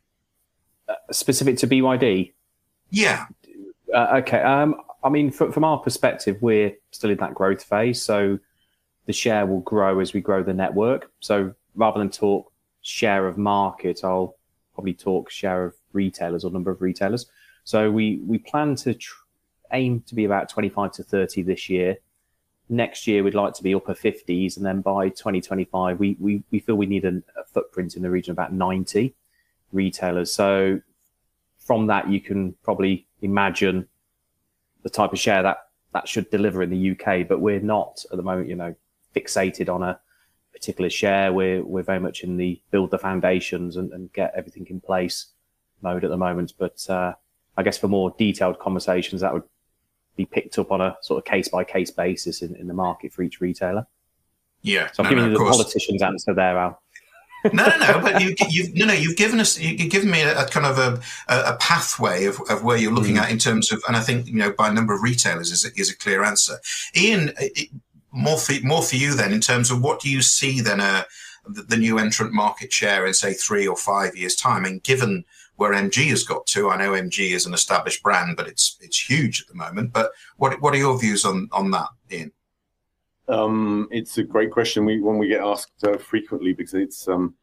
Uh, 0.89 0.95
specific 1.12 1.57
to 1.59 1.66
BYD? 1.66 2.33
Yeah. 2.91 3.27
Uh, 3.95 4.16
okay. 4.18 4.41
Um, 4.41 4.77
I 5.03 5.09
mean, 5.09 5.30
from, 5.30 5.53
from 5.53 5.64
our 5.64 5.78
perspective, 5.78 6.38
we're 6.40 6.72
still 6.90 7.11
in 7.11 7.18
that 7.18 7.34
growth 7.34 7.62
phase. 7.62 8.03
So 8.03 8.38
the 9.07 9.12
share 9.12 9.46
will 9.46 9.61
grow 9.61 10.01
as 10.01 10.12
we 10.12 10.20
grow 10.20 10.42
the 10.42 10.55
network. 10.55 11.11
So 11.20 11.55
rather 11.74 11.98
than 11.98 12.11
talk 12.11 12.53
share 12.82 13.26
of 13.26 13.38
market, 13.38 14.01
I'll 14.05 14.36
probably 14.74 14.94
talk 14.94 15.30
share 15.30 15.64
of 15.64 15.74
retailers 15.92 16.44
or 16.44 16.51
number 16.51 16.70
of 16.70 16.80
retailers. 16.80 17.26
So 17.64 17.90
we 17.90 18.20
we 18.26 18.38
plan 18.38 18.74
to 18.76 18.94
tr- 18.94 19.14
aim 19.72 20.03
to 20.07 20.14
be 20.14 20.24
about 20.24 20.48
25 20.48 20.92
to 20.92 21.03
30 21.03 21.42
this 21.42 21.68
year. 21.68 21.98
Next 22.68 23.07
year, 23.07 23.22
we'd 23.22 23.34
like 23.34 23.55
to 23.55 23.62
be 23.62 23.74
upper 23.74 23.94
50s, 23.94 24.57
and 24.57 24.64
then 24.64 24.80
by 24.80 25.09
2025, 25.09 25.98
we 25.98 26.16
we, 26.20 26.42
we 26.51 26.61
feel 26.61 26.76
we 26.76 26.86
need 26.86 27.05
a, 27.05 27.22
footprint 27.53 27.96
in 27.96 28.03
the 28.03 28.11
region 28.11 28.30
of 28.30 28.36
about 28.36 28.53
90 28.53 29.12
retailers. 29.72 30.32
So 30.32 30.80
from 31.59 31.88
that, 31.88 32.09
you 32.09 32.20
can 32.20 32.53
probably 32.62 33.09
imagine 33.22 33.88
the 34.83 34.91
type 34.91 35.12
of 35.12 35.18
share 35.18 35.43
that 35.43 35.59
that 35.93 36.09
should 36.09 36.31
deliver 36.31 36.62
in 36.62 36.70
the 36.70 36.91
UK. 36.93 37.26
But 37.28 37.41
we're 37.41 37.61
not 37.61 38.05
at 38.11 38.16
the 38.16 38.22
moment, 38.22 38.49
you 38.49 38.57
know, 38.57 38.74
fixated 39.14 39.72
on 39.72 39.83
a 39.83 39.99
particular 40.53 40.91
share. 40.91 41.33
We're 41.33 41.64
we're 41.64 41.83
very 41.83 42.01
much 42.01 42.22
in 42.22 42.37
the 42.37 42.61
build 42.70 42.91
the 42.91 42.99
foundations 42.99 43.76
and, 43.76 43.93
and 43.93 44.12
get 44.12 44.33
everything 44.37 44.66
in 44.68 44.81
place 44.81 45.26
mode 45.83 46.05
at 46.05 46.11
the 46.11 46.16
moment. 46.16 46.55
But 46.59 46.85
uh, 46.89 47.14
I 47.57 47.62
guess 47.62 47.78
for 47.78 47.89
more 47.89 48.14
detailed 48.18 48.59
conversations, 48.59 49.20
that 49.20 49.33
would 49.33 49.45
be 50.16 50.26
picked 50.26 50.59
up 50.59 50.70
on 50.70 50.81
a 50.81 50.97
sort 51.03 51.18
of 51.18 51.24
case 51.24 51.49
by 51.49 51.64
case 51.64 51.91
basis 51.91 52.43
in, 52.43 52.55
in 52.57 52.66
the 52.66 52.74
market 52.74 53.12
for 53.12 53.22
each 53.22 53.41
retailer. 53.41 53.87
Yeah. 54.62 54.91
So 54.93 55.03
I'm 55.03 55.05
no, 55.05 55.11
giving 55.11 55.24
no, 55.24 55.31
you 55.31 55.39
the 55.39 55.45
course. 55.45 55.57
politician's 55.57 56.03
answer 56.03 56.35
there, 56.35 56.59
Al. 56.59 56.83
No, 57.53 57.66
no, 57.66 57.76
no. 57.78 58.01
But 58.01 58.20
you, 58.20 58.34
you've 58.49 58.74
no, 58.74 58.86
no. 58.86 58.93
You've 58.93 59.16
given 59.16 59.41
us, 59.41 59.59
you- 59.59 59.74
you've 59.76 59.91
given 59.91 60.11
me 60.11 60.20
a, 60.22 60.43
a 60.43 60.47
kind 60.47 60.66
of 60.66 60.78
a, 60.78 61.01
a 61.32 61.55
a 61.55 61.57
pathway 61.57 62.26
of, 62.26 62.41
of 62.51 62.62
where 62.64 62.76
you're 62.76 62.93
looking 62.93 63.16
Mm. 63.16 63.22
at 63.22 63.30
in 63.30 63.38
terms 63.38 63.72
of, 63.72 63.82
and 63.88 63.97
I 63.97 64.01
think 64.01 64.26
you 64.26 64.34
know 64.34 64.53
by 64.53 64.70
number 64.70 64.95
of 64.95 65.03
retailers 65.03 65.51
is 65.51 65.64
a, 65.64 65.68
is 65.80 65.91
a 65.91 65.97
clear 65.97 66.22
answer. 66.22 66.57
Ian, 66.97 67.32
it, 67.38 67.68
more 68.12 68.38
for 68.38 68.55
more 68.62 68.82
for 68.82 68.97
you 68.97 69.14
then 69.14 69.32
in 69.32 69.41
terms 69.41 69.70
of 69.70 69.80
what 69.82 70.01
do 70.01 70.11
you 70.11 70.20
see 70.22 70.61
then 70.61 70.80
uh, 70.80 71.05
the, 71.47 71.62
the 71.62 71.76
new 71.76 71.99
entrant 71.99 72.32
market 72.32 72.72
share 72.72 73.07
in 73.07 73.14
say 73.14 73.32
three 73.32 73.66
or 73.66 73.76
five 73.76 74.16
years 74.16 74.34
time, 74.34 74.64
and 74.64 74.82
given 74.82 75.24
where 75.57 75.72
MG 75.72 76.09
has 76.09 76.24
got 76.24 76.47
to, 76.47 76.70
I 76.70 76.76
know 76.78 76.93
MG 76.93 77.32
is 77.34 77.45
an 77.47 77.53
established 77.55 78.03
brand, 78.03 78.36
but 78.36 78.49
it's 78.49 78.76
it's 78.80 79.09
huge 79.11 79.43
at 79.43 79.49
the 79.49 79.55
moment. 79.55 79.93
But 79.93 80.11
what 80.36 80.61
what 80.61 80.74
are 80.74 80.78
your 80.78 80.99
views 80.99 81.24
on 81.24 81.49
on 81.53 81.70
that, 81.72 81.88
Ian? 82.11 82.32
Um, 83.31 83.87
it's 83.93 84.18
a 84.18 84.24
great 84.24 84.51
question. 84.51 84.85
We 84.85 85.01
one 85.01 85.16
we 85.16 85.28
get 85.28 85.41
asked 85.41 85.85
uh, 85.85 85.97
frequently 85.97 86.53
because 86.53 86.74
it's 86.74 87.07
um, 87.07 87.35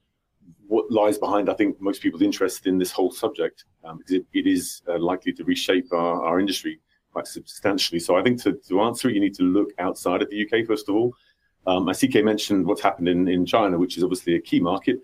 what 0.68 0.92
lies 0.92 1.18
behind. 1.18 1.50
I 1.50 1.54
think 1.54 1.80
most 1.80 2.02
people's 2.02 2.22
interest 2.22 2.68
in 2.68 2.78
this 2.78 2.92
whole 2.92 3.12
subject 3.12 3.64
um, 3.86 3.98
because 3.98 4.16
it, 4.16 4.26
it 4.34 4.48
is 4.48 4.82
uh, 4.90 5.00
likely 5.00 5.32
to 5.34 5.46
reshape 5.46 5.92
our, 5.94 6.22
our 6.24 6.40
industry 6.40 6.82
quite 7.14 7.26
substantially. 7.26 8.00
So 8.00 8.18
I 8.18 8.22
think 8.22 8.42
to, 8.44 8.54
to 8.68 8.82
answer 8.82 9.10
it, 9.10 9.16
you 9.16 9.22
need 9.22 9.36
to 9.36 9.44
look 9.44 9.70
outside 9.80 10.22
of 10.22 10.30
the 10.30 10.46
UK 10.46 10.68
first 10.68 10.90
of 10.90 10.96
all. 10.96 11.14
Um, 11.66 11.88
as 11.90 12.00
CK 12.00 12.24
mentioned, 12.24 12.66
what's 12.66 12.82
happened 12.82 13.08
in, 13.08 13.28
in 13.28 13.46
China, 13.46 13.78
which 13.78 13.98
is 13.98 14.04
obviously 14.04 14.36
a 14.36 14.42
key 14.42 14.60
market. 14.60 15.00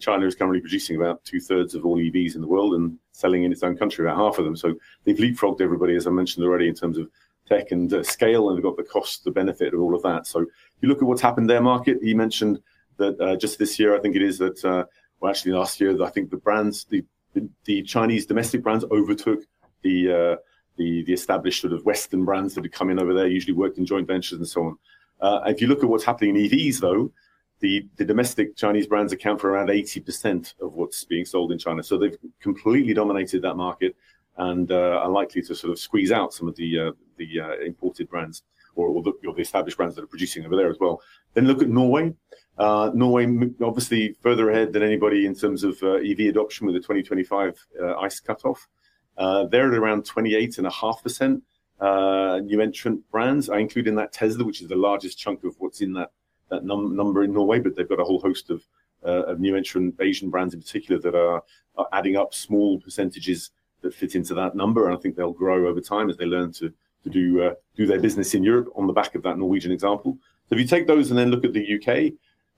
China 0.00 0.26
is 0.26 0.34
currently 0.34 0.60
producing 0.60 0.96
about 0.96 1.24
two 1.24 1.40
thirds 1.40 1.74
of 1.74 1.86
all 1.86 1.96
EVs 1.96 2.34
in 2.34 2.42
the 2.42 2.46
world 2.46 2.74
and 2.74 2.98
selling 3.12 3.44
in 3.44 3.52
its 3.52 3.62
own 3.62 3.76
country 3.76 4.04
about 4.04 4.18
half 4.18 4.38
of 4.38 4.44
them. 4.44 4.54
So 4.54 4.74
they've 5.04 5.16
leapfrogged 5.16 5.62
everybody, 5.62 5.96
as 5.96 6.06
I 6.06 6.10
mentioned 6.10 6.44
already, 6.44 6.68
in 6.68 6.74
terms 6.74 6.98
of 6.98 7.08
tech 7.48 7.70
and 7.70 7.92
uh, 7.92 8.02
scale, 8.02 8.48
and 8.48 8.56
they've 8.56 8.62
got 8.62 8.76
the 8.76 8.82
cost, 8.82 9.24
the 9.24 9.30
benefit 9.30 9.74
of 9.74 9.80
all 9.80 9.94
of 9.94 10.02
that. 10.02 10.26
So 10.26 10.40
if 10.40 10.48
you 10.80 10.88
look 10.88 10.98
at 10.98 11.08
what's 11.08 11.22
happened 11.22 11.48
their 11.48 11.62
market, 11.62 11.98
he 12.02 12.14
mentioned 12.14 12.60
that 12.98 13.20
uh, 13.20 13.36
just 13.36 13.58
this 13.58 13.78
year, 13.78 13.96
I 13.96 14.00
think 14.00 14.16
it 14.16 14.22
is 14.22 14.38
that, 14.38 14.64
uh, 14.64 14.84
well, 15.20 15.30
actually 15.30 15.52
last 15.52 15.80
year, 15.80 16.00
I 16.02 16.10
think 16.10 16.30
the 16.30 16.36
brands, 16.36 16.84
the 16.84 17.04
the, 17.34 17.48
the 17.64 17.82
Chinese 17.82 18.24
domestic 18.24 18.62
brands 18.62 18.84
overtook 18.90 19.40
the, 19.82 20.10
uh, 20.10 20.36
the 20.76 21.04
the 21.04 21.12
established 21.12 21.60
sort 21.60 21.72
of 21.72 21.84
Western 21.84 22.24
brands 22.24 22.54
that 22.54 22.64
had 22.64 22.72
come 22.72 22.90
in 22.90 22.98
over 22.98 23.12
there, 23.12 23.26
usually 23.26 23.52
worked 23.52 23.78
in 23.78 23.86
joint 23.86 24.06
ventures 24.06 24.38
and 24.38 24.48
so 24.48 24.64
on. 24.64 24.78
Uh, 25.20 25.40
if 25.46 25.60
you 25.60 25.66
look 25.66 25.82
at 25.82 25.88
what's 25.88 26.04
happening 26.04 26.36
in 26.36 26.42
EVs, 26.42 26.80
though, 26.80 27.12
the, 27.60 27.86
the 27.96 28.04
domestic 28.04 28.56
Chinese 28.56 28.86
brands 28.86 29.12
account 29.12 29.40
for 29.40 29.50
around 29.50 29.68
80% 29.68 30.54
of 30.60 30.74
what's 30.74 31.04
being 31.04 31.24
sold 31.24 31.50
in 31.52 31.58
China. 31.58 31.82
So 31.82 31.98
they've 31.98 32.16
completely 32.40 32.94
dominated 32.94 33.42
that 33.42 33.56
market 33.56 33.96
and 34.38 34.70
uh, 34.72 35.00
are 35.02 35.08
likely 35.10 35.42
to 35.42 35.54
sort 35.54 35.72
of 35.72 35.78
squeeze 35.78 36.12
out 36.12 36.32
some 36.32 36.48
of 36.48 36.56
the 36.56 36.78
uh, 36.78 36.92
the 37.16 37.40
uh, 37.40 37.64
imported 37.64 38.08
brands 38.08 38.42
or, 38.76 38.88
or, 38.88 39.02
the, 39.02 39.12
the 39.22 39.40
established 39.40 39.76
brands 39.76 39.96
that 39.96 40.04
are 40.04 40.08
producing 40.08 40.46
over 40.46 40.54
there 40.54 40.70
as 40.70 40.76
well. 40.78 41.02
Then 41.34 41.46
look 41.48 41.62
at 41.62 41.68
Norway. 41.68 42.14
Norway, 42.58 43.26
obviously, 43.60 44.16
further 44.22 44.50
ahead 44.50 44.72
than 44.72 44.84
anybody 44.84 45.26
in 45.26 45.34
terms 45.34 45.64
of 45.64 45.82
EV 45.82 46.20
adoption 46.20 46.64
with 46.64 46.76
the 46.76 46.80
2025 46.80 47.66
uh, 47.82 47.98
ICE 47.98 48.20
cutoff. 48.20 48.68
They're 49.16 49.72
at 49.72 49.74
around 49.74 50.04
28.5% 50.04 51.42
uh, 51.80 52.40
new 52.42 52.60
entrant 52.60 53.08
brands. 53.10 53.48
I 53.50 53.58
include 53.58 53.88
in 53.88 53.94
that 53.96 54.12
Tesla, 54.12 54.44
which 54.44 54.62
is 54.62 54.68
the 54.68 54.76
largest 54.76 55.18
chunk 55.18 55.44
of 55.44 55.54
what's 55.58 55.80
in 55.80 55.92
that 55.94 56.10
that 56.50 56.64
num- 56.64 56.96
number 56.96 57.24
in 57.24 57.32
Norway, 57.32 57.58
but 57.58 57.76
they've 57.76 57.88
got 57.88 58.00
a 58.00 58.04
whole 58.04 58.20
host 58.20 58.48
of, 58.48 58.64
uh, 59.04 59.24
of 59.24 59.38
new 59.38 59.54
entrant 59.54 59.94
Asian 60.00 60.30
brands 60.30 60.54
in 60.54 60.60
particular 60.62 60.98
that 60.98 61.14
are, 61.14 61.42
are 61.76 61.88
adding 61.92 62.16
up 62.16 62.32
small 62.32 62.80
percentages 62.80 63.50
that 63.82 63.94
fit 63.94 64.14
into 64.14 64.34
that 64.34 64.54
number. 64.54 64.86
And 64.86 64.96
I 64.96 65.00
think 65.00 65.16
they'll 65.16 65.32
grow 65.32 65.68
over 65.68 65.80
time 65.80 66.10
as 66.10 66.16
they 66.16 66.26
learn 66.26 66.52
to 66.54 66.72
to 67.04 67.10
do 67.10 67.42
uh, 67.42 67.54
do 67.76 67.86
their 67.86 68.00
business 68.00 68.34
in 68.34 68.42
Europe 68.42 68.68
on 68.76 68.86
the 68.86 68.92
back 68.92 69.14
of 69.14 69.22
that 69.22 69.38
Norwegian 69.38 69.72
example. 69.72 70.18
So 70.48 70.54
if 70.54 70.60
you 70.60 70.66
take 70.66 70.86
those 70.86 71.10
and 71.10 71.18
then 71.18 71.30
look 71.30 71.44
at 71.44 71.52
the 71.52 71.74
UK, 71.74 72.12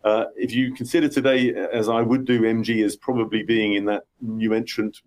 uh, 0.04 0.26
if 0.36 0.52
you 0.52 0.72
consider 0.74 1.08
today, 1.08 1.52
as 1.54 1.88
I 1.88 2.00
would 2.00 2.24
do, 2.24 2.42
MG 2.42 2.84
as 2.84 2.96
probably 2.96 3.42
being 3.42 3.74
in 3.74 3.84
that 3.86 4.04
new 4.20 4.54
entrant 4.54 4.98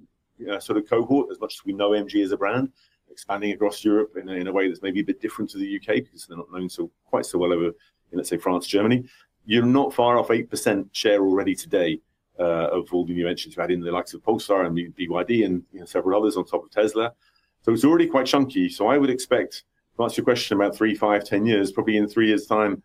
uh, 0.51 0.59
sort 0.59 0.78
of 0.78 0.88
cohort, 0.88 1.32
as 1.32 1.39
much 1.39 1.55
as 1.55 1.66
we 1.66 1.74
know 1.74 1.91
MG 1.91 2.24
as 2.24 2.32
a 2.32 2.38
brand, 2.38 2.72
expanding 3.09 3.53
across 3.53 3.84
Europe 3.84 4.16
in 4.18 4.30
a, 4.30 4.34
in 4.34 4.47
a 4.47 4.51
way 4.51 4.68
that's 4.68 4.82
maybe 4.82 4.99
a 4.99 5.03
bit 5.03 5.22
different 5.22 5.49
to 5.51 5.57
the 5.57 5.78
UK 5.78 6.03
because 6.03 6.28
they're 6.28 6.38
not 6.38 6.51
known 6.51 6.70
so 6.70 6.91
quite 7.05 7.26
so 7.26 7.38
well 7.38 7.53
over 7.53 7.68
in 7.68 7.74
let's 8.18 8.30
say 8.30 8.38
France, 8.38 8.68
Germany. 8.68 9.05
You're 9.45 9.66
not 9.66 9.93
far 9.93 10.18
off 10.18 10.32
eight 10.32 10.49
percent 10.49 10.88
share 10.91 11.22
already 11.22 11.55
today 11.55 11.93
uh, 11.95 11.99
of 12.41 12.93
all 12.93 13.05
the 13.05 13.13
new 13.13 13.27
entrants. 13.27 13.55
You've 13.55 13.61
had 13.61 13.71
in 13.71 13.81
the 13.81 13.91
likes 13.91 14.13
of 14.13 14.23
Polestar 14.23 14.65
and 14.65 14.75
BYD 14.75 15.45
and 15.45 15.63
you 15.71 15.79
know, 15.79 15.86
several 15.86 16.19
others 16.19 16.38
on 16.38 16.45
top 16.45 16.63
of 16.65 16.71
Tesla. 16.71 17.13
So 17.61 17.71
it's 17.71 17.86
already 17.86 18.07
quite 18.07 18.25
chunky. 18.25 18.69
So 18.69 18.88
I 18.88 18.97
would 18.97 19.09
expect, 19.09 19.63
to 19.95 20.03
answer 20.03 20.21
your 20.21 20.25
question 20.25 20.57
about 20.57 20.75
three, 20.75 20.95
five, 20.95 21.23
ten 21.23 21.45
years, 21.45 21.71
probably 21.71 21.97
in 21.97 22.07
three 22.07 22.27
years' 22.27 22.45
time, 22.45 22.84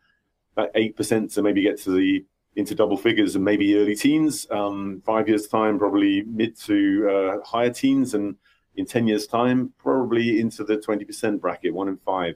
about 0.57 0.71
eight 0.75 0.97
percent 0.97 1.31
to 1.33 1.43
maybe 1.43 1.63
get 1.63 1.81
to 1.83 1.91
the 1.91 2.25
into 2.57 2.75
double 2.75 2.97
figures 2.97 3.37
and 3.37 3.45
maybe 3.45 3.77
early 3.77 3.95
teens. 3.95 4.47
Um, 4.51 5.03
five 5.07 5.29
years' 5.29 5.47
time, 5.47 5.79
probably 5.79 6.23
mid 6.23 6.57
to 6.61 7.09
uh, 7.09 7.47
higher 7.47 7.71
teens, 7.71 8.15
and 8.15 8.37
in 8.77 8.85
ten 8.85 9.07
years' 9.07 9.27
time, 9.27 9.73
probably 9.79 10.41
into 10.41 10.65
the 10.65 10.77
twenty 10.77 11.05
percent 11.05 11.41
bracket, 11.41 11.73
one 11.73 11.89
in 11.89 11.97
five, 11.97 12.35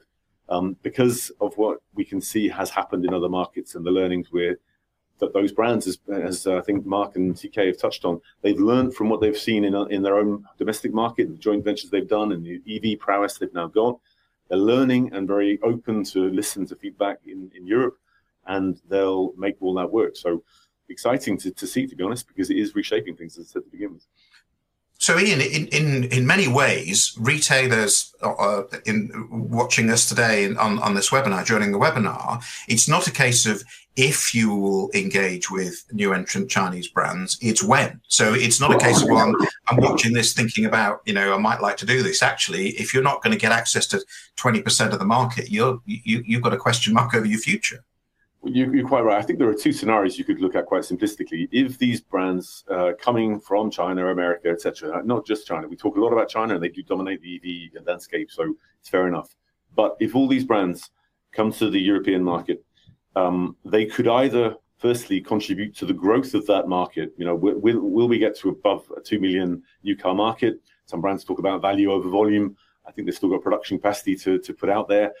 um, 0.49 0.75
because 0.81 1.31
of 1.39 1.55
what 1.57 1.79
we 1.93 2.03
can 2.03 2.19
see 2.19 2.49
has 2.49 2.69
happened 2.69 3.05
in 3.05 3.13
other 3.13 3.29
markets 3.29 3.75
and 3.75 3.85
the 3.85 3.91
learnings 3.91 4.31
we're 4.31 4.57
that 5.19 5.33
those 5.33 5.51
brands, 5.51 5.87
as, 5.87 5.99
as 6.11 6.47
uh, 6.47 6.57
I 6.57 6.61
think 6.61 6.85
Mark 6.85 7.15
and 7.15 7.35
CK 7.35 7.55
have 7.55 7.77
touched 7.77 8.05
on, 8.05 8.19
they've 8.41 8.59
learned 8.59 8.93
from 8.93 9.09
what 9.09 9.21
they've 9.21 9.37
seen 9.37 9.63
in, 9.63 9.75
in 9.91 10.03
their 10.03 10.17
own 10.17 10.45
domestic 10.57 10.93
market, 10.93 11.29
the 11.29 11.37
joint 11.37 11.63
ventures 11.63 11.89
they've 11.89 12.07
done, 12.07 12.31
and 12.31 12.45
the 12.45 12.61
EV 12.67 12.99
prowess 12.99 13.37
they've 13.37 13.53
now 13.53 13.67
got. 13.67 13.99
They're 14.49 14.57
learning 14.57 15.13
and 15.13 15.27
very 15.27 15.59
open 15.63 16.03
to 16.05 16.29
listen 16.29 16.65
to 16.67 16.75
feedback 16.75 17.19
in, 17.25 17.51
in 17.55 17.65
Europe, 17.65 17.97
and 18.45 18.79
they'll 18.89 19.33
make 19.37 19.55
all 19.61 19.73
that 19.75 19.91
work. 19.91 20.17
So 20.17 20.43
exciting 20.89 21.37
to, 21.39 21.51
to 21.51 21.67
see, 21.67 21.87
to 21.87 21.95
be 21.95 22.03
honest, 22.03 22.27
because 22.27 22.49
it 22.49 22.57
is 22.57 22.75
reshaping 22.75 23.15
things, 23.15 23.37
as 23.37 23.47
I 23.47 23.53
said 23.53 23.63
to 23.65 23.69
begin 23.69 23.93
with. 23.93 24.05
So, 24.99 25.19
Ian, 25.19 25.41
in, 25.41 25.67
in, 25.67 26.03
in 26.05 26.25
many 26.25 26.47
ways, 26.47 27.13
retailers 27.19 28.15
uh, 28.21 28.63
in 28.85 29.27
watching 29.29 29.89
us 29.89 30.07
today 30.07 30.53
on, 30.55 30.79
on 30.79 30.93
this 30.93 31.09
webinar, 31.09 31.45
joining 31.45 31.73
the 31.73 31.77
webinar, 31.77 32.41
it's 32.69 32.87
not 32.87 33.07
a 33.07 33.11
case 33.11 33.45
of 33.45 33.63
if 33.95 34.33
you 34.33 34.55
will 34.55 34.89
engage 34.93 35.51
with 35.51 35.85
new 35.91 36.13
entrant 36.13 36.49
Chinese 36.49 36.87
brands, 36.87 37.37
it's 37.41 37.63
when. 37.63 38.01
So 38.07 38.33
it's 38.33 38.59
not 38.59 38.73
a 38.73 38.77
case 38.79 39.01
of, 39.03 39.09
well, 39.09 39.17
I'm, 39.17 39.35
I'm 39.67 39.77
watching 39.77 40.13
this 40.13 40.33
thinking 40.33 40.65
about, 40.65 41.01
you 41.05 41.13
know, 41.13 41.33
I 41.33 41.37
might 41.37 41.61
like 41.61 41.77
to 41.77 41.85
do 41.85 42.01
this. 42.01 42.23
Actually, 42.23 42.69
if 42.69 42.93
you're 42.93 43.03
not 43.03 43.21
going 43.21 43.33
to 43.33 43.39
get 43.39 43.51
access 43.51 43.85
to 43.87 44.03
20% 44.37 44.93
of 44.93 44.99
the 44.99 45.05
market, 45.05 45.51
you're, 45.51 45.79
you, 45.85 46.23
you've 46.25 46.41
got 46.41 46.53
a 46.53 46.57
question 46.57 46.93
mark 46.93 47.13
over 47.13 47.25
your 47.25 47.39
future. 47.39 47.83
You, 48.45 48.83
are 48.83 48.87
quite 48.87 49.01
right. 49.01 49.17
I 49.17 49.21
think 49.21 49.39
there 49.39 49.47
are 49.47 49.53
two 49.53 49.71
scenarios 49.71 50.17
you 50.17 50.25
could 50.25 50.41
look 50.41 50.55
at 50.55 50.65
quite 50.65 50.81
simplistically. 50.81 51.47
If 51.51 51.77
these 51.77 52.01
brands 52.01 52.65
uh, 52.69 52.91
coming 52.99 53.39
from 53.39 53.71
China, 53.71 54.07
America, 54.07 54.49
etc., 54.49 55.01
not 55.05 55.25
just 55.25 55.47
China, 55.47 55.67
we 55.67 55.77
talk 55.77 55.95
a 55.95 56.01
lot 56.01 56.11
about 56.11 56.27
China 56.27 56.55
and 56.55 56.63
they 56.63 56.67
do 56.67 56.83
dominate 56.83 57.21
the 57.21 57.71
EV 57.75 57.85
landscape, 57.85 58.31
so 58.31 58.53
it's 58.81 58.89
fair 58.89 59.07
enough. 59.07 59.33
But 59.75 59.95
if 60.01 60.13
all 60.13 60.27
these 60.27 60.43
brands 60.43 60.89
come 61.31 61.53
to 61.53 61.69
the 61.69 61.79
European 61.79 62.21
market, 62.21 62.63
Um, 63.15 63.55
they 63.65 63.85
could 63.85 64.07
either 64.07 64.55
firstly 64.77 65.21
contribute 65.21 65.75
to 65.77 65.85
the 65.85 65.93
growth 65.93 66.33
of 66.33 66.45
that 66.47 66.67
market. 66.67 67.13
You 67.17 67.25
know, 67.25 67.35
will, 67.35 68.07
we 68.07 68.19
get 68.19 68.37
to 68.39 68.49
above 68.49 68.91
a 68.97 69.01
two 69.01 69.19
million 69.19 69.63
new 69.83 69.95
car 69.95 70.13
market? 70.13 70.59
Some 70.85 71.01
brands 71.01 71.23
talk 71.23 71.39
about 71.39 71.61
value 71.61 71.91
over 71.91 72.09
volume. 72.09 72.57
I 72.85 72.91
think 72.91 73.07
they've 73.07 73.15
still 73.15 73.29
got 73.29 73.41
production 73.41 73.77
capacity 73.77 74.15
to, 74.17 74.39
put 74.53 74.69
out 74.69 74.89
there. 74.89 75.13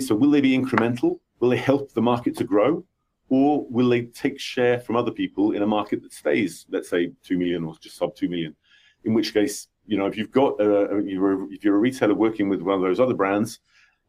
So 0.00 0.14
will 0.14 0.30
they 0.30 0.40
be 0.40 0.58
incremental? 0.58 1.20
Will 1.38 1.50
they 1.50 1.56
help 1.56 1.92
the 1.92 2.02
market 2.02 2.36
to 2.38 2.44
grow, 2.44 2.84
or 3.28 3.64
will 3.70 3.88
they 3.88 4.06
take 4.06 4.40
share 4.40 4.80
from 4.80 4.96
other 4.96 5.12
people 5.12 5.52
in 5.52 5.62
a 5.62 5.66
market 5.66 6.02
that 6.02 6.12
stays, 6.12 6.66
let's 6.68 6.88
say, 6.88 7.12
two 7.22 7.38
million 7.38 7.62
or 7.64 7.76
just 7.80 7.96
sub 7.96 8.16
two 8.16 8.28
million? 8.28 8.56
In 9.04 9.14
which 9.14 9.32
case, 9.32 9.68
you 9.86 9.96
know, 9.96 10.06
if 10.06 10.16
you've 10.16 10.32
got 10.32 10.56
if 10.58 11.64
you're 11.64 11.76
a 11.76 11.78
retailer 11.78 12.14
working 12.14 12.48
with 12.48 12.62
one 12.62 12.74
of 12.74 12.82
those 12.82 12.98
other 12.98 13.14
brands, 13.14 13.60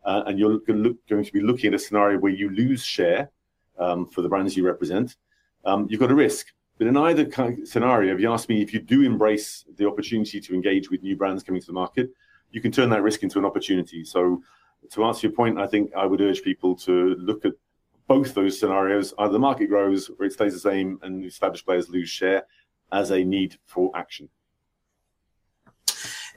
uh, 0.06 0.24
and 0.26 0.40
you're 0.40 0.60
look, 0.66 0.68
going 1.08 1.24
to 1.24 1.34
be 1.34 1.42
looking 1.42 1.70
at 1.70 1.74
a 1.74 1.80
scenario 1.80 2.18
where 2.20 2.32
you 2.32 2.50
lose 2.50 2.84
share 2.84 3.30
um, 3.78 4.08
for 4.08 4.22
the 4.22 4.30
brands 4.30 4.56
you 4.56 4.66
represent, 4.66 5.16
um, 5.66 5.88
you've 5.90 6.00
got 6.00 6.12
a 6.12 6.16
risk. 6.16 6.48
But 6.78 6.88
in 6.88 6.96
either 6.96 7.26
kind 7.26 7.60
of 7.60 7.68
scenario, 7.68 8.14
if 8.14 8.22
you 8.22 8.32
ask 8.32 8.48
me 8.48 8.62
if 8.62 8.74
you 8.74 8.80
do 8.80 9.04
embrace 9.04 9.66
the 9.78 9.88
opportunity 9.88 10.40
to 10.40 10.54
engage 10.54 10.90
with 10.90 11.04
new 11.04 11.16
brands 11.16 11.44
coming 11.44 11.62
to 11.62 11.68
the 11.68 11.74
market, 11.74 12.10
you 12.52 12.62
can 12.62 12.72
turn 12.72 12.90
that 12.90 13.04
risk 13.04 13.24
into 13.24 13.38
an 13.38 13.46
opportunity. 13.46 14.04
So, 14.04 14.42
to 14.92 15.04
answer 15.04 15.28
your 15.28 15.36
point, 15.36 15.60
I 15.60 15.68
think 15.68 15.92
I 15.94 16.06
would 16.06 16.22
urge 16.22 16.42
people 16.42 16.74
to 16.78 17.16
look 17.16 17.44
at 17.44 17.52
both 18.08 18.34
those 18.34 18.58
scenarios. 18.58 19.14
Either 19.20 19.34
the 19.34 19.40
market 19.40 19.68
grows 19.68 20.10
or 20.10 20.26
it 20.26 20.32
stays 20.32 20.54
the 20.54 20.60
same 20.60 21.00
and 21.04 21.24
established 21.26 21.66
players 21.66 21.90
lose 21.90 22.10
share 22.10 22.46
as 22.94 23.12
a 23.12 23.24
need 23.24 23.58
for 23.66 23.92
action. 23.96 24.30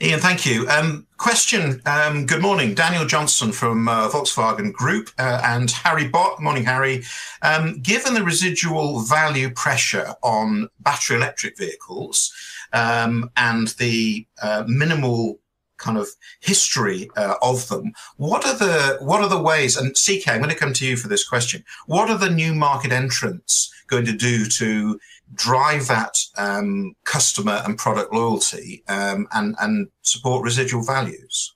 Ian, 0.00 0.20
thank 0.20 0.46
you. 0.46 0.66
Um, 0.68 1.06
question. 1.18 1.82
Um, 1.86 2.26
good 2.26 2.40
morning, 2.40 2.74
Daniel 2.74 3.04
Johnson 3.04 3.52
from 3.52 3.88
uh, 3.88 4.08
Volkswagen 4.08 4.72
Group 4.72 5.10
uh, 5.18 5.40
and 5.44 5.70
Harry 5.70 6.08
Bott. 6.08 6.40
Morning, 6.40 6.64
Harry. 6.64 7.04
Um, 7.42 7.80
given 7.80 8.14
the 8.14 8.24
residual 8.24 9.00
value 9.00 9.50
pressure 9.50 10.14
on 10.22 10.68
battery 10.80 11.16
electric 11.16 11.58
vehicles 11.58 12.32
um, 12.72 13.30
and 13.36 13.68
the 13.78 14.26
uh, 14.42 14.64
minimal 14.66 15.38
kind 15.76 15.98
of 15.98 16.08
history 16.40 17.10
uh, 17.16 17.34
of 17.42 17.68
them. 17.68 17.92
What 18.16 18.46
are 18.46 18.56
the 18.56 18.98
what 19.00 19.20
are 19.20 19.28
the 19.28 19.42
ways? 19.42 19.76
And 19.76 19.94
CK, 19.94 20.28
I'm 20.28 20.38
going 20.38 20.50
to 20.50 20.56
come 20.56 20.72
to 20.74 20.86
you 20.86 20.96
for 20.96 21.08
this 21.08 21.26
question. 21.26 21.64
What 21.86 22.08
are 22.08 22.18
the 22.18 22.30
new 22.30 22.54
market 22.54 22.92
entrants 22.92 23.72
going 23.88 24.06
to 24.06 24.12
do 24.12 24.46
to 24.46 24.98
drive 25.34 25.88
that 25.88 26.16
um, 26.36 26.94
customer 27.04 27.62
and 27.64 27.78
product 27.78 28.12
loyalty 28.12 28.82
um, 28.88 29.26
and 29.32 29.54
and 29.60 29.88
support 30.02 30.44
residual 30.44 30.84
values? 30.84 31.54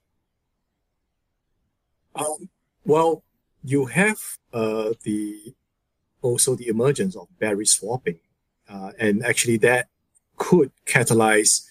Um, 2.15 2.49
well, 2.85 3.23
you 3.65 3.87
have 3.87 4.19
uh, 4.53 4.93
the 5.03 5.55
also 6.23 6.55
the 6.55 6.69
emergence 6.69 7.17
of 7.17 7.29
battery 7.39 7.67
swapping, 7.67 8.19
uh, 8.69 8.93
and 8.99 9.25
actually 9.25 9.59
that 9.59 9.89
could 10.37 10.71
catalyze 10.87 11.67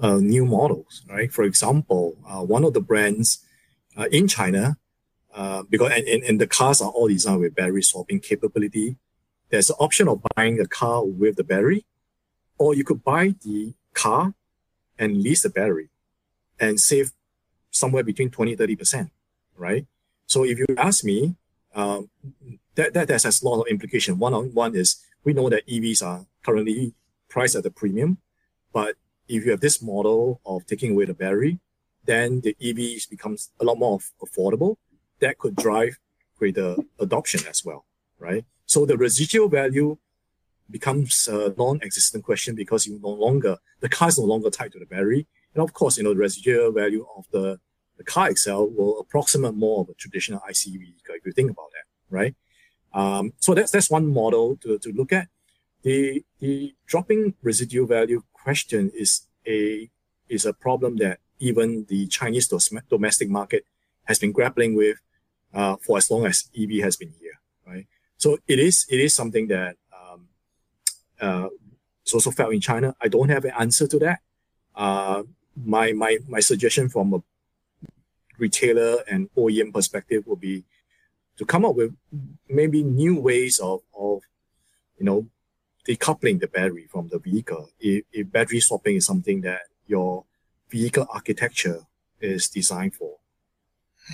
uh, 0.00 0.16
new 0.16 0.44
models, 0.44 1.02
right? 1.08 1.32
For 1.32 1.44
example, 1.44 2.16
uh, 2.28 2.42
one 2.42 2.64
of 2.64 2.74
the 2.74 2.80
brands 2.80 3.44
uh, 3.96 4.08
in 4.12 4.28
China, 4.28 4.76
uh, 5.34 5.62
because 5.68 5.92
and, 5.92 6.06
and, 6.06 6.22
and 6.24 6.40
the 6.40 6.46
cars 6.46 6.80
are 6.80 6.90
all 6.90 7.08
designed 7.08 7.40
with 7.40 7.54
battery 7.54 7.82
swapping 7.82 8.20
capability 8.20 8.96
there's 9.50 9.70
an 9.70 9.76
option 9.78 10.08
of 10.08 10.22
buying 10.34 10.60
a 10.60 10.66
car 10.66 11.04
with 11.04 11.36
the 11.36 11.44
battery, 11.44 11.84
or 12.58 12.74
you 12.74 12.84
could 12.84 13.02
buy 13.04 13.34
the 13.44 13.74
car 13.94 14.34
and 14.98 15.22
lease 15.22 15.42
the 15.42 15.50
battery 15.50 15.88
and 16.60 16.80
save 16.80 17.12
somewhere 17.70 18.02
between 18.02 18.30
20 18.30 18.56
30%, 18.56 19.10
right? 19.56 19.86
So 20.26 20.44
if 20.44 20.58
you 20.58 20.66
ask 20.76 21.04
me, 21.04 21.36
um, 21.74 22.10
that, 22.74 22.94
that, 22.94 23.08
has 23.08 23.42
a 23.42 23.48
lot 23.48 23.60
of 23.60 23.66
implication. 23.68 24.18
One 24.18 24.34
on 24.34 24.54
one 24.54 24.74
is 24.74 24.96
we 25.24 25.32
know 25.32 25.48
that 25.48 25.66
EVs 25.66 26.02
are 26.02 26.26
currently 26.44 26.94
priced 27.28 27.56
at 27.56 27.66
a 27.66 27.70
premium, 27.70 28.18
but 28.72 28.96
if 29.28 29.44
you 29.44 29.50
have 29.50 29.60
this 29.60 29.82
model 29.82 30.40
of 30.44 30.66
taking 30.66 30.92
away 30.92 31.04
the 31.04 31.14
battery, 31.14 31.60
then 32.04 32.40
the 32.40 32.56
EVs 32.60 33.08
becomes 33.08 33.50
a 33.60 33.64
lot 33.64 33.78
more 33.78 33.98
affordable. 34.22 34.76
That 35.20 35.38
could 35.38 35.56
drive 35.56 35.98
greater 36.38 36.76
adoption 36.98 37.40
as 37.48 37.64
well, 37.64 37.84
right? 38.18 38.44
So 38.66 38.84
the 38.84 38.96
residual 38.96 39.48
value 39.48 39.98
becomes 40.70 41.28
a 41.28 41.54
non-existent 41.56 42.24
question 42.24 42.54
because 42.54 42.86
you 42.86 43.00
no 43.02 43.08
longer 43.08 43.56
the 43.80 43.88
car 43.88 44.08
is 44.08 44.18
no 44.18 44.24
longer 44.24 44.50
tied 44.50 44.72
to 44.72 44.78
the 44.78 44.86
battery, 44.86 45.26
and 45.54 45.62
of 45.62 45.72
course, 45.72 45.96
you 45.96 46.04
know 46.04 46.14
the 46.14 46.20
residual 46.20 46.72
value 46.72 47.06
of 47.16 47.24
the 47.32 47.58
the 47.96 48.04
car 48.04 48.30
itself 48.30 48.70
will 48.76 49.00
approximate 49.00 49.54
more 49.54 49.80
of 49.80 49.88
a 49.88 49.94
traditional 49.94 50.40
ICE 50.48 50.64
vehicle 50.66 51.14
if 51.14 51.26
you 51.26 51.32
think 51.32 51.50
about 51.50 51.70
that, 51.72 52.16
right? 52.16 52.34
Um, 52.94 53.32
so 53.38 53.54
that's 53.54 53.70
that's 53.70 53.90
one 53.90 54.06
model 54.06 54.56
to, 54.58 54.78
to 54.78 54.92
look 54.92 55.12
at. 55.12 55.28
The 55.82 56.24
the 56.40 56.74
dropping 56.86 57.34
residual 57.42 57.86
value 57.86 58.22
question 58.32 58.90
is 58.94 59.26
a 59.46 59.90
is 60.28 60.44
a 60.44 60.52
problem 60.52 60.96
that 60.96 61.20
even 61.38 61.86
the 61.88 62.06
Chinese 62.08 62.48
domestic 62.90 63.30
market 63.30 63.64
has 64.04 64.18
been 64.18 64.32
grappling 64.32 64.74
with 64.74 64.98
uh, 65.54 65.76
for 65.76 65.96
as 65.98 66.10
long 66.10 66.26
as 66.26 66.50
EV 66.58 66.82
has 66.82 66.96
been 66.96 67.12
here, 67.20 67.40
right? 67.66 67.86
So 68.18 68.38
it 68.46 68.58
is 68.58 68.84
it 68.90 69.00
is 69.00 69.14
something 69.14 69.46
that 69.48 69.76
um, 69.94 70.28
uh, 71.20 71.48
is 72.04 72.12
also 72.12 72.30
felt 72.30 72.52
in 72.52 72.60
China. 72.60 72.94
I 73.00 73.08
don't 73.08 73.28
have 73.28 73.44
an 73.44 73.52
answer 73.58 73.86
to 73.86 73.98
that. 74.00 74.18
Uh, 74.74 75.22
my 75.56 75.92
my 75.92 76.18
my 76.28 76.40
suggestion 76.40 76.88
from 76.88 77.14
a 77.14 77.22
retailer 78.38 79.02
and 79.10 79.30
OEM 79.36 79.72
perspective 79.72 80.24
would 80.26 80.40
be 80.40 80.64
to 81.36 81.44
come 81.44 81.64
up 81.64 81.76
with 81.76 81.94
maybe 82.48 82.82
new 82.82 83.20
ways 83.20 83.60
of 83.60 83.80
of 83.96 84.22
you 84.98 85.06
know 85.06 85.26
decoupling 85.86 86.40
the 86.40 86.48
battery 86.48 86.86
from 86.90 87.08
the 87.08 87.18
vehicle. 87.18 87.70
If, 87.80 88.04
if 88.12 88.30
battery 88.30 88.60
swapping 88.60 88.96
is 88.96 89.06
something 89.06 89.40
that 89.42 89.62
your 89.86 90.24
vehicle 90.68 91.06
architecture 91.10 91.86
is 92.20 92.48
designed 92.48 92.94
for. 92.94 93.16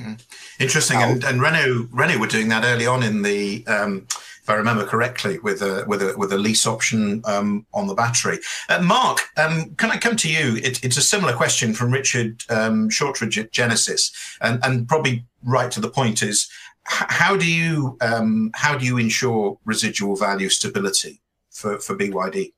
Mm. 0.01 0.23
Interesting, 0.59 0.99
and, 1.01 1.25
and 1.25 1.41
Renault 1.41 1.89
Renault 1.91 2.19
were 2.19 2.27
doing 2.27 2.49
that 2.49 2.65
early 2.65 2.87
on 2.87 3.03
in 3.03 3.23
the, 3.23 3.65
um, 3.67 4.07
if 4.11 4.49
I 4.49 4.55
remember 4.55 4.85
correctly, 4.85 5.39
with 5.39 5.63
a 5.63 5.85
with 5.87 6.03
a 6.03 6.15
with 6.17 6.33
a 6.33 6.39
lease 6.39 6.67
option 6.67 7.23
um, 7.25 7.67
on 7.73 7.87
the 7.87 7.95
battery. 7.95 8.39
Uh, 8.69 8.83
Mark, 8.83 9.21
um, 9.37 9.75
can 9.77 9.91
I 9.91 9.97
come 9.97 10.17
to 10.17 10.31
you? 10.31 10.57
It, 10.57 10.85
it's 10.85 10.97
a 10.97 11.03
similar 11.03 11.33
question 11.33 11.75
from 11.75 11.93
Richard 11.93 12.43
um, 12.51 12.91
Shortridge 12.91 13.39
at 13.39 13.53
Genesis, 13.53 14.13
and 14.41 14.59
and 14.65 14.89
probably 14.89 15.25
right 15.45 15.71
to 15.71 15.81
the 15.81 15.91
point 15.91 16.23
is 16.23 16.49
how 16.85 17.37
do 17.37 17.51
you 17.51 17.97
um, 18.01 18.51
how 18.55 18.77
do 18.77 18.85
you 18.85 18.99
ensure 18.99 19.59
residual 19.65 20.17
value 20.17 20.49
stability 20.49 21.21
for 21.51 21.79
for 21.79 21.97
BYD? 21.97 22.53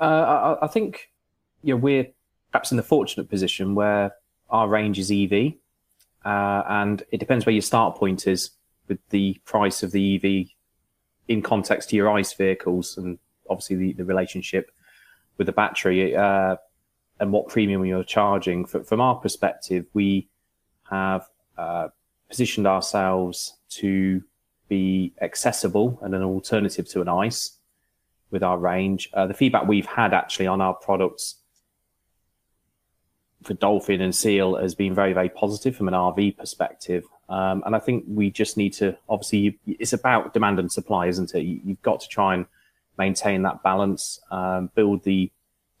Uh, 0.00 0.56
I, 0.60 0.64
I 0.64 0.66
think 0.66 1.10
yeah, 1.62 1.74
we're 1.74 2.06
perhaps 2.50 2.70
in 2.70 2.76
the 2.76 2.82
fortunate 2.82 3.28
position 3.28 3.74
where 3.74 4.12
our 4.50 4.68
range 4.68 4.98
is 4.98 5.10
EV 5.10 5.54
uh, 6.24 6.62
and 6.68 7.02
it 7.10 7.18
depends 7.18 7.46
where 7.46 7.52
your 7.52 7.62
start 7.62 7.96
point 7.96 8.26
is 8.26 8.50
with 8.88 8.98
the 9.10 9.40
price 9.44 9.82
of 9.82 9.92
the 9.92 10.16
EV 10.16 10.48
in 11.28 11.42
context 11.42 11.90
to 11.90 11.96
your 11.96 12.10
ICE 12.10 12.32
vehicles 12.34 12.96
and 12.98 13.18
obviously 13.48 13.76
the, 13.76 13.92
the 13.94 14.04
relationship 14.04 14.70
with 15.38 15.46
the 15.46 15.52
battery 15.52 16.14
uh, 16.14 16.56
and 17.20 17.32
what 17.32 17.48
premium 17.48 17.84
you're 17.84 18.04
charging. 18.04 18.64
from 18.64 19.00
our 19.00 19.16
perspective, 19.16 19.86
we 19.94 20.28
have 20.90 21.26
uh, 21.56 21.88
positioned 22.28 22.66
ourselves 22.66 23.54
to 23.68 24.22
be 24.68 25.12
accessible 25.20 25.98
and 26.02 26.14
an 26.14 26.22
alternative 26.22 26.88
to 26.88 27.00
an 27.00 27.08
ICE 27.08 27.58
with 28.30 28.42
our 28.42 28.58
range. 28.58 29.10
Uh, 29.12 29.26
the 29.26 29.34
feedback 29.34 29.66
we've 29.66 29.86
had 29.86 30.12
actually 30.12 30.46
on 30.46 30.60
our 30.60 30.74
products 30.74 31.36
for 33.44 33.54
Dolphin 33.54 34.00
and 34.00 34.14
Seal 34.14 34.56
has 34.56 34.74
been 34.74 34.94
very, 34.94 35.12
very 35.12 35.28
positive 35.28 35.76
from 35.76 35.88
an 35.88 35.94
RV 35.94 36.36
perspective. 36.36 37.04
Um, 37.28 37.62
and 37.64 37.76
I 37.76 37.78
think 37.78 38.04
we 38.08 38.30
just 38.30 38.56
need 38.56 38.72
to 38.74 38.96
obviously, 39.08 39.58
it's 39.66 39.92
about 39.92 40.34
demand 40.34 40.58
and 40.58 40.70
supply, 40.70 41.06
isn't 41.06 41.34
it? 41.34 41.42
You, 41.42 41.60
have 41.68 41.82
got 41.82 42.00
to 42.00 42.08
try 42.08 42.34
and 42.34 42.46
maintain 42.98 43.42
that 43.42 43.62
balance, 43.62 44.20
um, 44.30 44.70
build 44.74 45.04
the 45.04 45.30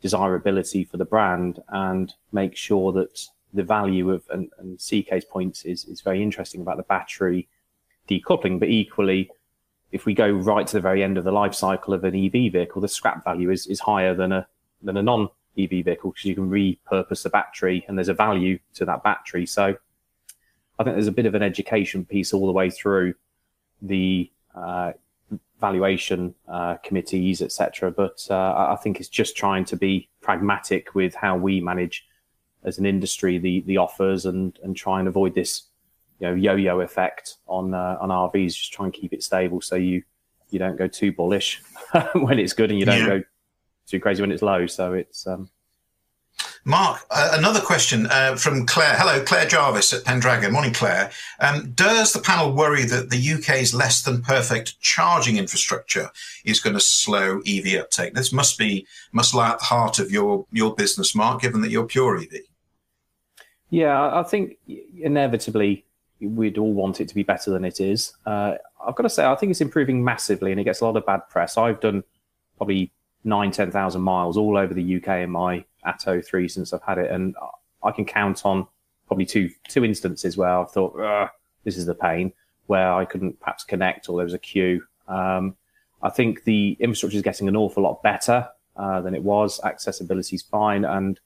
desirability 0.00 0.84
for 0.84 0.96
the 0.96 1.04
brand, 1.04 1.62
and 1.68 2.12
make 2.32 2.56
sure 2.56 2.92
that 2.92 3.26
the 3.52 3.62
value 3.62 4.10
of, 4.10 4.24
and, 4.30 4.50
and 4.58 4.78
CK's 4.78 5.24
points 5.24 5.64
is, 5.64 5.84
is 5.84 6.00
very 6.00 6.22
interesting 6.22 6.60
about 6.60 6.76
the 6.76 6.82
battery 6.82 7.48
decoupling, 8.08 8.58
but 8.58 8.68
equally, 8.68 9.30
if 9.92 10.06
we 10.06 10.14
go 10.14 10.28
right 10.30 10.66
to 10.66 10.72
the 10.74 10.80
very 10.80 11.02
end 11.02 11.16
of 11.16 11.24
the 11.24 11.32
life 11.32 11.54
cycle 11.54 11.94
of 11.94 12.04
an 12.04 12.14
EV 12.14 12.52
vehicle, 12.52 12.82
the 12.82 12.88
scrap 12.88 13.24
value 13.24 13.50
is, 13.50 13.66
is 13.66 13.80
higher 13.80 14.14
than 14.14 14.32
a 14.32 14.46
than 14.82 14.96
a 14.96 15.02
non 15.02 15.28
EV 15.58 15.84
vehicle 15.84 16.10
because 16.10 16.24
you 16.24 16.34
can 16.34 16.50
repurpose 16.50 17.22
the 17.22 17.30
battery 17.30 17.84
and 17.88 17.96
there's 17.96 18.08
a 18.08 18.14
value 18.14 18.58
to 18.74 18.84
that 18.84 19.02
battery. 19.02 19.46
So 19.46 19.76
I 20.78 20.84
think 20.84 20.96
there's 20.96 21.06
a 21.06 21.12
bit 21.12 21.26
of 21.26 21.34
an 21.34 21.42
education 21.42 22.04
piece 22.04 22.32
all 22.32 22.46
the 22.46 22.52
way 22.52 22.70
through 22.70 23.14
the 23.82 24.30
uh, 24.54 24.92
valuation 25.60 26.34
uh, 26.48 26.76
committees, 26.84 27.42
etc. 27.42 27.90
But 27.90 28.26
uh, 28.30 28.68
I 28.72 28.76
think 28.82 29.00
it's 29.00 29.08
just 29.08 29.36
trying 29.36 29.64
to 29.66 29.76
be 29.76 30.08
pragmatic 30.20 30.94
with 30.94 31.14
how 31.14 31.36
we 31.36 31.60
manage 31.60 32.06
as 32.64 32.78
an 32.78 32.86
industry 32.86 33.38
the 33.38 33.60
the 33.66 33.76
offers 33.76 34.26
and 34.26 34.58
and 34.62 34.76
try 34.76 34.98
and 34.98 35.06
avoid 35.06 35.34
this 35.34 35.64
you 36.18 36.26
know 36.26 36.34
yo-yo 36.34 36.80
effect 36.80 37.36
on 37.46 37.74
uh, 37.74 37.98
on 38.00 38.08
RVs. 38.08 38.56
Just 38.56 38.72
try 38.72 38.86
and 38.86 38.94
keep 38.94 39.12
it 39.12 39.22
stable 39.22 39.60
so 39.60 39.76
you 39.76 40.02
you 40.50 40.58
don't 40.58 40.76
go 40.76 40.88
too 40.88 41.12
bullish 41.12 41.62
when 42.14 42.38
it's 42.38 42.52
good 42.52 42.70
and 42.70 42.78
you 42.78 42.86
don't 42.86 43.00
yeah. 43.00 43.06
go 43.06 43.22
too 43.86 44.00
crazy 44.00 44.22
when 44.22 44.32
it's 44.32 44.42
low. 44.42 44.66
So 44.66 44.94
it's. 44.94 45.26
Um... 45.26 45.48
Mark, 46.66 47.02
uh, 47.10 47.32
another 47.34 47.60
question 47.60 48.06
uh, 48.06 48.36
from 48.36 48.64
Claire. 48.64 48.96
Hello, 48.96 49.22
Claire 49.22 49.46
Jarvis 49.46 49.92
at 49.92 50.04
Pendragon. 50.04 50.52
Morning, 50.52 50.72
Claire. 50.72 51.10
Um, 51.38 51.72
does 51.72 52.12
the 52.14 52.20
panel 52.20 52.54
worry 52.54 52.84
that 52.84 53.10
the 53.10 53.32
UK's 53.34 53.74
less 53.74 54.02
than 54.02 54.22
perfect 54.22 54.80
charging 54.80 55.36
infrastructure 55.36 56.10
is 56.44 56.60
going 56.60 56.74
to 56.74 56.80
slow 56.80 57.42
EV 57.46 57.78
uptake? 57.80 58.14
This 58.14 58.32
must 58.32 58.58
be 58.58 58.86
must 59.12 59.34
lie 59.34 59.50
at 59.50 59.58
the 59.58 59.66
heart 59.66 59.98
of 59.98 60.10
your 60.10 60.46
your 60.52 60.74
business, 60.74 61.14
Mark, 61.14 61.42
given 61.42 61.60
that 61.60 61.70
you're 61.70 61.86
pure 61.86 62.16
EV. 62.16 62.32
Yeah, 63.68 64.18
I 64.18 64.22
think 64.22 64.56
inevitably 64.66 65.84
we'd 66.20 66.56
all 66.58 66.72
want 66.72 67.00
it 67.00 67.08
to 67.08 67.14
be 67.14 67.22
better 67.22 67.50
than 67.50 67.64
it 67.64 67.80
is. 67.80 68.14
Uh, 68.24 68.54
I've 68.86 68.94
got 68.94 69.02
to 69.02 69.10
say, 69.10 69.26
I 69.26 69.34
think 69.34 69.50
it's 69.50 69.60
improving 69.60 70.02
massively, 70.02 70.50
and 70.50 70.60
it 70.60 70.64
gets 70.64 70.80
a 70.80 70.86
lot 70.86 70.96
of 70.96 71.04
bad 71.04 71.28
press. 71.28 71.58
I've 71.58 71.80
done 71.80 72.04
probably 72.56 72.92
nine, 73.24 73.50
ten 73.50 73.70
thousand 73.70 74.02
miles 74.02 74.36
all 74.36 74.56
over 74.56 74.74
the 74.74 74.96
UK 74.96 75.08
in 75.22 75.30
my 75.30 75.64
Atto 75.84 76.20
three 76.20 76.48
since 76.48 76.72
I've 76.72 76.82
had 76.82 76.98
it, 76.98 77.10
and 77.10 77.34
I 77.82 77.90
can 77.90 78.04
count 78.04 78.44
on 78.44 78.66
probably 79.06 79.26
two 79.26 79.50
two 79.68 79.84
instances 79.84 80.36
where 80.36 80.48
I've 80.48 80.70
thought, 80.70 80.94
this 81.64 81.76
is 81.76 81.86
the 81.86 81.94
pain, 81.94 82.32
where 82.66 82.92
I 82.92 83.04
couldn't 83.04 83.40
perhaps 83.40 83.64
connect 83.64 84.08
or 84.08 84.16
there 84.16 84.24
was 84.24 84.34
a 84.34 84.38
queue. 84.38 84.82
Um, 85.08 85.56
I 86.02 86.10
think 86.10 86.44
the 86.44 86.76
infrastructure 86.80 87.16
is 87.16 87.22
getting 87.22 87.48
an 87.48 87.56
awful 87.56 87.82
lot 87.82 88.02
better 88.02 88.48
uh, 88.76 89.00
than 89.00 89.14
it 89.14 89.22
was. 89.22 89.60
Accessibility 89.64 90.36
is 90.36 90.42
fine, 90.42 90.84
and 90.84 91.18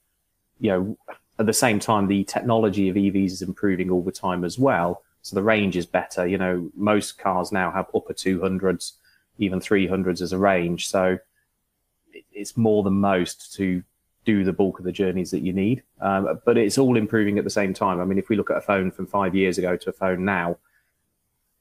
you 0.60 0.70
know, 0.70 0.98
at 1.38 1.46
the 1.46 1.52
same 1.52 1.78
time, 1.78 2.06
the 2.06 2.24
technology 2.24 2.88
of 2.88 2.96
EVs 2.96 3.32
is 3.32 3.42
improving 3.42 3.90
all 3.90 4.02
the 4.02 4.12
time 4.12 4.44
as 4.44 4.58
well. 4.58 5.02
So 5.22 5.36
the 5.36 5.42
range 5.42 5.76
is 5.76 5.86
better. 5.86 6.26
You 6.26 6.38
know, 6.38 6.70
most 6.74 7.18
cars 7.18 7.52
now 7.52 7.70
have 7.70 7.86
upper 7.94 8.14
200s, 8.14 8.92
even 9.38 9.60
300s 9.60 10.20
as 10.20 10.32
a 10.32 10.38
range. 10.38 10.88
So 10.88 11.18
it's 12.32 12.56
more 12.56 12.82
than 12.82 12.94
most 12.94 13.54
to 13.54 13.82
do 14.24 14.44
the 14.44 14.52
bulk 14.52 14.78
of 14.78 14.84
the 14.84 14.92
journeys 14.92 15.30
that 15.30 15.40
you 15.40 15.52
need. 15.52 15.82
Um, 16.00 16.40
but 16.44 16.58
it's 16.58 16.78
all 16.78 16.96
improving 16.96 17.38
at 17.38 17.44
the 17.44 17.50
same 17.50 17.72
time. 17.72 18.00
I 18.00 18.04
mean, 18.04 18.18
if 18.18 18.28
we 18.28 18.36
look 18.36 18.50
at 18.50 18.58
a 18.58 18.60
phone 18.60 18.90
from 18.90 19.06
five 19.06 19.34
years 19.34 19.58
ago 19.58 19.76
to 19.76 19.90
a 19.90 19.92
phone 19.92 20.24
now, 20.24 20.58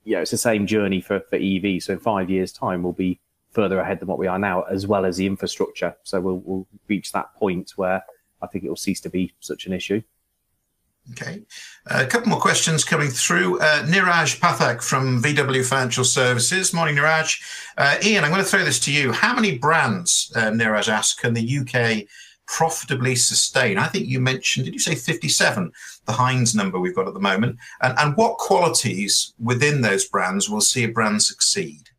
yeah, 0.03 0.19
it's 0.19 0.31
the 0.31 0.37
same 0.37 0.67
journey 0.67 1.01
for, 1.01 1.19
for 1.29 1.35
EV. 1.35 1.81
So 1.81 1.93
in 1.93 1.99
five 1.99 2.29
years' 2.29 2.51
time, 2.51 2.83
we'll 2.83 2.93
be 2.93 3.19
further 3.51 3.79
ahead 3.79 3.99
than 3.99 4.07
what 4.07 4.19
we 4.19 4.27
are 4.27 4.39
now, 4.39 4.63
as 4.63 4.85
well 4.85 5.05
as 5.05 5.17
the 5.17 5.25
infrastructure. 5.25 5.95
So 6.03 6.19
we'll, 6.19 6.41
we'll 6.45 6.67
reach 6.87 7.11
that 7.11 7.33
point 7.35 7.73
where 7.75 8.03
I 8.41 8.47
think 8.47 8.63
it 8.63 8.69
will 8.69 8.75
cease 8.75 9.01
to 9.01 9.09
be 9.09 9.33
such 9.39 9.65
an 9.65 9.73
issue. 9.73 10.01
Okay. 11.11 11.41
Uh, 11.89 12.03
a 12.03 12.05
couple 12.05 12.29
more 12.29 12.39
questions 12.39 12.83
coming 12.83 13.07
through. 13.07 13.59
Uh, 13.59 13.83
Niraj 13.85 14.39
Pathak 14.39 14.83
from 14.83 15.21
VW 15.21 15.65
Financial 15.65 16.03
Services. 16.03 16.73
Morning, 16.73 16.95
Niraj. 16.95 17.41
Uh, 17.77 17.97
Ian, 18.03 18.23
I'm 18.23 18.31
going 18.31 18.43
to 18.43 18.49
throw 18.49 18.63
this 18.63 18.79
to 18.81 18.93
you. 18.93 19.13
How 19.13 19.33
many 19.33 19.57
brands, 19.57 20.31
uh, 20.35 20.51
Niraj 20.51 20.89
asks, 20.89 21.19
can 21.19 21.33
the 21.33 21.59
UK 21.59 22.07
profitably 22.45 23.15
sustain? 23.15 23.77
I 23.77 23.87
think 23.87 24.07
you 24.07 24.19
mentioned, 24.19 24.65
did 24.65 24.73
you 24.73 24.79
say 24.79 24.95
57, 24.95 25.71
the 26.05 26.11
Heinz 26.11 26.53
number 26.53 26.79
we've 26.79 26.95
got 26.95 27.07
at 27.07 27.13
the 27.13 27.21
moment? 27.21 27.57
And, 27.81 27.97
and 27.97 28.17
what 28.17 28.37
qualities 28.37 29.33
within 29.39 29.81
those 29.81 30.05
brands 30.05 30.49
will 30.49 30.61
see 30.61 30.83
a 30.83 30.89
brand 30.89 31.23
succeed? 31.23 31.89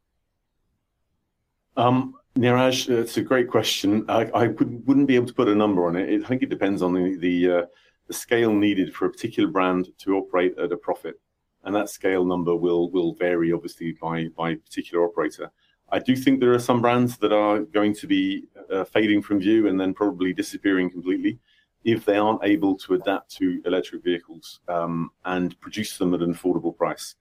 Um, 1.78 2.14
Niraj, 2.36 2.90
it's 2.90 3.16
a 3.16 3.22
great 3.22 3.48
question. 3.48 4.04
I, 4.10 4.26
I 4.34 4.46
would, 4.48 4.86
not 4.86 5.06
be 5.06 5.14
able 5.14 5.26
to 5.26 5.34
put 5.34 5.48
a 5.48 5.54
number 5.54 5.86
on 5.86 5.96
it. 5.96 6.22
I 6.22 6.26
think 6.26 6.42
it 6.42 6.50
depends 6.50 6.82
on 6.82 6.92
the, 6.92 7.16
the, 7.16 7.50
uh, 7.50 7.66
the, 8.08 8.14
scale 8.14 8.52
needed 8.52 8.94
for 8.94 9.06
a 9.06 9.10
particular 9.10 9.48
brand 9.48 9.88
to 9.98 10.16
operate 10.16 10.58
at 10.58 10.72
a 10.72 10.76
profit. 10.76 11.20
And 11.64 11.74
that 11.74 11.90
scale 11.90 12.24
number 12.24 12.56
will, 12.56 12.90
will 12.90 13.14
vary, 13.14 13.52
obviously, 13.52 13.92
by, 14.00 14.28
by 14.36 14.54
particular 14.54 15.04
operator. 15.04 15.50
I 15.90 15.98
do 15.98 16.16
think 16.16 16.40
there 16.40 16.52
are 16.52 16.58
some 16.58 16.80
brands 16.80 17.16
that 17.18 17.32
are 17.32 17.60
going 17.60 17.94
to 17.94 18.06
be 18.06 18.44
uh, 18.70 18.84
fading 18.84 19.22
from 19.22 19.40
view 19.40 19.68
and 19.68 19.80
then 19.80 19.94
probably 19.94 20.32
disappearing 20.32 20.90
completely 20.90 21.38
if 21.84 22.04
they 22.04 22.16
aren't 22.16 22.44
able 22.44 22.76
to 22.76 22.94
adapt 22.94 23.34
to 23.36 23.62
electric 23.64 24.02
vehicles 24.02 24.60
um, 24.68 25.10
and 25.24 25.58
produce 25.60 25.96
them 25.96 26.12
at 26.14 26.20
an 26.20 26.34
affordable 26.34 26.76
price. 26.76 27.14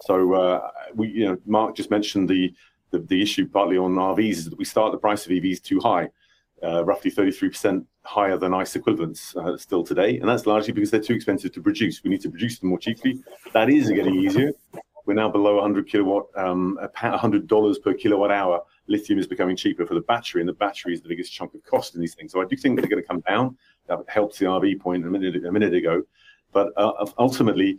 So 0.00 0.34
uh, 0.34 0.70
we, 0.94 1.08
you 1.08 1.26
know, 1.26 1.38
Mark 1.46 1.76
just 1.76 1.90
mentioned 1.90 2.28
the 2.28 2.54
the, 2.90 3.00
the 3.00 3.22
issue 3.22 3.46
partly 3.46 3.76
on 3.76 3.94
RVs 3.94 4.30
is 4.30 4.44
that 4.48 4.58
we 4.58 4.64
start 4.64 4.92
the 4.92 4.98
price 4.98 5.26
of 5.26 5.32
EVs 5.32 5.62
too 5.62 5.80
high, 5.80 6.08
uh, 6.62 6.84
roughly 6.84 7.10
33% 7.10 7.84
higher 8.02 8.36
than 8.36 8.54
ICE 8.54 8.76
equivalents 8.76 9.36
uh, 9.36 9.56
still 9.56 9.84
today. 9.84 10.18
And 10.18 10.28
that's 10.28 10.46
largely 10.46 10.72
because 10.72 10.90
they're 10.90 11.00
too 11.00 11.14
expensive 11.14 11.52
to 11.52 11.62
produce. 11.62 12.02
We 12.02 12.10
need 12.10 12.22
to 12.22 12.30
produce 12.30 12.58
them 12.58 12.70
more 12.70 12.78
cheaply. 12.78 13.22
That 13.52 13.70
is 13.70 13.90
getting 13.90 14.14
easier. 14.14 14.52
We're 15.06 15.14
now 15.14 15.30
below 15.30 15.54
100 15.54 15.88
kilowatt, 15.88 16.26
um, 16.36 16.78
$100 16.94 17.82
per 17.82 17.94
kilowatt 17.94 18.30
hour. 18.30 18.62
Lithium 18.88 19.18
is 19.18 19.26
becoming 19.26 19.56
cheaper 19.56 19.86
for 19.86 19.94
the 19.94 20.02
battery, 20.02 20.42
and 20.42 20.48
the 20.48 20.54
battery 20.54 20.92
is 20.92 21.00
the 21.00 21.08
biggest 21.08 21.32
chunk 21.32 21.54
of 21.54 21.62
cost 21.64 21.94
in 21.94 22.00
these 22.00 22.14
things. 22.14 22.32
So 22.32 22.42
I 22.42 22.44
do 22.44 22.56
think 22.56 22.78
they're 22.78 22.88
going 22.88 23.02
to 23.02 23.06
come 23.08 23.20
down. 23.20 23.56
That 23.86 24.00
helps 24.08 24.38
the 24.38 24.46
RV 24.46 24.80
point 24.80 25.06
a 25.06 25.10
minute, 25.10 25.44
a 25.44 25.52
minute 25.52 25.72
ago. 25.72 26.02
But 26.52 26.72
uh, 26.76 27.06
ultimately, 27.18 27.78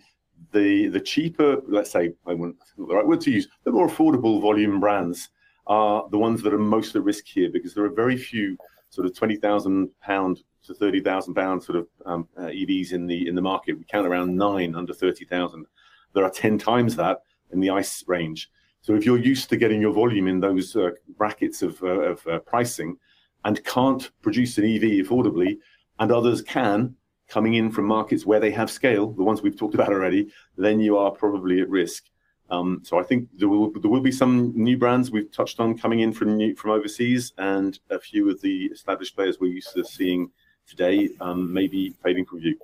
the 0.52 0.88
the 0.88 1.00
cheaper, 1.00 1.58
let's 1.68 1.92
say, 1.92 2.14
I 2.26 2.34
wouldn't 2.34 2.58
the 2.78 2.96
right 2.96 3.06
word 3.06 3.22
to 3.22 3.32
use, 3.32 3.48
the 3.64 3.72
more 3.72 3.88
affordable 3.88 4.42
volume 4.42 4.80
brands 4.80 5.30
are 5.70 6.08
the 6.10 6.18
ones 6.18 6.42
that 6.42 6.54
are 6.54 6.60
most 6.60 6.96
at 6.96 7.04
risk 7.04 7.26
here 7.26 7.50
because 7.50 7.74
there 7.74 7.86
are 7.86 7.90
very 7.90 8.18
few 8.18 8.58
sort 8.90 9.08
of 9.08 9.16
twenty 9.16 9.38
thousand 9.38 9.90
pound 10.02 10.42
to 10.64 10.74
thirty 10.74 11.00
thousand 11.00 11.36
pound 11.36 11.64
sort 11.64 11.78
of 11.78 11.88
um, 12.06 12.28
uh, 12.38 12.48
EVs 12.48 12.92
in 12.92 13.08
the 13.08 13.28
in 13.28 13.36
the 13.36 13.42
market. 13.42 13.78
We 13.78 13.86
count 13.86 14.08
around 14.08 14.36
nine 14.36 14.76
under 14.76 14.94
thirty 14.94 15.26
thousand. 15.26 15.66
There 16.14 16.26
are 16.26 16.32
ten 16.32 16.58
times 16.58 16.96
that 16.98 17.22
in 17.52 17.60
the 17.60 17.70
ICE 17.70 18.04
range. 18.08 18.50
So 18.82 18.96
if 18.96 19.06
you're 19.06 19.18
used 19.18 19.50
to 19.50 19.58
getting 19.58 19.82
your 19.82 19.94
volume 19.94 20.28
in 20.28 20.40
those 20.40 20.76
uh, 20.76 20.92
brackets 21.18 21.62
of, 21.62 21.82
uh, 21.84 21.88
of 21.88 22.28
uh, 22.28 22.40
pricing 22.40 22.98
and 23.46 23.64
can't 23.66 24.10
produce 24.22 24.58
an 24.58 24.66
EV 24.66 25.06
affordably, 25.06 25.58
and 26.00 26.12
others 26.12 26.42
can, 26.42 26.96
coming 27.28 27.56
in 27.56 27.72
from 27.72 27.86
markets 27.86 28.26
where 28.26 28.40
they 28.40 28.52
have 28.52 28.72
scale, 28.72 29.12
the 29.12 29.24
ones 29.24 29.42
we've 29.42 29.58
talked 29.58 29.76
about 29.76 29.90
already, 29.90 30.32
then 30.58 30.80
you 30.80 30.98
are 30.98 31.12
probably 31.12 31.62
at 31.62 31.70
risk. 31.70 32.06
Um, 32.52 32.82
so 32.84 33.00
I 33.00 33.04
think 33.04 33.30
there 33.38 33.48
will 33.48 33.72
there 33.72 33.92
will 33.92 34.02
be 34.02 34.12
some 34.12 34.54
new 34.56 34.78
brands 34.78 35.12
we've 35.12 35.32
touched 35.32 35.60
on 35.60 35.78
coming 35.78 36.00
in 36.00 36.12
from 36.12 36.36
new, 36.36 36.56
from 36.56 36.72
overseas, 36.72 37.34
and 37.38 37.80
a 37.90 38.00
few 38.00 38.30
of 38.30 38.42
the 38.42 38.66
established 38.66 39.16
players 39.16 39.40
we're 39.40 39.54
used 39.54 39.74
to 39.74 39.84
seeing 39.86 40.32
today 40.68 41.10
um, 41.22 41.52
maybe 41.52 41.96
fading 42.04 42.26
from 42.26 42.40
view. 42.40 42.58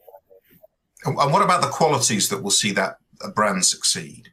And 1.05 1.15
what 1.15 1.43
about 1.43 1.61
the 1.61 1.67
qualities 1.67 2.29
that 2.29 2.41
will 2.41 2.51
see 2.51 2.71
that 2.71 2.97
brand 3.35 3.63
succeed? 3.65 4.31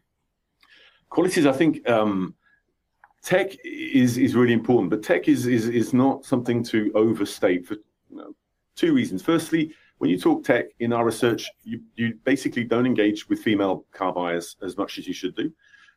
Qualities, 1.10 1.46
I 1.46 1.52
think. 1.52 1.88
Um, 1.88 2.34
tech 3.22 3.52
is 3.64 4.18
is 4.18 4.34
really 4.34 4.52
important, 4.52 4.90
but 4.90 5.02
tech 5.02 5.28
is 5.28 5.46
is 5.46 5.68
is 5.68 5.92
not 5.92 6.24
something 6.24 6.62
to 6.64 6.90
overstate 6.94 7.66
for 7.66 7.76
two 8.74 8.94
reasons. 8.94 9.22
Firstly, 9.22 9.74
when 10.02 10.10
you 10.10 10.18
talk 10.18 10.42
tech 10.42 10.64
in 10.80 10.92
our 10.92 11.04
research, 11.04 11.48
you, 11.62 11.80
you 11.94 12.18
basically 12.24 12.64
don't 12.64 12.86
engage 12.86 13.28
with 13.28 13.38
female 13.38 13.84
car 13.92 14.12
buyers 14.12 14.56
as 14.60 14.76
much 14.76 14.98
as 14.98 15.06
you 15.06 15.14
should 15.14 15.36
do. 15.36 15.48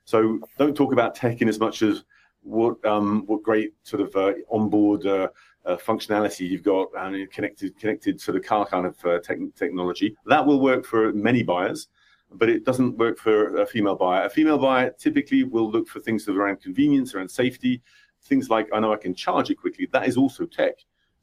So 0.03 0.39
don't 0.59 0.77
talk 0.77 0.93
about 0.93 1.15
tech 1.15 1.41
in 1.41 1.49
as 1.49 1.59
much 1.59 1.81
as 1.81 2.03
what 2.43 2.75
um, 2.85 3.23
what 3.25 3.41
great 3.41 3.73
sort 3.81 4.03
of 4.03 4.15
uh, 4.15 4.33
onboard 4.51 5.07
uh, 5.07 5.29
uh, 5.65 5.77
functionality 5.77 6.47
you've 6.47 6.61
got 6.61 6.89
and 6.95 7.31
connected 7.31 7.79
connected 7.79 8.21
sort 8.21 8.37
of 8.37 8.43
car 8.43 8.67
kind 8.67 8.85
of 8.85 9.05
uh, 9.05 9.17
technology. 9.55 10.15
That 10.27 10.45
will 10.45 10.59
work 10.59 10.85
for 10.85 11.11
many 11.11 11.41
buyers, 11.41 11.87
but 12.31 12.47
it 12.47 12.63
doesn't 12.63 12.99
work 12.99 13.17
for 13.17 13.57
a 13.57 13.65
female 13.65 13.95
buyer. 13.95 14.25
A 14.25 14.29
female 14.29 14.59
buyer 14.59 14.91
typically 14.91 15.45
will 15.45 15.71
look 15.71 15.87
for 15.87 15.99
things 15.99 16.27
around 16.27 16.61
convenience, 16.61 17.15
around 17.15 17.29
safety, 17.31 17.81
things 18.21 18.51
like 18.51 18.67
I 18.71 18.79
know 18.79 18.93
I 18.93 18.97
can 18.97 19.15
charge 19.15 19.49
it 19.49 19.55
quickly. 19.55 19.87
That 19.91 20.07
is 20.07 20.15
also 20.15 20.45
tech. 20.45 20.75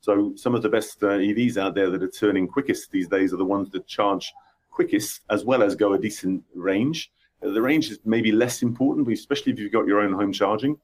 So 0.02 0.32
some 0.34 0.56
of 0.56 0.62
the 0.62 0.68
best 0.68 1.00
uh, 1.04 1.10
EVs 1.10 1.56
out 1.56 1.76
there 1.76 1.88
that 1.88 2.02
are 2.02 2.10
turning 2.10 2.48
quickest 2.48 2.90
these 2.90 3.06
days 3.06 3.32
are 3.32 3.36
the 3.36 3.44
ones 3.44 3.70
that 3.70 3.86
charge 3.86 4.32
quickest 4.72 5.20
as 5.30 5.44
well 5.44 5.62
as 5.62 5.76
go 5.76 5.92
a 5.92 5.98
decent 5.98 6.42
range. 6.56 7.12
The 7.40 7.62
range 7.62 7.88
is 7.88 8.00
maybe 8.04 8.32
less 8.32 8.62
important, 8.62 9.08
especially 9.08 9.52
if 9.52 9.60
you've 9.60 9.72
got 9.72 9.86
your 9.86 10.00
own 10.00 10.12
home 10.12 10.32
charging. 10.32 10.76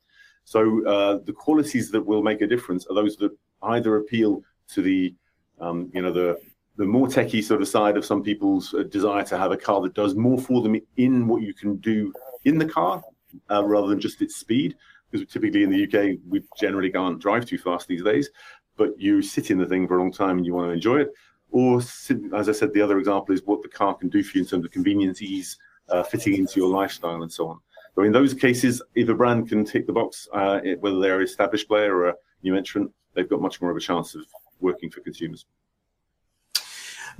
So 0.44 0.86
uh, 0.86 1.18
the 1.24 1.32
qualities 1.32 1.90
that 1.90 2.00
will 2.00 2.22
make 2.22 2.42
a 2.42 2.46
difference 2.46 2.86
are 2.86 2.94
those 2.94 3.16
that 3.16 3.36
either 3.62 3.96
appeal 3.96 4.44
to 4.68 4.82
the, 4.82 5.12
um, 5.60 5.90
you 5.92 6.00
know, 6.00 6.12
the 6.12 6.38
the 6.76 6.84
more 6.84 7.08
techie 7.08 7.42
sort 7.42 7.60
of 7.60 7.66
side 7.66 7.96
of 7.96 8.04
some 8.04 8.22
people's 8.22 8.72
uh, 8.72 8.84
desire 8.84 9.24
to 9.24 9.36
have 9.36 9.50
a 9.50 9.56
car 9.56 9.80
that 9.80 9.94
does 9.94 10.14
more 10.14 10.38
for 10.38 10.62
them 10.62 10.80
in 10.96 11.26
what 11.26 11.42
you 11.42 11.52
can 11.52 11.74
do 11.78 12.12
in 12.44 12.56
the 12.56 12.64
car 12.64 13.02
uh, 13.50 13.64
rather 13.64 13.88
than 13.88 13.98
just 13.98 14.22
its 14.22 14.36
speed. 14.36 14.76
Because 15.10 15.26
typically 15.26 15.64
in 15.64 15.70
the 15.70 15.84
UK, 15.84 16.18
we 16.28 16.40
generally 16.56 16.90
can't 16.90 17.18
drive 17.18 17.46
too 17.46 17.58
fast 17.58 17.88
these 17.88 18.04
days 18.04 18.30
but 18.78 18.98
you 18.98 19.20
sit 19.20 19.50
in 19.50 19.58
the 19.58 19.66
thing 19.66 19.86
for 19.86 19.98
a 19.98 20.00
long 20.00 20.12
time 20.12 20.38
and 20.38 20.46
you 20.46 20.54
want 20.54 20.68
to 20.68 20.72
enjoy 20.72 21.00
it. 21.00 21.12
Or, 21.50 21.78
as 21.78 22.48
I 22.48 22.52
said, 22.52 22.72
the 22.72 22.80
other 22.80 22.98
example 22.98 23.34
is 23.34 23.42
what 23.44 23.62
the 23.62 23.68
car 23.68 23.94
can 23.94 24.08
do 24.08 24.22
for 24.22 24.38
you 24.38 24.44
in 24.44 24.48
terms 24.48 24.64
of 24.64 24.70
convenience, 24.70 25.20
ease, 25.20 25.58
uh, 25.88 26.02
fitting 26.02 26.34
into 26.34 26.60
your 26.60 26.68
lifestyle, 26.68 27.22
and 27.22 27.32
so 27.32 27.48
on. 27.48 27.58
So, 27.94 28.02
in 28.02 28.12
those 28.12 28.34
cases, 28.34 28.80
if 28.94 29.08
a 29.08 29.14
brand 29.14 29.48
can 29.48 29.64
tick 29.64 29.86
the 29.86 29.92
box, 29.92 30.28
uh, 30.32 30.60
whether 30.80 31.00
they're 31.00 31.18
an 31.18 31.24
established 31.24 31.66
player 31.66 31.94
or 31.96 32.08
a 32.10 32.14
new 32.42 32.54
entrant, 32.54 32.92
they've 33.14 33.28
got 33.28 33.40
much 33.40 33.60
more 33.60 33.70
of 33.70 33.76
a 33.76 33.80
chance 33.80 34.14
of 34.14 34.22
working 34.60 34.90
for 34.90 35.00
consumers. 35.00 35.46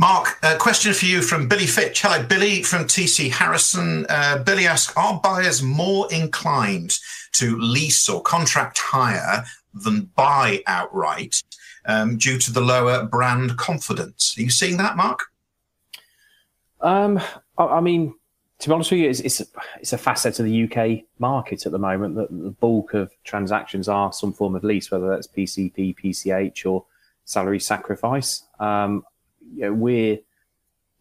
Mark, 0.01 0.39
a 0.45 0.57
question 0.57 0.93
for 0.93 1.07
you 1.07 1.23
from 1.23 1.49
Billy 1.49 1.67
Fitch. 1.67 2.03
Hello, 2.03 2.23
Billy 2.23 2.63
from 2.63 2.85
TC 2.85 3.33
Harrison. 3.33 4.07
Uh, 4.09 4.45
Billy 4.45 4.67
asks 4.67 4.97
Are 4.97 5.21
buyers 5.21 5.61
more 5.61 6.07
inclined 6.13 6.99
to 7.33 7.59
lease 7.59 8.09
or 8.09 8.23
contract 8.23 8.79
hire 8.79 9.45
than 9.83 10.11
buy 10.17 10.63
outright 10.67 11.43
um, 11.87 12.17
due 12.17 12.39
to 12.39 12.53
the 12.53 12.61
lower 12.61 13.05
brand 13.05 13.57
confidence. 13.57 14.35
Are 14.37 14.43
you 14.43 14.51
seeing 14.51 14.77
that, 14.79 14.97
Mark? 14.97 15.21
Um, 16.81 17.21
I, 17.57 17.65
I, 17.65 17.81
mean, 17.81 18.15
to 18.61 18.69
be 18.69 18.73
honest 18.73 18.91
with 18.91 19.01
you, 19.01 19.11
it's, 19.11 19.21
it's, 19.21 19.41
a, 19.41 19.47
it's 19.81 19.93
a 19.93 19.99
facet 19.99 20.39
of 20.39 20.47
the 20.47 20.65
UK 20.65 21.05
market 21.19 21.67
at 21.67 21.73
the 21.73 21.79
moment 21.79 22.15
that 22.17 22.31
the 22.31 22.51
bulk 22.51 22.95
of 22.95 23.11
transactions 23.25 23.89
are 23.89 24.13
some 24.13 24.33
form 24.33 24.55
of 24.55 24.65
lease, 24.65 24.91
whether 24.91 25.09
that's 25.09 25.27
PCP, 25.27 25.97
PCH, 25.97 26.71
or 26.71 26.85
salary 27.25 27.61
sacrifice. 27.61 28.45
Um, 28.61 29.05
you 29.55 29.63
know, 29.63 29.73
we're 29.73 30.19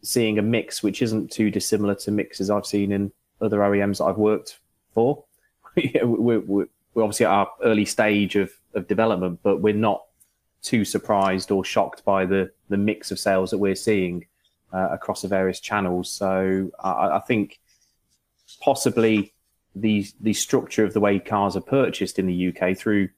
seeing 0.01 0.39
a 0.39 0.41
mix 0.41 0.81
which 0.81 1.01
isn't 1.01 1.31
too 1.31 1.51
dissimilar 1.51 1.95
to 1.95 2.11
mixes 2.11 2.49
I've 2.49 2.65
seen 2.65 2.91
in 2.91 3.11
other 3.41 3.59
OEMs 3.59 3.97
that 3.97 4.05
I've 4.05 4.17
worked 4.17 4.59
for. 4.93 5.23
we're, 5.75 6.39
we're, 6.39 6.67
we're 6.93 7.03
obviously 7.03 7.25
at 7.25 7.31
our 7.31 7.49
early 7.63 7.85
stage 7.85 8.35
of, 8.35 8.51
of 8.77 8.87
development, 8.87 9.39
but 9.43 9.61
we're 9.61 9.73
not 9.73 10.03
too 10.61 10.85
surprised 10.85 11.51
or 11.51 11.63
shocked 11.63 12.03
by 12.05 12.25
the, 12.25 12.51
the 12.69 12.77
mix 12.77 13.11
of 13.11 13.19
sales 13.19 13.51
that 13.51 13.57
we're 13.57 13.75
seeing 13.75 14.25
uh, 14.73 14.89
across 14.91 15.21
the 15.21 15.27
various 15.27 15.59
channels. 15.59 16.11
So 16.11 16.71
I, 16.79 17.17
I, 17.17 17.19
think 17.19 17.59
possibly 18.61 19.33
the 19.75 20.07
the 20.21 20.33
structure 20.33 20.83
of 20.83 20.93
the 20.93 20.99
way 20.99 21.19
cars 21.19 21.55
are 21.55 21.61
purchased 21.61 22.19
in 22.19 22.25
the 22.25 22.47
UK 22.49 22.77
through 22.77 23.09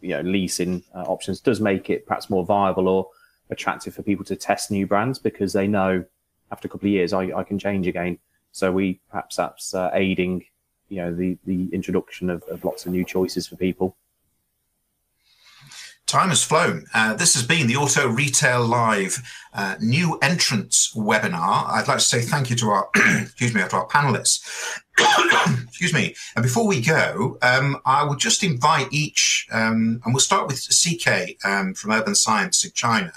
you 0.00 0.10
know 0.10 0.20
leasing 0.22 0.82
uh, 0.94 1.02
options 1.02 1.40
does 1.40 1.60
make 1.60 1.90
it 1.90 2.06
perhaps 2.06 2.30
more 2.30 2.44
viable 2.44 2.88
or 2.88 3.08
attractive 3.50 3.94
for 3.94 4.02
people 4.02 4.24
to 4.24 4.36
test 4.36 4.70
new 4.70 4.86
brands 4.86 5.18
because 5.18 5.52
they 5.52 5.66
know 5.66 6.04
after 6.50 6.66
a 6.66 6.70
couple 6.70 6.86
of 6.86 6.92
years 6.92 7.12
I, 7.12 7.30
I 7.36 7.44
can 7.44 7.58
change 7.58 7.86
again. 7.86 8.18
So 8.52 8.72
we 8.72 9.00
perhaps 9.10 9.36
that's 9.36 9.74
uh, 9.74 9.90
aiding 9.92 10.44
you 10.88 11.02
know 11.02 11.14
the 11.14 11.38
the 11.44 11.68
introduction 11.72 12.30
of, 12.30 12.42
of 12.44 12.64
lots 12.64 12.86
of 12.86 12.92
new 12.92 13.04
choices 13.04 13.46
for 13.46 13.56
people. 13.56 13.96
Time 16.08 16.30
has 16.30 16.42
flown. 16.42 16.86
Uh, 16.94 17.12
this 17.12 17.34
has 17.34 17.46
been 17.46 17.66
the 17.66 17.76
Auto 17.76 18.08
Retail 18.08 18.66
Live 18.66 19.22
uh, 19.52 19.76
new 19.78 20.18
entrants 20.22 20.94
webinar. 20.94 21.68
I'd 21.68 21.86
like 21.86 21.98
to 21.98 22.04
say 22.04 22.22
thank 22.22 22.48
you 22.48 22.56
to 22.56 22.70
our 22.70 22.88
excuse 23.20 23.54
me 23.54 23.60
to 23.60 23.76
our 23.76 23.86
panelists. 23.88 24.40
excuse 25.68 25.92
me. 25.92 26.14
And 26.34 26.42
before 26.42 26.66
we 26.66 26.80
go, 26.80 27.36
um, 27.42 27.76
I 27.84 28.04
will 28.04 28.16
just 28.16 28.42
invite 28.42 28.90
each, 28.90 29.46
um, 29.52 30.00
and 30.02 30.14
we'll 30.14 30.20
start 30.20 30.46
with 30.46 30.66
CK 30.66 31.36
um, 31.44 31.74
from 31.74 31.90
Urban 31.90 32.14
Science 32.14 32.64
in 32.64 32.72
China. 32.72 33.12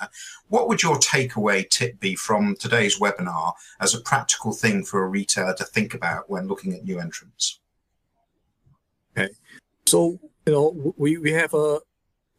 What 0.49 0.67
would 0.67 0.83
your 0.83 0.97
takeaway 0.97 1.69
tip 1.69 1.97
be 1.97 2.15
from 2.15 2.57
today's 2.57 2.99
webinar 2.99 3.53
as 3.79 3.95
a 3.95 4.01
practical 4.01 4.51
thing 4.51 4.83
for 4.83 5.01
a 5.01 5.07
retailer 5.07 5.53
to 5.53 5.63
think 5.63 5.93
about 5.93 6.29
when 6.29 6.45
looking 6.45 6.73
at 6.73 6.83
new 6.83 6.99
entrants? 6.99 7.61
Okay, 9.15 9.31
so 9.85 10.19
you 10.45 10.51
know 10.51 10.93
we 10.97 11.17
we 11.17 11.31
have 11.31 11.53
a 11.53 11.79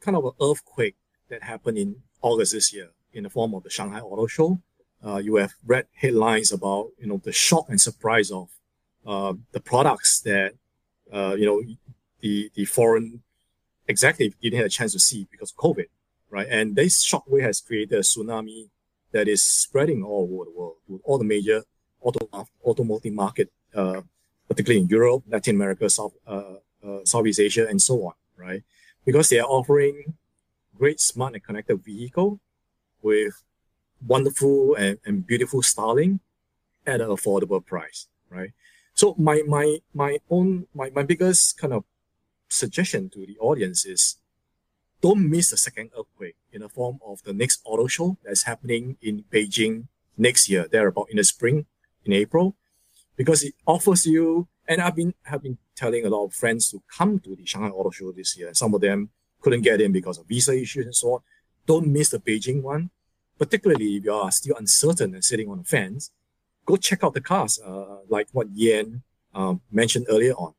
kind 0.02 0.16
of 0.16 0.24
an 0.24 0.32
earthquake 0.40 0.96
that 1.28 1.42
happened 1.42 1.78
in 1.78 1.96
August 2.20 2.52
this 2.52 2.72
year 2.72 2.90
in 3.12 3.24
the 3.24 3.30
form 3.30 3.54
of 3.54 3.62
the 3.62 3.70
Shanghai 3.70 4.00
Auto 4.00 4.26
Show. 4.26 4.60
Uh, 5.04 5.16
you 5.16 5.36
have 5.36 5.54
read 5.66 5.86
headlines 5.94 6.52
about 6.52 6.90
you 6.98 7.06
know 7.06 7.20
the 7.22 7.32
shock 7.32 7.66
and 7.68 7.80
surprise 7.80 8.30
of 8.30 8.48
uh, 9.06 9.32
the 9.52 9.60
products 9.60 10.20
that 10.20 10.54
uh, 11.12 11.34
you 11.38 11.46
know 11.46 11.62
the 12.20 12.50
the 12.54 12.64
foreign 12.64 13.22
executive 13.88 14.38
didn't 14.40 14.58
have 14.58 14.66
a 14.66 14.76
chance 14.78 14.92
to 14.92 15.00
see 15.00 15.26
because 15.30 15.50
of 15.50 15.56
COVID, 15.56 15.86
right? 16.30 16.46
And 16.48 16.76
this 16.76 17.04
shockwave 17.04 17.42
has 17.42 17.60
created 17.60 17.98
a 17.98 18.02
tsunami 18.02 18.68
that 19.12 19.28
is 19.28 19.42
spreading 19.42 20.02
all 20.02 20.28
over 20.32 20.44
the 20.44 20.56
world 20.56 20.76
with 20.88 21.00
all 21.04 21.18
the 21.18 21.24
major 21.24 21.64
auto 22.00 22.28
automotive 22.64 23.12
market, 23.12 23.50
uh, 23.74 24.02
particularly 24.48 24.82
in 24.82 24.88
Europe, 24.88 25.24
Latin 25.28 25.56
America, 25.56 25.90
South 25.90 26.14
uh, 26.26 26.54
uh, 26.86 27.04
Southeast 27.04 27.40
Asia, 27.40 27.66
and 27.68 27.80
so 27.80 28.06
on, 28.06 28.14
right? 28.36 28.62
Because 29.04 29.28
they 29.28 29.38
are 29.38 29.48
offering 29.48 30.14
great 30.76 31.00
smart 31.00 31.34
and 31.34 31.44
connected 31.44 31.84
vehicle 31.84 32.40
with 33.02 33.42
wonderful 34.06 34.74
and, 34.74 34.98
and 35.04 35.26
beautiful 35.26 35.62
styling 35.62 36.20
at 36.86 37.00
an 37.00 37.08
affordable 37.08 37.64
price, 37.64 38.08
right? 38.30 38.52
So 38.94 39.14
my 39.18 39.42
my 39.46 39.78
my 39.94 40.18
own 40.30 40.66
my, 40.74 40.90
my 40.90 41.02
biggest 41.02 41.58
kind 41.58 41.72
of 41.72 41.84
suggestion 42.48 43.08
to 43.10 43.24
the 43.26 43.38
audience 43.38 43.86
is 43.86 44.16
don't 45.00 45.28
miss 45.28 45.50
the 45.50 45.56
second 45.56 45.90
earthquake 45.98 46.36
in 46.52 46.60
the 46.60 46.68
form 46.68 47.00
of 47.04 47.22
the 47.24 47.32
next 47.32 47.60
auto 47.64 47.86
show 47.86 48.16
that's 48.24 48.44
happening 48.44 48.96
in 49.02 49.24
Beijing 49.32 49.88
next 50.16 50.48
year, 50.48 50.68
there 50.70 50.86
about 50.86 51.10
in 51.10 51.16
the 51.16 51.24
spring, 51.24 51.66
in 52.04 52.12
April, 52.12 52.54
because 53.16 53.42
it 53.42 53.54
offers 53.66 54.06
you 54.06 54.48
and 54.68 54.80
I've 54.80 54.96
been 54.96 55.14
have 55.24 55.42
been 55.42 55.58
telling 55.76 56.04
a 56.04 56.08
lot 56.08 56.24
of 56.24 56.34
friends 56.34 56.70
to 56.70 56.82
come 56.96 57.18
to 57.20 57.36
the 57.36 57.44
Shanghai 57.46 57.68
Auto 57.68 57.90
Show 57.90 58.12
this 58.12 58.36
year. 58.36 58.52
Some 58.54 58.74
of 58.74 58.80
them 58.80 59.10
couldn't 59.40 59.62
get 59.62 59.80
in 59.80 59.92
because 59.92 60.18
of 60.18 60.26
visa 60.26 60.54
issues 60.54 60.86
and 60.86 60.94
so 60.94 61.14
on. 61.14 61.20
Don't 61.66 61.86
miss 61.88 62.10
the 62.10 62.18
Beijing 62.18 62.62
one, 62.62 62.90
particularly 63.38 63.96
if 63.96 64.04
you 64.04 64.12
are 64.12 64.30
still 64.30 64.56
uncertain 64.56 65.14
and 65.14 65.24
sitting 65.24 65.48
on 65.48 65.58
the 65.58 65.64
fence. 65.64 66.10
Go 66.64 66.76
check 66.76 67.02
out 67.02 67.14
the 67.14 67.20
cars, 67.20 67.60
uh, 67.64 67.98
like 68.08 68.28
what 68.32 68.46
Ian 68.56 69.02
um, 69.34 69.60
mentioned 69.70 70.06
earlier 70.08 70.34
on. 70.34 70.54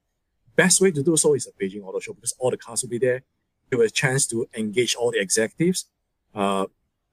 Best 0.56 0.82
way 0.82 0.92
to 0.92 1.02
do 1.02 1.18
so 1.18 1.34
is 1.34 1.48
a 1.48 1.52
Beijing 1.52 1.84
Auto 1.84 2.00
Show 2.00 2.14
because 2.14 2.34
all 2.40 2.52
the 2.52 2.58
cars 2.58 2.84
will 2.84 2.90
be 2.90 3.00
there. 3.00 3.24
Have 3.72 3.82
a 3.82 3.90
chance 3.90 4.28
to 4.28 4.48
engage 4.56 4.96
all 4.96 5.12
the 5.12 5.20
executives 5.20 5.88
uh, 6.36 6.68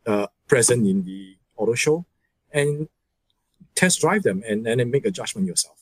uh, 0.06 0.26
present 0.46 0.86
in 0.86 1.04
the 1.04 1.36
auto 1.56 1.74
show 1.74 2.04
and 2.52 2.88
test 3.74 4.00
drive 4.00 4.22
them 4.22 4.42
and, 4.46 4.66
and 4.66 4.80
then 4.80 4.90
make 4.90 5.06
a 5.06 5.10
judgment 5.10 5.46
yourself. 5.46 5.79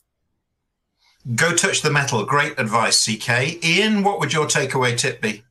Go 1.34 1.54
touch 1.54 1.82
the 1.82 1.90
metal. 1.90 2.24
Great 2.24 2.58
advice, 2.58 3.06
CK. 3.06 3.62
Ian, 3.62 4.02
what 4.02 4.18
would 4.18 4.32
your 4.32 4.46
takeaway 4.46 4.96
tip 4.96 5.20
be? 5.20 5.42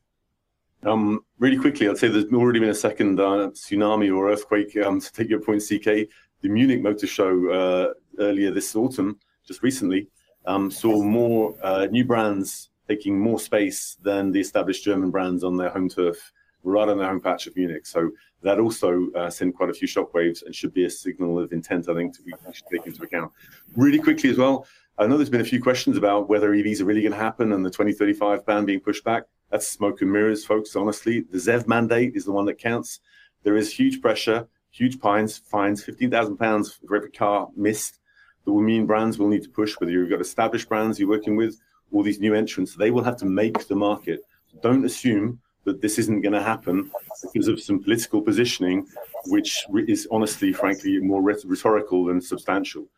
Um, 0.82 1.20
really 1.38 1.56
quickly, 1.56 1.88
I'd 1.88 1.98
say 1.98 2.08
there's 2.08 2.32
already 2.32 2.58
been 2.58 2.70
a 2.70 2.74
second 2.74 3.20
uh, 3.20 3.50
tsunami 3.50 4.12
or 4.14 4.28
earthquake. 4.28 4.76
Um, 4.76 5.00
to 5.00 5.12
take 5.12 5.28
your 5.28 5.40
point, 5.40 5.62
CK, 5.62 6.08
the 6.40 6.48
Munich 6.48 6.82
Motor 6.82 7.06
Show 7.06 7.50
uh, 7.50 7.92
earlier 8.18 8.50
this 8.50 8.74
autumn, 8.74 9.20
just 9.46 9.62
recently, 9.62 10.08
um, 10.46 10.68
saw 10.68 11.00
more 11.00 11.54
uh, 11.62 11.86
new 11.86 12.04
brands 12.04 12.70
taking 12.88 13.16
more 13.16 13.38
space 13.38 13.98
than 14.02 14.32
the 14.32 14.40
established 14.40 14.82
German 14.82 15.10
brands 15.12 15.44
on 15.44 15.56
their 15.56 15.70
home 15.70 15.88
turf, 15.88 16.32
right 16.64 16.88
on 16.88 16.98
their 16.98 17.08
home 17.08 17.20
patch 17.20 17.46
of 17.46 17.54
Munich. 17.54 17.86
So 17.86 18.10
that 18.42 18.58
also 18.58 19.12
uh, 19.14 19.30
sent 19.30 19.54
quite 19.54 19.70
a 19.70 19.74
few 19.74 19.86
shockwaves 19.86 20.44
and 20.44 20.52
should 20.52 20.74
be 20.74 20.86
a 20.86 20.90
signal 20.90 21.38
of 21.38 21.52
intent, 21.52 21.88
I 21.88 21.94
think, 21.94 22.16
to 22.16 22.22
be 22.22 22.32
should 22.52 22.66
take 22.68 22.86
into 22.86 23.02
account. 23.02 23.30
Really 23.76 23.98
quickly 23.98 24.30
as 24.30 24.38
well, 24.38 24.66
I 25.00 25.06
know 25.06 25.16
there's 25.16 25.30
been 25.30 25.40
a 25.40 25.44
few 25.44 25.62
questions 25.62 25.96
about 25.96 26.28
whether 26.28 26.50
EVs 26.50 26.80
are 26.80 26.84
really 26.84 27.02
going 27.02 27.12
to 27.12 27.18
happen 27.18 27.52
and 27.52 27.64
the 27.64 27.70
2035 27.70 28.44
ban 28.44 28.64
being 28.64 28.80
pushed 28.80 29.04
back. 29.04 29.22
That's 29.48 29.68
smoke 29.68 30.02
and 30.02 30.10
mirrors, 30.10 30.44
folks. 30.44 30.74
Honestly, 30.74 31.20
the 31.20 31.38
ZEV 31.38 31.68
mandate 31.68 32.16
is 32.16 32.24
the 32.24 32.32
one 32.32 32.46
that 32.46 32.58
counts. 32.58 32.98
There 33.44 33.56
is 33.56 33.72
huge 33.72 34.02
pressure, 34.02 34.48
huge 34.72 34.98
fines, 34.98 35.38
fines, 35.38 35.84
fifteen 35.84 36.10
thousand 36.10 36.36
pounds 36.38 36.80
for 36.84 36.96
every 36.96 37.12
car 37.12 37.48
missed. 37.56 38.00
That 38.44 38.52
will 38.52 38.60
mean 38.60 38.86
brands 38.86 39.18
will 39.18 39.28
need 39.28 39.44
to 39.44 39.48
push. 39.48 39.74
Whether 39.78 39.92
you've 39.92 40.10
got 40.10 40.20
established 40.20 40.68
brands 40.68 40.98
you're 40.98 41.08
working 41.08 41.36
with, 41.36 41.60
all 41.92 42.02
these 42.02 42.18
new 42.18 42.34
entrants, 42.34 42.74
they 42.74 42.90
will 42.90 43.04
have 43.04 43.16
to 43.18 43.24
make 43.24 43.68
the 43.68 43.76
market. 43.76 44.20
Don't 44.62 44.84
assume 44.84 45.38
that 45.62 45.80
this 45.80 46.00
isn't 46.00 46.22
going 46.22 46.32
to 46.32 46.42
happen 46.42 46.90
because 47.32 47.46
of 47.46 47.60
some 47.60 47.80
political 47.80 48.20
positioning, 48.20 48.84
which 49.26 49.64
is 49.86 50.08
honestly, 50.10 50.52
frankly, 50.52 50.98
more 50.98 51.22
rhetorical 51.22 52.06
than 52.06 52.20
substantial. 52.20 52.88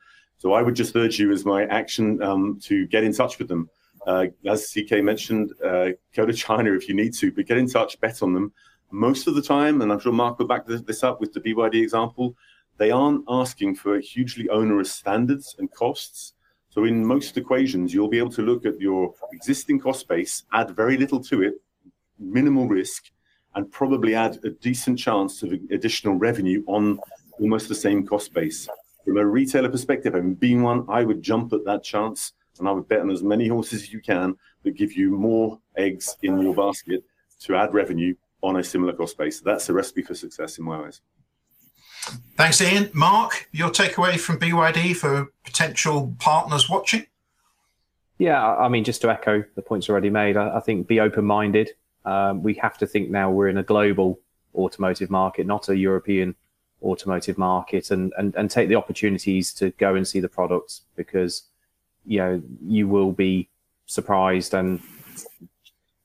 So 0.41 0.55
I 0.55 0.62
would 0.62 0.74
just 0.74 0.97
urge 0.97 1.18
you 1.18 1.32
as 1.32 1.45
my 1.45 1.64
action 1.66 2.22
um, 2.22 2.59
to 2.62 2.86
get 2.86 3.05
in 3.05 3.12
touch 3.12 3.38
with 3.38 3.47
them. 3.47 3.68
Uh, 4.07 4.28
as 4.47 4.72
CK 4.72 5.05
mentioned, 5.05 5.53
uh, 5.62 5.91
go 6.16 6.24
to 6.24 6.32
China 6.32 6.72
if 6.72 6.88
you 6.88 6.95
need 6.95 7.12
to, 7.16 7.30
but 7.30 7.45
get 7.45 7.59
in 7.59 7.68
touch, 7.68 8.01
bet 8.01 8.22
on 8.22 8.32
them. 8.32 8.51
Most 8.91 9.26
of 9.26 9.34
the 9.34 9.43
time, 9.43 9.82
and 9.82 9.93
I'm 9.93 10.01
sure 10.01 10.12
Mark 10.12 10.38
will 10.38 10.47
back 10.47 10.66
this 10.66 11.05
up 11.05 11.20
with 11.20 11.34
the 11.34 11.41
BYD 11.41 11.82
example, 11.82 12.34
they 12.78 12.91
aren't 12.91 13.22
asking 13.28 13.74
for 13.74 14.01
hugely 14.01 14.49
onerous 14.49 14.91
standards 14.91 15.57
and 15.59 15.70
costs. 15.72 16.32
So 16.70 16.84
in 16.84 17.05
most 17.05 17.36
equations, 17.36 17.93
you'll 17.93 18.09
be 18.09 18.18
able 18.18 18.32
to 18.32 18.43
look 18.43 18.64
at 18.64 18.80
your 18.80 19.12
existing 19.34 19.78
cost 19.78 20.09
base, 20.09 20.45
add 20.55 20.70
very 20.70 20.97
little 20.97 21.22
to 21.24 21.43
it, 21.43 21.61
minimal 22.18 22.66
risk, 22.66 23.11
and 23.57 23.70
probably 23.70 24.14
add 24.14 24.43
a 24.43 24.49
decent 24.49 24.99
chance 24.99 25.43
of 25.43 25.53
additional 25.70 26.14
revenue 26.14 26.64
on 26.66 26.99
almost 27.38 27.68
the 27.68 27.74
same 27.74 28.07
cost 28.07 28.32
base 28.32 28.66
from 29.05 29.16
a 29.16 29.26
retailer 29.26 29.68
perspective, 29.68 30.14
and 30.14 30.38
being 30.38 30.62
one, 30.62 30.84
I 30.88 31.05
would 31.05 31.22
jump 31.22 31.53
at 31.53 31.64
that 31.64 31.82
chance 31.82 32.32
and 32.59 32.68
I 32.68 32.72
would 32.72 32.88
bet 32.88 33.01
on 33.01 33.11
as 33.11 33.22
many 33.22 33.48
horses 33.48 33.82
as 33.82 33.92
you 33.92 34.01
can 34.01 34.36
that 34.62 34.76
give 34.76 34.92
you 34.92 35.11
more 35.11 35.59
eggs 35.76 36.16
in 36.22 36.40
your 36.40 36.55
basket 36.55 37.03
to 37.40 37.57
add 37.57 37.72
revenue 37.74 38.14
on 38.42 38.57
a 38.57 38.64
similar 38.64 38.92
cost 38.92 39.16
base. 39.18 39.40
That's 39.40 39.66
the 39.66 39.72
recipe 39.72 40.03
for 40.03 40.14
success 40.14 40.59
in 40.59 40.64
my 40.64 40.84
eyes. 40.86 41.01
Thanks, 42.36 42.61
Ian. 42.61 42.90
Mark, 42.92 43.48
your 43.53 43.70
takeaway 43.70 44.18
from 44.18 44.38
BYD 44.38 44.96
for 44.96 45.26
potential 45.44 46.14
partners 46.18 46.68
watching? 46.68 47.07
Yeah, 48.18 48.46
I 48.46 48.68
mean, 48.68 48.84
just 48.84 49.01
to 49.03 49.11
echo 49.11 49.44
the 49.55 49.62
points 49.62 49.88
already 49.88 50.11
made, 50.11 50.36
I, 50.36 50.57
I 50.57 50.61
think 50.61 50.86
be 50.86 51.01
open 51.01 51.24
minded. 51.24 51.70
Um, 52.05 52.42
we 52.42 52.55
have 52.55 52.78
to 52.78 52.86
think 52.86 53.11
now 53.11 53.30
we're 53.30 53.48
in 53.48 53.59
a 53.59 53.62
global 53.62 54.20
automotive 54.55 55.11
market, 55.11 55.46
not 55.46 55.68
a 55.68 55.76
European 55.76 56.34
automotive 56.83 57.39
market 57.39 57.91
and, 57.91 58.12
and, 58.16 58.35
and 58.37 58.51
take 58.51 58.68
the 58.68 58.76
opportunities 58.76 59.53
to 59.55 59.70
go 59.72 59.95
and 59.95 60.07
see 60.07 60.20
the 60.20 60.28
products 60.28 60.83
because, 60.97 61.45
you 62.07 62.18
know, 62.18 62.43
you 62.66 62.89
will 62.89 63.12
be 63.12 63.49
surprised 63.87 64.55
and 64.55 64.81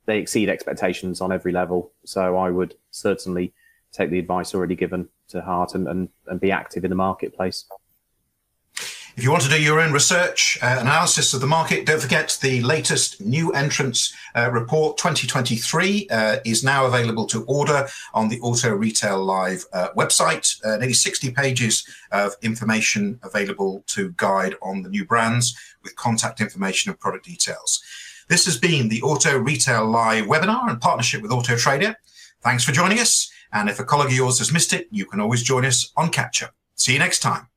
they 0.06 0.20
exceed 0.20 0.50
expectations 0.50 1.22
on 1.22 1.32
every 1.32 1.52
level. 1.52 1.92
So 2.04 2.38
I 2.38 2.50
would 2.50 2.76
certainly 2.92 3.54
take 3.92 4.10
the 4.10 4.20
advice 4.20 4.54
already 4.54 4.76
given 4.76 5.10
to 5.30 5.42
heart 5.42 5.76
and, 5.76 5.88
and, 5.88 6.10
and 6.28 6.40
be 6.40 6.52
active 6.52 6.84
in 6.84 6.90
the 6.90 6.96
marketplace. 6.96 7.66
If 9.18 9.24
you 9.24 9.32
want 9.32 9.44
to 9.44 9.50
do 9.50 9.62
your 9.62 9.80
own 9.80 9.94
research, 9.94 10.60
uh, 10.62 10.76
analysis 10.82 11.34
of 11.34 11.40
the 11.40 11.48
market, 11.48 11.86
don't 11.86 12.02
forget 12.02 12.38
the 12.42 12.62
latest 12.62 13.22
new 13.22 13.54
entrants 13.54 14.14
uh, 14.36 14.52
report 14.52 14.98
2023 14.98 16.10
uh, 16.10 16.38
is 16.44 16.66
now 16.66 16.86
available 16.86 17.26
to 17.28 17.46
order 17.46 17.88
on 18.14 18.28
the 18.28 18.42
Auto 18.42 18.76
Retail 18.76 19.24
Live 19.24 19.64
uh, 19.72 19.88
website. 19.96 20.60
Uh, 20.66 20.76
nearly 20.76 20.92
60 20.92 21.32
pages 21.32 21.88
of 22.12 22.36
information 22.42 23.18
available 23.24 23.86
to 23.88 24.12
guide 24.18 24.56
on 24.62 24.82
the 24.84 24.90
new 24.90 25.06
brands 25.06 25.56
with 25.82 25.96
contact 25.96 26.42
information 26.42 26.92
and 26.92 27.00
product 27.00 27.24
details. 27.24 27.82
This 28.28 28.44
has 28.44 28.58
been 28.58 28.90
the 28.90 29.02
Auto 29.02 29.38
Retail 29.38 29.86
Live 29.86 30.26
webinar 30.26 30.70
in 30.70 30.78
partnership 30.80 31.22
with 31.22 31.32
Auto 31.32 31.56
Trader. 31.56 31.96
Thanks 32.42 32.66
for 32.66 32.74
joining 32.74 33.00
us. 33.00 33.32
And 33.54 33.70
if 33.70 33.80
a 33.80 33.86
colleague 33.86 34.08
of 34.08 34.14
yours 34.14 34.40
has 34.40 34.52
missed 34.52 34.74
it, 34.74 34.90
you 34.92 35.06
can 35.06 35.22
always 35.22 35.42
join 35.42 35.64
us 35.64 35.94
on 35.96 36.10
Catch 36.10 36.44
Up. 36.44 36.54
See 36.76 36.92
you 36.92 37.00
next 37.00 37.20
time. 37.20 37.48